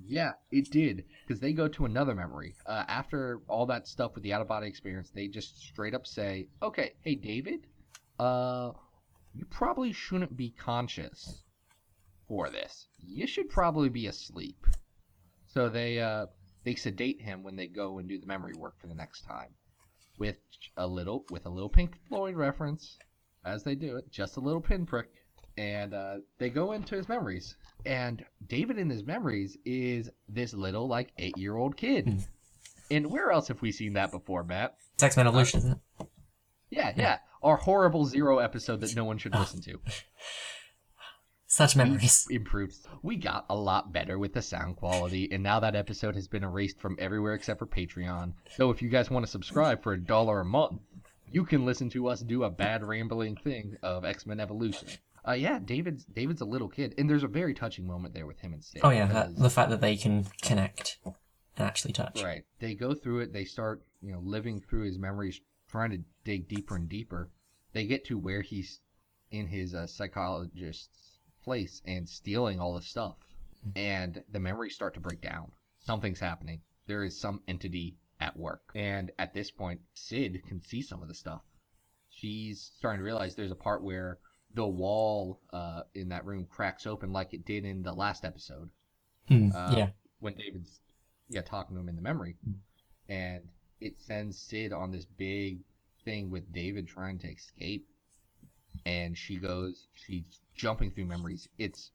Yeah, 0.07 0.31
it 0.49 0.71
did. 0.71 1.03
Because 1.27 1.41
they 1.41 1.51
go 1.51 1.67
to 1.67 1.83
another 1.85 2.15
memory. 2.15 2.55
Uh, 2.65 2.85
after 2.87 3.41
all 3.49 3.65
that 3.65 3.85
stuff 3.85 4.15
with 4.15 4.23
the 4.23 4.31
out 4.33 4.41
of 4.41 4.47
body 4.47 4.65
experience, 4.65 5.11
they 5.13 5.27
just 5.27 5.59
straight 5.59 5.93
up 5.93 6.07
say, 6.07 6.47
okay, 6.63 6.93
hey, 7.01 7.15
David, 7.15 7.67
uh, 8.17 8.71
you 9.35 9.45
probably 9.51 9.91
shouldn't 9.91 10.37
be 10.37 10.51
conscious 10.51 11.43
for 12.29 12.49
this. 12.49 12.87
You 12.99 13.27
should 13.27 13.49
probably 13.49 13.89
be 13.89 14.07
asleep. 14.07 14.65
So 15.47 15.67
they, 15.67 15.99
uh, 15.99 16.27
they 16.63 16.75
sedate 16.75 17.19
him 17.19 17.43
when 17.43 17.57
they 17.57 17.67
go 17.67 17.97
and 17.97 18.07
do 18.07 18.19
the 18.19 18.27
memory 18.27 18.53
work 18.53 18.79
for 18.79 18.87
the 18.87 18.95
next 18.95 19.23
time. 19.23 19.49
With 20.17 20.37
a 20.77 20.87
little, 20.87 21.25
with 21.31 21.45
a 21.45 21.49
little 21.49 21.69
Pink 21.69 21.95
Floyd 22.07 22.35
reference, 22.35 22.97
as 23.43 23.63
they 23.63 23.75
do 23.75 23.97
it, 23.97 24.11
just 24.11 24.37
a 24.37 24.41
little 24.41 24.61
pinprick. 24.61 25.09
And 25.57 25.93
uh, 25.93 26.17
they 26.37 26.49
go 26.49 26.71
into 26.73 26.95
his 26.95 27.09
memories. 27.09 27.57
And 27.85 28.23
David 28.47 28.77
in 28.77 28.89
his 28.89 29.05
memories 29.05 29.57
is 29.65 30.09
this 30.27 30.53
little, 30.53 30.87
like, 30.87 31.11
eight 31.17 31.37
year 31.37 31.57
old 31.57 31.75
kid. 31.75 32.07
Hmm. 32.07 32.17
And 32.91 33.11
where 33.11 33.31
else 33.31 33.47
have 33.47 33.61
we 33.61 33.71
seen 33.71 33.93
that 33.93 34.11
before, 34.11 34.43
Matt? 34.43 34.75
It's 34.93 35.03
X 35.03 35.17
Men 35.17 35.27
Evolution, 35.27 35.59
isn't 35.59 35.71
it? 35.71 36.07
Yeah, 36.69 36.93
yeah. 36.95 37.17
Our 37.41 37.55
horrible 37.55 38.05
Zero 38.05 38.39
episode 38.39 38.81
that 38.81 38.95
no 38.95 39.05
one 39.05 39.17
should 39.17 39.35
listen 39.39 39.61
to. 39.61 39.79
Such 41.51 41.75
memories. 41.75 42.27
We 42.29 42.35
improved. 42.35 42.75
We 43.01 43.15
got 43.15 43.47
a 43.49 43.55
lot 43.55 43.91
better 43.91 44.19
with 44.19 44.33
the 44.33 44.41
sound 44.41 44.75
quality, 44.75 45.27
and 45.31 45.41
now 45.41 45.59
that 45.59 45.75
episode 45.75 46.13
has 46.13 46.27
been 46.27 46.43
erased 46.43 46.79
from 46.79 46.95
everywhere 46.99 47.33
except 47.33 47.57
for 47.57 47.65
Patreon. 47.65 48.33
So 48.55 48.69
if 48.69 48.83
you 48.83 48.89
guys 48.89 49.09
want 49.09 49.25
to 49.25 49.31
subscribe 49.31 49.81
for 49.81 49.93
a 49.93 49.99
dollar 49.99 50.41
a 50.41 50.45
month, 50.45 50.79
you 51.31 51.43
can 51.45 51.65
listen 51.65 51.89
to 51.89 52.07
us 52.07 52.21
do 52.21 52.43
a 52.43 52.51
bad 52.51 52.83
rambling 52.83 53.35
thing 53.35 53.77
of 53.81 54.05
X 54.05 54.27
Men 54.27 54.39
Evolution. 54.39 54.89
Uh, 55.27 55.31
yeah, 55.31 55.57
David's 55.57 56.05
David's 56.05 56.41
a 56.41 56.45
little 56.45 56.69
kid, 56.69 56.93
and 56.99 57.09
there's 57.09 57.23
a 57.23 57.27
very 57.27 57.55
touching 57.55 57.87
moment 57.87 58.13
there 58.13 58.27
with 58.27 58.39
him 58.39 58.53
and 58.53 58.63
Syd. 58.63 58.81
Oh 58.83 58.91
yeah, 58.91 59.07
that, 59.07 59.35
the 59.35 59.49
fact 59.49 59.71
that 59.71 59.81
they 59.81 59.97
can 59.97 60.27
connect 60.43 60.99
and 61.03 61.15
actually 61.57 61.93
touch. 61.93 62.21
Right. 62.23 62.43
They 62.59 62.75
go 62.75 62.93
through 62.93 63.21
it. 63.21 63.33
They 63.33 63.45
start, 63.45 63.81
you 64.03 64.13
know, 64.13 64.21
living 64.23 64.61
through 64.61 64.83
his 64.83 64.99
memories, 64.99 65.41
trying 65.67 65.89
to 65.89 66.03
dig 66.23 66.47
deeper 66.47 66.75
and 66.75 66.87
deeper. 66.87 67.31
They 67.73 67.85
get 67.85 68.05
to 68.05 68.19
where 68.19 68.43
he's 68.43 68.81
in 69.31 69.47
his 69.47 69.73
uh, 69.73 69.87
psychologist's 69.87 71.08
place 71.43 71.81
and 71.85 72.07
stealing 72.07 72.59
all 72.59 72.73
the 72.75 72.81
stuff. 72.81 73.15
And 73.75 74.23
the 74.31 74.39
memories 74.39 74.75
start 74.75 74.93
to 74.95 74.99
break 74.99 75.21
down. 75.21 75.51
Something's 75.85 76.19
happening. 76.19 76.61
There 76.87 77.03
is 77.03 77.19
some 77.19 77.41
entity 77.47 77.97
at 78.19 78.37
work. 78.37 78.61
And 78.75 79.11
at 79.19 79.33
this 79.33 79.51
point, 79.51 79.81
Syd 79.93 80.41
can 80.47 80.61
see 80.61 80.81
some 80.81 81.01
of 81.01 81.07
the 81.07 81.13
stuff. 81.15 81.41
She's 82.09 82.71
starting 82.77 82.99
to 82.99 83.05
realize 83.05 83.35
there's 83.35 83.51
a 83.51 83.55
part 83.55 83.83
where 83.83 84.17
the 84.53 84.67
wall 84.67 85.39
uh, 85.53 85.83
in 85.93 86.09
that 86.09 86.25
room 86.25 86.45
cracks 86.49 86.87
open 86.87 87.11
like 87.13 87.33
it 87.33 87.45
did 87.45 87.65
in 87.65 87.83
the 87.83 87.93
last 87.93 88.25
episode 88.25 88.69
Hmm, 89.27 89.49
Uh, 89.53 89.75
yeah. 89.77 89.89
when 90.19 90.33
David's 90.35 90.79
yeah 91.29 91.41
talking 91.41 91.75
to 91.75 91.81
him 91.81 91.89
in 91.89 91.95
the 91.95 92.01
memory, 92.01 92.35
and 93.07 93.43
it 93.79 93.99
sends 93.99 94.39
Syd 94.39 94.73
on 94.73 94.91
this 94.91 95.05
big 95.05 95.59
thing 96.03 96.31
with 96.31 96.51
David 96.51 96.87
trying 96.87 97.19
to 97.19 97.27
escape, 97.31 97.87
and 98.85 99.17
she 99.17 99.37
goes 99.37 99.87
she's 99.93 100.23
jumping 100.55 100.91
through 100.91 101.05
memories. 101.05 101.47
It's 101.57 101.91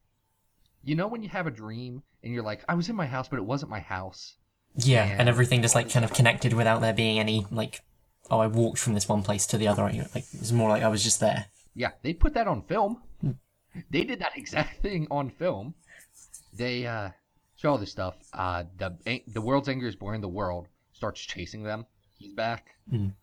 you 0.83 0.95
know 0.95 1.07
when 1.07 1.23
you 1.23 1.29
have 1.29 1.47
a 1.47 1.51
dream 1.51 2.03
and 2.23 2.33
you're 2.33 2.43
like 2.43 2.63
I 2.67 2.75
was 2.75 2.89
in 2.89 2.95
my 2.95 3.05
house 3.05 3.27
but 3.27 3.39
it 3.39 3.45
wasn't 3.45 3.71
my 3.71 3.79
house. 3.79 4.35
Yeah, 4.75 5.03
and 5.03 5.21
and 5.21 5.29
everything 5.29 5.61
just 5.61 5.75
like 5.75 5.89
kind 5.89 6.05
of 6.05 6.13
connected 6.13 6.53
without 6.53 6.81
there 6.81 6.93
being 6.93 7.19
any 7.19 7.45
like, 7.49 7.81
oh, 8.29 8.39
I 8.39 8.47
walked 8.47 8.77
from 8.77 8.93
this 8.93 9.07
one 9.07 9.23
place 9.23 9.47
to 9.47 9.57
the 9.57 9.67
other. 9.67 9.83
Like 9.83 10.25
it's 10.33 10.51
more 10.51 10.69
like 10.69 10.83
I 10.83 10.89
was 10.89 11.03
just 11.03 11.19
there. 11.19 11.45
Yeah, 11.73 11.91
they 12.01 12.13
put 12.13 12.33
that 12.33 12.47
on 12.47 12.61
film. 12.63 13.01
They 13.89 14.03
did 14.03 14.19
that 14.19 14.33
exact 14.37 14.81
thing 14.81 15.07
on 15.09 15.29
film. 15.29 15.75
They 16.53 16.85
uh, 16.85 17.11
show 17.55 17.71
all 17.71 17.77
this 17.77 17.91
stuff. 17.91 18.15
Uh, 18.33 18.65
the 18.77 19.21
the 19.27 19.41
world's 19.41 19.69
angriest 19.69 19.97
boy 19.97 20.13
in 20.13 20.21
the 20.21 20.27
world 20.27 20.67
starts 20.95 21.21
chasing 21.21 21.63
them, 21.63 21.85
he's 22.17 22.33
back. 22.33 22.67
Mm. 22.91 23.13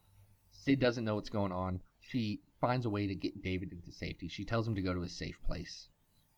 Syd 0.52 0.78
doesn't 0.78 1.04
know 1.04 1.14
what's 1.14 1.30
going 1.30 1.52
on. 1.52 1.80
She 2.00 2.40
finds 2.62 2.86
a 2.86 2.90
way 2.90 3.08
to 3.08 3.14
get 3.14 3.42
David 3.42 3.72
into 3.72 3.90
safety. 3.90 4.28
She 4.28 4.44
tells 4.44 4.66
him 4.66 4.76
to 4.76 4.82
go 4.82 4.94
to 4.94 5.02
a 5.02 5.08
safe 5.08 5.36
place, 5.42 5.88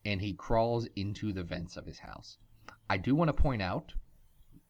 and 0.06 0.20
he 0.20 0.32
crawls 0.32 0.88
into 0.96 1.32
the 1.34 1.44
vents 1.44 1.76
of 1.76 1.84
his 1.84 1.98
house. 1.98 2.38
I 2.88 2.96
do 2.96 3.14
want 3.14 3.28
to 3.28 3.34
point 3.34 3.60
out, 3.60 3.92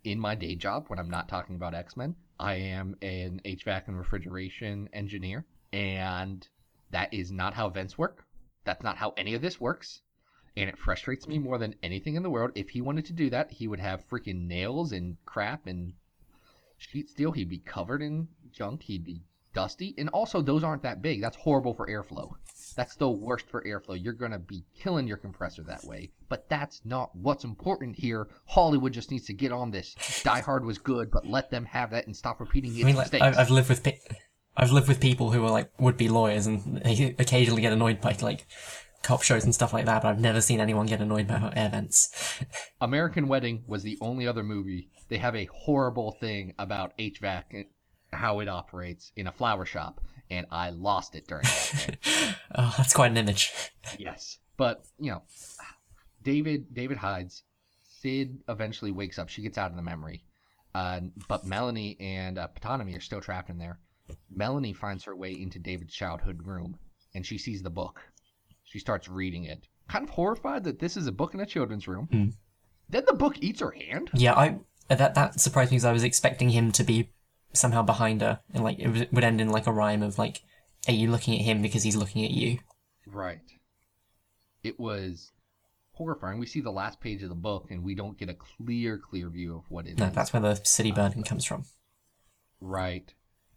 in 0.02 0.18
my 0.18 0.34
day 0.34 0.56
job, 0.56 0.86
when 0.88 0.98
I'm 0.98 1.08
not 1.08 1.28
talking 1.28 1.54
about 1.54 1.72
X 1.72 1.96
Men, 1.96 2.16
I 2.40 2.54
am 2.54 2.96
an 3.02 3.40
HVAC 3.44 3.86
and 3.86 3.96
refrigeration 3.96 4.88
engineer, 4.92 5.46
and 5.72 6.46
that 6.90 7.14
is 7.14 7.30
not 7.30 7.54
how 7.54 7.68
vents 7.70 7.96
work. 7.96 8.26
That's 8.64 8.82
not 8.82 8.96
how 8.96 9.14
any 9.16 9.34
of 9.34 9.40
this 9.40 9.60
works. 9.60 10.00
And 10.56 10.68
it 10.68 10.78
frustrates 10.78 11.28
me 11.28 11.38
more 11.38 11.58
than 11.58 11.76
anything 11.82 12.16
in 12.16 12.22
the 12.24 12.30
world. 12.30 12.50
If 12.56 12.70
he 12.70 12.80
wanted 12.80 13.04
to 13.06 13.12
do 13.12 13.30
that, 13.30 13.52
he 13.52 13.68
would 13.68 13.80
have 13.80 14.08
freaking 14.08 14.46
nails 14.48 14.92
and 14.92 15.16
crap 15.24 15.66
and 15.66 15.92
sheet 16.78 17.08
steel. 17.10 17.32
He'd 17.32 17.48
be 17.48 17.58
covered 17.58 18.02
in 18.02 18.28
junk. 18.52 18.82
He'd 18.82 19.04
be 19.04 19.22
dusty. 19.54 19.94
And 19.96 20.08
also, 20.10 20.42
those 20.42 20.62
aren't 20.62 20.82
that 20.82 21.00
big. 21.00 21.22
That's 21.22 21.36
horrible 21.36 21.74
for 21.74 21.86
airflow. 21.86 22.32
That's 22.76 22.96
the 22.96 23.08
worst 23.08 23.46
for 23.48 23.62
airflow. 23.62 24.02
You're 24.02 24.12
going 24.12 24.32
to 24.32 24.38
be 24.38 24.64
killing 24.78 25.06
your 25.06 25.16
compressor 25.16 25.62
that 25.62 25.84
way. 25.84 26.10
But 26.28 26.48
that's 26.48 26.82
not 26.84 27.14
what's 27.14 27.44
important 27.44 27.96
here. 27.96 28.28
Hollywood 28.46 28.92
just 28.92 29.10
needs 29.10 29.26
to 29.26 29.32
get 29.32 29.52
on 29.52 29.70
this. 29.70 29.94
Die 30.24 30.40
Hard 30.40 30.64
was 30.64 30.78
good, 30.78 31.10
but 31.10 31.26
let 31.26 31.50
them 31.50 31.64
have 31.66 31.90
that 31.90 32.06
and 32.06 32.16
stop 32.16 32.40
repeating 32.40 32.72
its 32.72 32.82
I 32.82 32.86
mean, 32.86 32.96
like, 32.96 33.12
mistakes. 33.12 33.36
I've 33.38 33.50
lived 33.50 33.68
with 33.68 33.82
pe- 33.82 33.98
I've 34.56 34.72
lived 34.72 34.88
with 34.88 35.00
people 35.00 35.30
who 35.32 35.44
are 35.44 35.50
like 35.50 35.70
would 35.80 35.96
be 35.96 36.08
lawyers, 36.08 36.46
and 36.46 36.82
they 36.84 37.14
occasionally 37.18 37.62
get 37.62 37.72
annoyed 37.72 38.00
by 38.00 38.16
like 38.20 38.46
cop 39.02 39.22
shows 39.22 39.44
and 39.44 39.54
stuff 39.54 39.72
like 39.72 39.86
that. 39.86 40.02
But 40.02 40.08
I've 40.08 40.20
never 40.20 40.40
seen 40.40 40.60
anyone 40.60 40.86
get 40.86 41.00
annoyed 41.00 41.26
by 41.26 41.52
air 41.54 41.68
vents. 41.68 42.40
American 42.80 43.28
Wedding 43.28 43.64
was 43.66 43.82
the 43.82 43.98
only 44.00 44.26
other 44.26 44.42
movie. 44.42 44.88
They 45.08 45.18
have 45.18 45.36
a 45.36 45.48
horrible 45.52 46.12
thing 46.12 46.54
about 46.58 46.96
HVAC 46.98 47.66
how 48.14 48.40
it 48.40 48.48
operates 48.48 49.12
in 49.16 49.26
a 49.26 49.32
flower 49.32 49.64
shop, 49.64 50.00
and 50.30 50.46
I 50.50 50.70
lost 50.70 51.14
it 51.14 51.26
during 51.26 51.44
that. 51.44 51.96
oh, 52.54 52.74
that's 52.76 52.94
quite 52.94 53.10
an 53.10 53.16
image. 53.16 53.52
yes, 53.98 54.38
but 54.56 54.84
you 54.98 55.10
know, 55.10 55.22
David 56.22 56.72
David 56.72 56.98
hides. 56.98 57.42
Syd 58.00 58.38
eventually 58.48 58.92
wakes 58.92 59.18
up. 59.18 59.28
She 59.28 59.42
gets 59.42 59.56
out 59.56 59.70
of 59.70 59.76
the 59.76 59.82
memory, 59.82 60.24
uh, 60.74 61.00
but 61.28 61.46
Melanie 61.46 61.96
and 62.00 62.38
uh, 62.38 62.48
Ptonomy 62.60 62.96
are 62.96 63.00
still 63.00 63.20
trapped 63.20 63.48
in 63.48 63.58
there. 63.58 63.78
Melanie 64.30 64.74
finds 64.74 65.04
her 65.04 65.16
way 65.16 65.32
into 65.32 65.58
David's 65.58 65.94
childhood 65.94 66.42
room, 66.44 66.76
and 67.14 67.24
she 67.24 67.38
sees 67.38 67.62
the 67.62 67.70
book. 67.70 68.00
She 68.64 68.78
starts 68.78 69.08
reading 69.08 69.44
it, 69.44 69.66
kind 69.88 70.04
of 70.04 70.10
horrified 70.10 70.64
that 70.64 70.78
this 70.78 70.96
is 70.96 71.06
a 71.06 71.12
book 71.12 71.34
in 71.34 71.40
a 71.40 71.46
children's 71.46 71.88
room. 71.88 72.08
Hmm. 72.10 72.28
Then 72.88 73.04
the 73.06 73.14
book 73.14 73.36
eats 73.40 73.60
her 73.60 73.70
hand. 73.70 74.10
Yeah, 74.12 74.34
I 74.34 74.58
that 74.88 75.14
that 75.14 75.40
surprised 75.40 75.70
me 75.70 75.76
because 75.76 75.86
I 75.86 75.92
was 75.92 76.04
expecting 76.04 76.50
him 76.50 76.72
to 76.72 76.84
be 76.84 77.10
somehow 77.54 77.82
behind 77.82 78.20
her, 78.20 78.40
and 78.52 78.62
like 78.62 78.78
it 78.78 79.12
would 79.12 79.24
end 79.24 79.40
in 79.40 79.48
like 79.48 79.66
a 79.66 79.72
rhyme 79.72 80.02
of 80.02 80.18
like, 80.18 80.42
"Are 80.88 80.92
you 80.92 81.10
looking 81.10 81.38
at 81.38 81.44
him 81.44 81.62
because 81.62 81.82
he's 81.82 81.96
looking 81.96 82.24
at 82.24 82.30
you?" 82.30 82.58
Right. 83.06 83.40
It 84.62 84.78
was 84.78 85.32
horrifying. 85.92 86.38
We 86.38 86.46
see 86.46 86.60
the 86.60 86.70
last 86.70 87.00
page 87.00 87.22
of 87.22 87.28
the 87.28 87.34
book, 87.34 87.70
and 87.70 87.82
we 87.82 87.94
don't 87.94 88.18
get 88.18 88.28
a 88.28 88.34
clear, 88.34 88.98
clear 88.98 89.28
view 89.28 89.56
of 89.56 89.70
what 89.70 89.86
it 89.86 89.92
is. 89.92 89.98
No, 89.98 90.10
that's 90.10 90.32
where 90.32 90.42
the 90.42 90.56
city 90.64 90.92
uh, 90.92 90.94
burning 90.94 91.22
comes 91.22 91.44
from. 91.44 91.64
Right. 92.60 93.12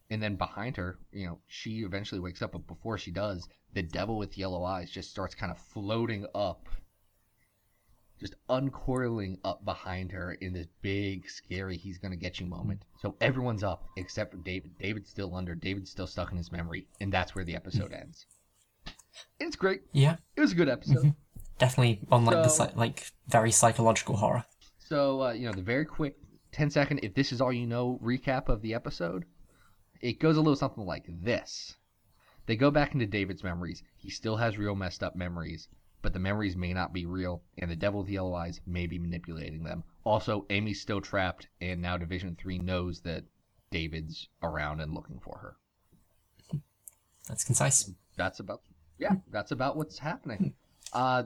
And 0.10 0.24
then 0.24 0.36
behind 0.36 0.78
her, 0.78 1.00
you 1.12 1.26
know, 1.26 1.40
she 1.48 1.80
eventually 1.80 2.22
wakes 2.22 2.42
up, 2.42 2.54
but 2.54 2.68
before 2.68 2.98
she 2.98 3.12
does, 3.12 3.48
the 3.74 3.84
devil 3.84 4.18
with 4.18 4.38
yellow 4.38 4.64
eyes 4.64 4.90
just 4.90 5.10
starts 5.10 5.36
kind 5.36 5.52
of 5.52 5.58
floating 5.58 6.26
up, 6.34 6.68
just 8.20 8.36
uncoiling 8.50 9.38
up 9.44 9.64
behind 9.64 10.12
her 10.12 10.34
in 10.34 10.54
this 10.54 10.68
big, 10.82 11.30
scary, 11.30 11.78
he's 11.78 11.98
going 11.98 12.12
to 12.12 12.18
get 12.18 12.40
you 12.40 12.46
moment. 12.46 12.82
Mm-hmm. 12.82 13.08
So 13.08 13.16
everyone's 13.22 13.64
up 13.64 13.86
except 13.98 14.32
for 14.32 14.38
David. 14.38 14.72
David's 14.80 15.10
still 15.10 15.36
under. 15.36 15.56
David's 15.56 15.92
still 15.92 16.08
stuck 16.08 16.32
in 16.32 16.38
his 16.38 16.52
memory. 16.52 16.88
And 17.00 17.12
that's 17.12 17.36
where 17.36 17.46
the 17.46 17.56
episode 17.56 17.92
mm-hmm. 17.92 18.02
ends. 18.02 18.26
It's 19.40 19.56
great. 19.56 19.82
Yeah, 19.92 20.18
It 20.36 20.42
was 20.42 20.52
a 20.52 20.56
good 20.56 20.70
episode. 20.70 20.98
Mm-hmm. 20.98 21.10
definitely 21.60 22.02
on 22.12 22.26
like 22.26 22.38
the 22.38 22.50
So- 22.50 22.66
psy- 22.66 22.74
like 22.76 23.12
very 23.28 23.52
psychological 23.52 24.18
horror. 24.18 24.46
So, 24.80 25.24
uh, 25.24 25.32
you 25.34 25.46
know, 25.46 25.54
the 25.54 25.62
very 25.62 25.86
quick 25.86 26.16
10 26.54 26.70
second, 26.70 27.00
if 27.04 27.14
this 27.14 27.32
is 27.32 27.42
all 27.42 27.52
you 27.52 27.68
know, 27.68 28.00
recap 28.02 28.48
of 28.48 28.62
the 28.62 28.74
episode, 28.74 29.26
it 30.02 30.20
goes 30.20 30.38
a 30.38 30.40
little 30.40 30.56
something 30.56 30.86
like 30.86 31.06
this. 31.08 31.76
They 32.46 32.56
go 32.56 32.72
back 32.72 32.94
into 32.94 33.06
David's 33.06 33.44
memories. 33.44 33.84
He 33.98 34.10
still 34.10 34.38
has 34.38 34.58
real 34.58 34.76
messed 34.76 35.04
up 35.04 35.16
memories, 35.16 35.68
but 36.02 36.14
the 36.14 36.20
memories 36.20 36.56
may 36.56 36.74
not 36.74 36.94
be 36.94 37.06
real, 37.06 37.42
and 37.58 37.70
the 37.70 37.76
devil 37.76 38.02
with 38.02 38.10
yellow 38.10 38.34
eyes 38.34 38.62
may 38.66 38.88
be 38.88 39.00
manipulating 39.00 39.64
them. 39.64 39.84
Also, 40.04 40.46
Amy's 40.50 40.82
still 40.82 41.02
trapped, 41.02 41.48
and 41.60 41.82
now 41.82 41.98
Division 41.98 42.38
3 42.40 42.60
knows 42.60 43.02
that 43.02 43.24
David's 43.72 44.30
around 44.42 44.80
and 44.80 44.94
looking 44.94 45.20
for 45.20 45.38
her. 45.40 45.58
That's 47.28 47.44
concise. 47.44 47.92
That's 48.16 48.40
about, 48.40 48.62
yeah, 48.98 49.16
that's 49.32 49.52
about 49.52 49.76
what's 49.76 50.00
happening. 50.00 50.54
Uh, 50.94 51.24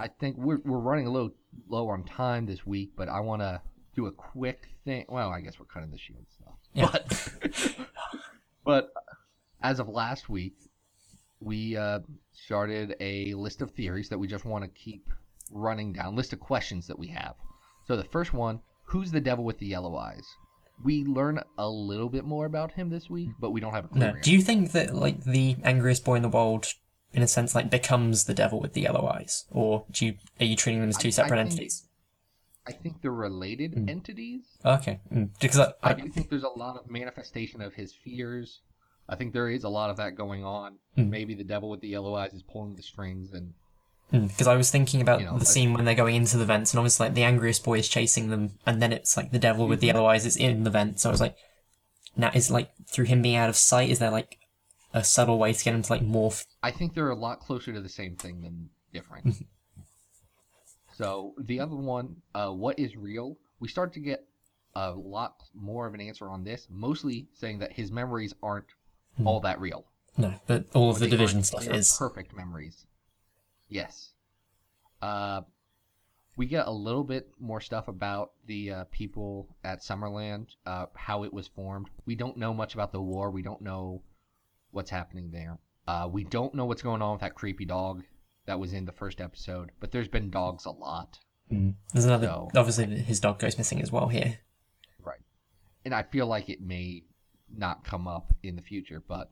I 0.00 0.08
think 0.08 0.36
we're, 0.38 0.60
we're 0.64 0.78
running 0.78 1.06
a 1.06 1.10
little 1.10 1.34
low 1.68 1.88
on 1.88 2.04
time 2.04 2.46
this 2.46 2.66
week, 2.66 2.92
but 2.96 3.08
I 3.08 3.20
want 3.20 3.42
to 3.42 3.60
do 3.94 4.06
a 4.06 4.12
quick 4.12 4.68
thing. 4.84 5.04
Well, 5.08 5.30
I 5.30 5.40
guess 5.40 5.58
we're 5.58 5.66
cutting 5.66 5.90
the 5.90 5.98
shield 5.98 6.24
stuff. 6.30 6.54
Yeah. 6.72 6.90
But, 6.92 7.76
but 8.64 8.92
as 9.62 9.80
of 9.80 9.88
last 9.88 10.28
week, 10.28 10.56
we 11.40 11.76
uh, 11.76 12.00
started 12.32 12.96
a 13.00 13.34
list 13.34 13.62
of 13.62 13.70
theories 13.72 14.08
that 14.08 14.18
we 14.18 14.26
just 14.26 14.44
want 14.44 14.64
to 14.64 14.70
keep 14.70 15.08
running 15.50 15.92
down, 15.92 16.16
list 16.16 16.32
of 16.32 16.40
questions 16.40 16.86
that 16.86 16.98
we 16.98 17.08
have. 17.08 17.34
So 17.86 17.96
the 17.96 18.04
first 18.04 18.32
one 18.32 18.60
who's 18.84 19.10
the 19.10 19.20
devil 19.20 19.44
with 19.44 19.58
the 19.58 19.66
yellow 19.66 19.96
eyes? 19.96 20.24
We 20.84 21.04
learn 21.04 21.40
a 21.56 21.68
little 21.68 22.08
bit 22.08 22.24
more 22.24 22.46
about 22.46 22.72
him 22.72 22.90
this 22.90 23.08
week, 23.08 23.30
but 23.40 23.50
we 23.50 23.60
don't 23.60 23.72
have 23.72 23.86
a 23.86 23.88
clear 23.88 24.12
No, 24.12 24.20
do 24.20 24.30
you 24.32 24.42
think 24.42 24.72
that 24.72 24.94
like 24.94 25.24
the 25.24 25.56
angriest 25.62 26.04
boy 26.04 26.16
in 26.16 26.22
the 26.22 26.28
world, 26.28 26.66
in 27.12 27.22
a 27.22 27.26
sense, 27.26 27.54
like 27.54 27.70
becomes 27.70 28.24
the 28.24 28.34
devil 28.34 28.60
with 28.60 28.74
the 28.74 28.82
yellow 28.82 29.06
eyes, 29.08 29.46
or 29.50 29.86
do 29.90 30.06
you 30.06 30.14
are 30.38 30.44
you 30.44 30.54
treating 30.56 30.80
them 30.80 30.90
as 30.90 30.98
two 30.98 31.08
I- 31.08 31.10
I 31.10 31.12
separate 31.12 31.38
think- 31.38 31.50
entities? 31.52 31.88
I 32.68 32.72
think 32.72 33.00
they're 33.00 33.12
related 33.12 33.74
Mm. 33.74 33.88
entities. 33.88 34.42
Okay, 34.64 35.00
mm. 35.12 35.30
because 35.40 35.60
I, 35.60 35.66
I 35.84 35.90
I, 35.90 35.92
do 35.94 36.08
think 36.08 36.28
there's 36.30 36.42
a 36.42 36.48
lot 36.48 36.76
of 36.76 36.90
manifestation 36.90 37.62
of 37.62 37.74
his 37.74 37.92
fears. 37.94 38.60
I 39.08 39.16
think 39.16 39.32
there 39.32 39.48
is 39.48 39.64
a 39.64 39.68
lot 39.68 39.90
of 39.90 39.96
that 39.98 40.16
going 40.16 40.44
on. 40.44 40.76
Hmm. 40.96 41.10
Maybe 41.10 41.34
the 41.34 41.44
devil 41.44 41.70
with 41.70 41.80
the 41.80 41.88
yellow 41.88 42.14
eyes 42.14 42.32
is 42.34 42.42
pulling 42.42 42.74
the 42.74 42.82
strings, 42.82 43.32
and 43.32 43.54
because 44.10 44.46
I 44.46 44.54
was 44.56 44.70
thinking 44.70 45.00
about 45.00 45.20
You 45.20 45.26
know, 45.26 45.32
the 45.32 45.38
like- 45.38 45.46
scene 45.48 45.72
when 45.74 45.84
they're 45.84 45.94
going 45.94 46.14
into 46.16 46.36
the 46.38 46.44
vents, 46.44 46.72
and 46.72 46.78
obviously 46.78 47.06
like 47.06 47.14
the 47.14 47.24
angriest 47.24 47.64
boy 47.64 47.78
is 47.78 47.88
chasing 47.88 48.30
them, 48.30 48.58
and 48.66 48.80
then 48.82 48.92
it's 48.92 49.16
like 49.16 49.30
the 49.32 49.38
devil 49.38 49.66
with 49.68 49.80
the 49.80 49.88
Mm-hmm. 49.88 49.96
yellow 49.96 50.08
eyes 50.08 50.26
is 50.26 50.36
in 50.36 50.64
the 50.64 50.70
vent. 50.70 51.00
So 51.00 51.08
I 51.08 51.12
was 51.12 51.20
like, 51.20 51.36
now 52.16 52.30
is 52.34 52.50
like 52.50 52.70
through 52.86 53.06
him 53.06 53.22
being 53.22 53.36
out 53.36 53.48
of 53.48 53.56
sight, 53.56 53.90
is 53.90 53.98
there 53.98 54.10
like 54.10 54.38
a 54.94 55.02
subtle 55.04 55.38
way 55.38 55.52
to 55.52 55.64
get 55.64 55.74
him 55.74 55.82
to 55.82 55.92
like 55.92 56.02
morph? 56.02 56.44
I 56.62 56.70
think 56.70 56.94
they're 56.94 57.10
a 57.10 57.16
lot 57.16 57.40
closer 57.40 57.72
to 57.72 57.80
the 57.80 57.88
same 57.88 58.16
thing 58.16 58.40
than 58.42 58.70
different. 58.92 59.26
Mm-hmm. 59.26 59.44
so 60.96 61.34
the 61.38 61.60
other 61.60 61.76
one, 61.76 62.16
uh, 62.34 62.50
what 62.50 62.78
is 62.78 62.96
real? 62.96 63.36
We 63.60 63.68
start 63.68 63.92
to 63.94 64.00
get 64.00 64.24
a 64.74 64.90
lot 64.92 65.42
more 65.54 65.86
of 65.86 65.94
an 65.94 66.00
answer 66.00 66.28
on 66.28 66.44
this, 66.44 66.68
mostly 66.70 67.28
saying 67.34 67.58
that 67.58 67.72
his 67.72 67.90
memories 67.90 68.34
aren't 68.42 68.66
Hmm. 69.16 69.26
all 69.26 69.40
that 69.40 69.60
real. 69.60 69.86
No, 70.18 70.34
but 70.46 70.64
all 70.74 70.90
of 70.90 70.98
the 70.98 71.08
division 71.08 71.42
stuff 71.42 71.66
is. 71.66 71.94
perfect 71.98 72.34
memories. 72.34 72.86
Yes. 73.68 74.10
Uh, 75.02 75.42
we 76.36 76.46
get 76.46 76.66
a 76.66 76.70
little 76.70 77.04
bit 77.04 77.30
more 77.38 77.60
stuff 77.60 77.88
about 77.88 78.32
the 78.46 78.70
uh, 78.70 78.84
people 78.90 79.48
at 79.64 79.80
Summerland, 79.80 80.48
uh, 80.66 80.86
how 80.94 81.24
it 81.24 81.32
was 81.32 81.48
formed. 81.48 81.88
We 82.04 82.14
don't 82.14 82.36
know 82.36 82.52
much 82.54 82.74
about 82.74 82.92
the 82.92 83.00
war. 83.00 83.30
We 83.30 83.42
don't 83.42 83.60
know 83.62 84.02
what's 84.70 84.90
happening 84.90 85.30
there. 85.30 85.58
Uh, 85.86 86.08
we 86.10 86.24
don't 86.24 86.54
know 86.54 86.64
what's 86.64 86.82
going 86.82 87.00
on 87.02 87.12
with 87.12 87.20
that 87.22 87.34
creepy 87.34 87.64
dog 87.64 88.02
that 88.46 88.58
was 88.58 88.72
in 88.72 88.84
the 88.84 88.92
first 88.92 89.20
episode, 89.20 89.70
but 89.80 89.92
there's 89.92 90.08
been 90.08 90.30
dogs 90.30 90.66
a 90.66 90.70
lot. 90.70 91.18
Mm. 91.50 91.74
There's 91.92 92.04
another. 92.04 92.26
So- 92.26 92.50
Obviously, 92.54 92.86
his 92.86 93.20
dog 93.20 93.38
goes 93.38 93.56
missing 93.58 93.80
as 93.80 93.90
well 93.92 94.08
here. 94.08 94.38
Right. 95.02 95.20
And 95.84 95.94
I 95.94 96.02
feel 96.02 96.26
like 96.26 96.48
it 96.48 96.60
may 96.60 97.04
not 97.58 97.84
come 97.84 98.06
up 98.08 98.32
in 98.42 98.56
the 98.56 98.62
future, 98.62 99.02
but 99.06 99.30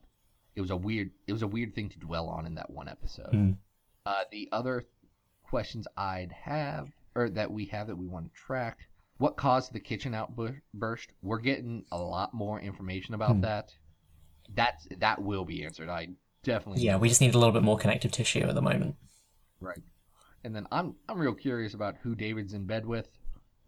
it 0.57 0.61
was 0.61 0.71
a 0.71 0.77
weird 0.77 1.11
it 1.27 1.33
was 1.33 1.43
a 1.43 1.47
weird 1.47 1.75
thing 1.75 1.89
to 1.91 1.99
dwell 1.99 2.29
on 2.29 2.47
in 2.47 2.55
that 2.57 2.71
one 2.71 2.89
episode. 2.89 3.33
Mm. 3.33 3.57
Uh, 4.07 4.25
the 4.31 4.49
other 4.53 4.85
questions 5.45 5.87
I'd 5.97 6.33
have 6.33 6.89
or 7.15 7.29
that 7.31 7.51
we 7.51 7.67
have 7.67 7.87
that 7.89 7.97
we 7.97 8.07
want 8.07 8.27
to 8.33 8.41
track, 8.41 8.79
what 9.19 9.37
caused 9.37 9.73
the 9.73 9.81
kitchen 9.81 10.15
outburst? 10.15 11.09
We're 11.23 11.39
getting 11.39 11.85
a 11.93 11.99
lot 11.99 12.35
more 12.35 12.61
information 12.61 13.15
about 13.15 13.33
Hmm. 13.37 13.41
that. 13.43 13.73
That's 14.55 14.87
that 14.99 15.23
will 15.23 15.45
be 15.45 15.65
answered. 15.65 15.89
I 15.89 16.09
definitely 16.43 16.83
Yeah, 16.83 16.97
we 16.97 17.09
just 17.09 17.21
need 17.21 17.35
a 17.35 17.39
little 17.39 17.53
bit 17.53 17.63
more 17.63 17.79
connective 17.79 18.13
tissue 18.13 18.41
at 18.41 18.55
the 18.55 18.61
moment. 18.63 18.97
Right. 19.61 19.81
And 20.45 20.55
then 20.55 20.67
I'm 20.71 20.97
I'm 21.09 21.19
real 21.19 21.33
curious 21.35 21.73
about 21.73 21.97
who 22.03 22.15
David's 22.15 22.53
in 22.53 22.67
bed 22.67 22.85
with 22.85 23.09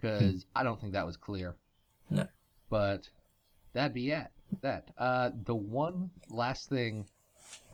because 0.01 0.45
I 0.55 0.63
don't 0.63 0.79
think 0.81 0.93
that 0.93 1.07
was 1.07 1.17
clear. 1.17 1.57
No. 2.11 2.27
But 2.69 3.09
that'd 3.73 3.95
be 3.95 4.11
it. 4.11 4.27
That. 4.63 4.91
Uh, 4.97 5.31
the 5.45 5.55
one 5.55 6.11
last 6.29 6.69
thing, 6.69 7.07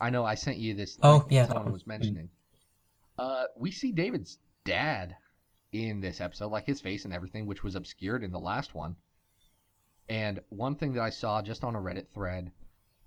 I 0.01 0.11
know 0.11 0.25
I 0.25 0.35
sent 0.35 0.59
you 0.59 0.75
this. 0.75 0.99
Oh, 1.03 1.27
yeah, 1.31 1.47
that 1.47 1.55
someone 1.55 1.73
was 1.73 1.87
mentioning. 1.87 2.29
Uh, 3.19 3.45
we 3.57 3.71
see 3.71 3.93
David's 3.93 4.39
dad 4.65 5.17
in 5.73 6.01
this 6.01 6.21
episode, 6.21 6.51
like 6.51 6.67
his 6.67 6.81
face 6.81 7.05
and 7.05 7.15
everything, 7.15 7.47
which 7.47 7.63
was 7.63 7.75
obscured 7.75 8.23
in 8.23 8.31
the 8.31 8.39
last 8.39 8.75
one. 8.75 8.97
And 10.09 10.41
one 10.49 10.75
thing 10.75 10.93
that 10.95 11.03
I 11.03 11.11
saw 11.11 11.41
just 11.43 11.65
on 11.65 11.75
a 11.75 11.81
Reddit 11.81 12.09
thread, 12.13 12.51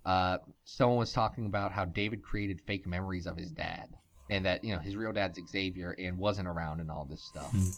uh, 0.05 0.37
someone 0.63 0.97
was 0.97 1.13
talking 1.13 1.45
about 1.45 1.71
how 1.71 1.85
David 1.85 2.23
created 2.23 2.61
fake 2.61 2.87
memories 2.87 3.27
of 3.27 3.37
his 3.37 3.51
dad, 3.51 3.89
and 4.29 4.45
that 4.45 4.63
you 4.63 4.73
know 4.73 4.79
his 4.79 4.95
real 4.95 5.11
dad's 5.11 5.39
Xavier 5.49 5.91
and 5.91 6.17
wasn't 6.17 6.47
around 6.47 6.79
and 6.79 6.89
all 6.89 7.05
this 7.05 7.23
stuff. 7.23 7.51
Hmm. 7.51 7.69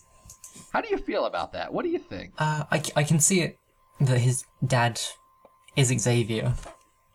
How 0.71 0.81
do 0.81 0.89
you 0.89 0.97
feel 0.97 1.25
about 1.25 1.53
that? 1.53 1.73
What 1.73 1.83
do 1.83 1.89
you 1.89 1.99
think? 1.99 2.33
Uh, 2.37 2.63
I, 2.71 2.81
I 2.95 3.03
can 3.03 3.19
see 3.19 3.41
it 3.41 3.57
that 3.99 4.19
his 4.19 4.45
dad 4.65 4.99
is 5.77 5.87
Xavier, 5.97 6.55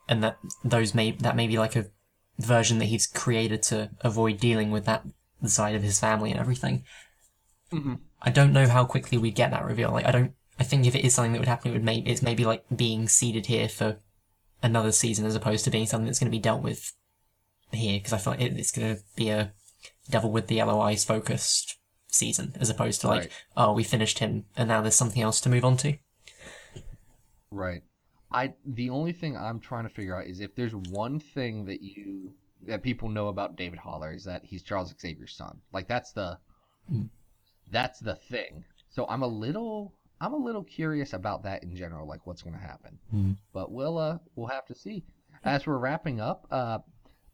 and 0.09 0.23
that 0.25 0.39
those 0.65 0.95
may 0.95 1.11
that 1.13 1.37
may 1.37 1.47
be 1.47 1.59
like 1.59 1.77
a 1.77 1.87
version 2.39 2.79
that 2.79 2.87
he's 2.87 3.07
created 3.07 3.63
to 3.65 3.91
avoid 4.01 4.39
dealing 4.41 4.71
with 4.71 4.87
that 4.87 5.05
side 5.45 5.75
of 5.75 5.83
his 5.83 6.01
family 6.01 6.31
and 6.31 6.41
everything. 6.41 6.85
Mhm. 7.71 7.99
I 8.23 8.31
don't 8.31 8.53
know 8.53 8.69
how 8.69 8.85
quickly 8.85 9.19
we 9.19 9.31
get 9.31 9.51
that 9.51 9.65
reveal. 9.65 9.91
Like 9.91 10.07
I 10.07 10.13
don't. 10.13 10.33
I 10.59 10.65
think 10.65 10.87
if 10.87 10.95
it 10.95 11.05
is 11.05 11.15
something 11.15 11.33
that 11.33 11.41
would 11.41 11.49
happen, 11.49 11.71
it 11.71 11.75
would 11.75 11.85
maybe 11.85 12.09
it's 12.11 12.23
maybe 12.23 12.45
like 12.45 12.65
being 12.75 13.09
seeded 13.09 13.47
here 13.47 13.69
for 13.69 13.99
another 14.63 14.93
season 14.93 15.27
as 15.27 15.35
opposed 15.35 15.65
to 15.65 15.71
being 15.71 15.87
something 15.87 16.07
that's 16.07 16.21
going 16.21 16.31
to 16.31 16.37
be 16.37 16.39
dealt 16.39 16.63
with 16.63 16.93
here 17.73 17.99
because 17.99 18.13
I 18.13 18.19
feel 18.19 18.35
like 18.35 18.43
it, 18.43 18.57
it's 18.57 18.71
going 18.71 18.95
to 18.95 19.03
be 19.17 19.31
a 19.31 19.53
devil 20.09 20.31
with 20.31 20.47
the 20.47 20.55
yellow 20.57 20.81
eyes 20.81 21.05
focused 21.05 21.79
season 22.07 22.55
as 22.61 22.71
opposed 22.71 23.01
to 23.01 23.09
like 23.09 23.21
Right. 23.23 23.31
oh 23.57 23.73
we 23.73 23.83
finished 23.83 24.19
him 24.21 24.45
and 24.57 24.69
now 24.69 24.83
there's 24.83 24.95
something 24.95 25.23
else 25.23 25.41
to 25.41 25.49
move 25.49 25.65
on 25.65 25.77
to. 25.79 25.97
Right. 27.51 27.83
I 28.33 28.55
the 28.65 28.91
only 28.91 29.13
thing 29.13 29.37
I'm 29.37 29.61
trying 29.61 29.85
to 29.85 29.91
figure 29.95 30.17
out 30.17 30.27
is 30.27 30.41
if 30.41 30.55
there's 30.55 30.75
one 30.75 31.19
thing 31.21 31.65
that 31.67 31.83
you 31.83 32.33
that 32.67 32.83
people 32.83 33.09
know 33.09 33.29
about 33.29 33.57
David 33.57 33.79
Haller 33.79 34.13
is 34.13 34.25
that 34.25 34.43
he's 34.45 34.63
Charles 34.63 34.95
Xavier's 35.01 35.35
son. 35.35 35.59
Like 35.73 35.89
that's 35.89 36.13
the 36.13 36.39
Mm. 36.93 37.09
that's 37.71 38.01
the 38.01 38.17
thing. 38.17 38.65
So 38.91 39.07
I'm 39.09 39.23
a 39.23 39.27
little 39.27 39.95
I'm 40.21 40.33
a 40.33 40.37
little 40.37 40.65
curious 40.65 41.13
about 41.13 41.43
that 41.45 41.63
in 41.63 41.75
general, 41.77 42.07
like 42.09 42.27
what's 42.27 42.43
going 42.43 42.55
to 42.55 42.61
happen. 42.63 42.99
Mm. 43.15 43.37
But 43.53 43.71
we'll 43.73 43.99
uh 43.99 44.19
we'll 44.35 44.49
have 44.49 44.67
to 44.67 44.75
see. 44.75 45.05
As 45.45 45.67
we're 45.67 45.79
wrapping 45.79 46.21
up, 46.21 46.47
uh, 46.51 46.79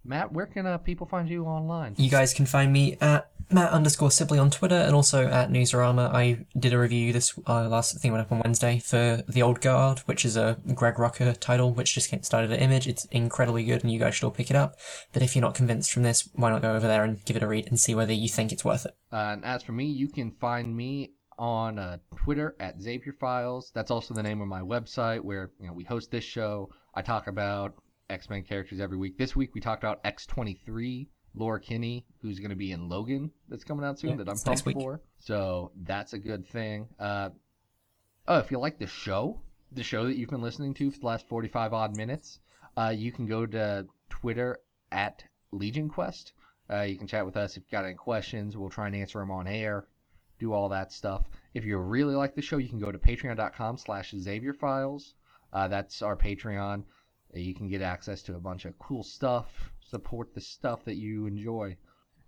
Matt, 0.04 0.32
where 0.32 0.46
can 0.46 0.66
uh, 0.66 0.78
people 0.78 1.06
find 1.06 1.28
you 1.28 1.44
online? 1.44 1.94
You 1.98 2.08
guys 2.10 2.32
can 2.32 2.46
find 2.46 2.72
me 2.72 2.96
at 3.00 3.30
Matt 3.50 3.72
underscore 3.72 4.10
Sibley 4.10 4.38
on 4.38 4.50
Twitter 4.50 4.76
and 4.76 4.94
also 4.94 5.26
at 5.26 5.50
Newsarama. 5.50 6.12
I 6.12 6.44
did 6.58 6.72
a 6.72 6.78
review 6.78 7.12
this 7.12 7.38
uh, 7.46 7.68
last 7.68 7.98
thing 7.98 8.12
went 8.12 8.26
up 8.26 8.32
on 8.32 8.42
Wednesday 8.44 8.78
for 8.78 9.22
The 9.28 9.42
Old 9.42 9.60
Guard, 9.60 10.00
which 10.00 10.24
is 10.24 10.36
a 10.36 10.58
Greg 10.74 10.96
Rucka 10.96 11.38
title, 11.38 11.72
which 11.72 11.94
just 11.94 12.12
started 12.24 12.52
at 12.52 12.60
Image. 12.60 12.86
It's 12.86 13.06
incredibly 13.06 13.64
good, 13.64 13.82
and 13.82 13.90
you 13.90 13.98
guys 13.98 14.14
should 14.14 14.26
all 14.26 14.32
pick 14.32 14.50
it 14.50 14.56
up. 14.56 14.76
But 15.12 15.22
if 15.22 15.34
you're 15.34 15.42
not 15.42 15.54
convinced 15.54 15.92
from 15.92 16.02
this, 16.02 16.28
why 16.34 16.50
not 16.50 16.62
go 16.62 16.74
over 16.74 16.86
there 16.86 17.04
and 17.04 17.24
give 17.24 17.36
it 17.36 17.42
a 17.42 17.46
read 17.46 17.68
and 17.68 17.80
see 17.80 17.94
whether 17.94 18.12
you 18.12 18.28
think 18.28 18.52
it's 18.52 18.64
worth 18.64 18.84
it? 18.84 18.96
Uh, 19.12 19.16
and 19.16 19.44
as 19.44 19.62
for 19.62 19.72
me, 19.72 19.86
you 19.86 20.08
can 20.08 20.30
find 20.32 20.76
me 20.76 21.12
on 21.38 21.78
uh, 21.78 21.98
Twitter 22.16 22.56
at 22.60 22.82
Xavier 22.82 23.14
Files. 23.18 23.70
That's 23.74 23.90
also 23.90 24.12
the 24.12 24.22
name 24.22 24.40
of 24.40 24.48
my 24.48 24.60
website 24.60 25.20
where 25.20 25.52
you 25.60 25.68
know 25.68 25.72
we 25.72 25.84
host 25.84 26.10
this 26.10 26.24
show. 26.24 26.68
I 26.94 27.02
talk 27.02 27.28
about 27.28 27.74
X 28.10 28.28
Men 28.28 28.42
characters 28.42 28.80
every 28.80 28.98
week. 28.98 29.16
This 29.18 29.36
week 29.36 29.54
we 29.54 29.60
talked 29.60 29.84
about 29.84 30.00
X 30.04 30.26
twenty 30.26 30.60
three, 30.66 31.08
Laura 31.38 31.60
Kinney, 31.60 32.04
who's 32.20 32.38
going 32.38 32.50
to 32.50 32.56
be 32.56 32.72
in 32.72 32.88
Logan. 32.88 33.30
That's 33.48 33.64
coming 33.64 33.84
out 33.84 33.98
soon. 33.98 34.10
Yeah, 34.10 34.16
that 34.24 34.28
I'm 34.28 34.38
pumped 34.38 34.72
for. 34.72 35.00
So 35.18 35.72
that's 35.82 36.12
a 36.12 36.18
good 36.18 36.46
thing. 36.46 36.88
Uh, 36.98 37.30
oh, 38.26 38.38
if 38.38 38.50
you 38.50 38.58
like 38.58 38.78
the 38.78 38.86
show, 38.86 39.40
the 39.72 39.82
show 39.82 40.04
that 40.06 40.16
you've 40.16 40.30
been 40.30 40.42
listening 40.42 40.74
to 40.74 40.90
for 40.90 40.98
the 40.98 41.06
last 41.06 41.28
forty 41.28 41.48
five 41.48 41.72
odd 41.72 41.96
minutes, 41.96 42.40
uh, 42.76 42.92
you 42.94 43.12
can 43.12 43.26
go 43.26 43.46
to 43.46 43.86
Twitter 44.08 44.58
at 44.92 45.24
Legion 45.52 45.88
Quest. 45.88 46.32
Uh, 46.70 46.82
you 46.82 46.98
can 46.98 47.06
chat 47.06 47.24
with 47.24 47.36
us 47.36 47.52
if 47.52 47.62
you've 47.62 47.70
got 47.70 47.84
any 47.84 47.94
questions. 47.94 48.56
We'll 48.56 48.68
try 48.68 48.86
and 48.86 48.96
answer 48.96 49.18
them 49.18 49.30
on 49.30 49.46
air 49.46 49.86
do 50.38 50.52
all 50.52 50.68
that 50.68 50.92
stuff. 50.92 51.24
If 51.54 51.64
you 51.64 51.78
really 51.78 52.14
like 52.14 52.34
the 52.34 52.42
show, 52.42 52.58
you 52.58 52.68
can 52.68 52.78
go 52.78 52.92
to 52.92 52.98
patreon.com 52.98 53.78
slash 53.78 54.14
Xavier 54.16 54.52
Files. 54.52 55.14
Uh, 55.52 55.68
that's 55.68 56.02
our 56.02 56.16
Patreon. 56.16 56.84
You 57.34 57.54
can 57.54 57.68
get 57.68 57.82
access 57.82 58.22
to 58.22 58.36
a 58.36 58.40
bunch 58.40 58.64
of 58.64 58.78
cool 58.78 59.02
stuff, 59.02 59.46
support 59.80 60.34
the 60.34 60.40
stuff 60.40 60.84
that 60.86 60.96
you 60.96 61.26
enjoy. 61.26 61.76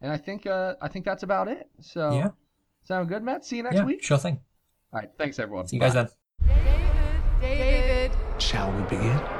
And 0.02 0.10
I 0.12 0.16
think 0.16 0.46
uh, 0.46 0.74
I 0.80 0.88
think 0.88 1.04
that's 1.04 1.22
about 1.22 1.48
it. 1.48 1.68
So 1.80 2.12
Yeah. 2.12 2.30
sound 2.84 3.08
good, 3.08 3.22
Matt? 3.22 3.44
See 3.44 3.56
you 3.56 3.62
next 3.62 3.76
yeah, 3.76 3.84
week. 3.84 4.02
sure 4.02 4.18
thing. 4.18 4.40
All 4.92 5.00
right, 5.00 5.10
thanks 5.18 5.38
everyone. 5.38 5.66
See 5.68 5.76
you 5.76 5.80
guys 5.82 5.94
then. 5.94 6.08
David, 6.46 7.40
David. 7.40 8.12
Shall 8.38 8.72
we 8.72 8.82
begin? 8.84 9.39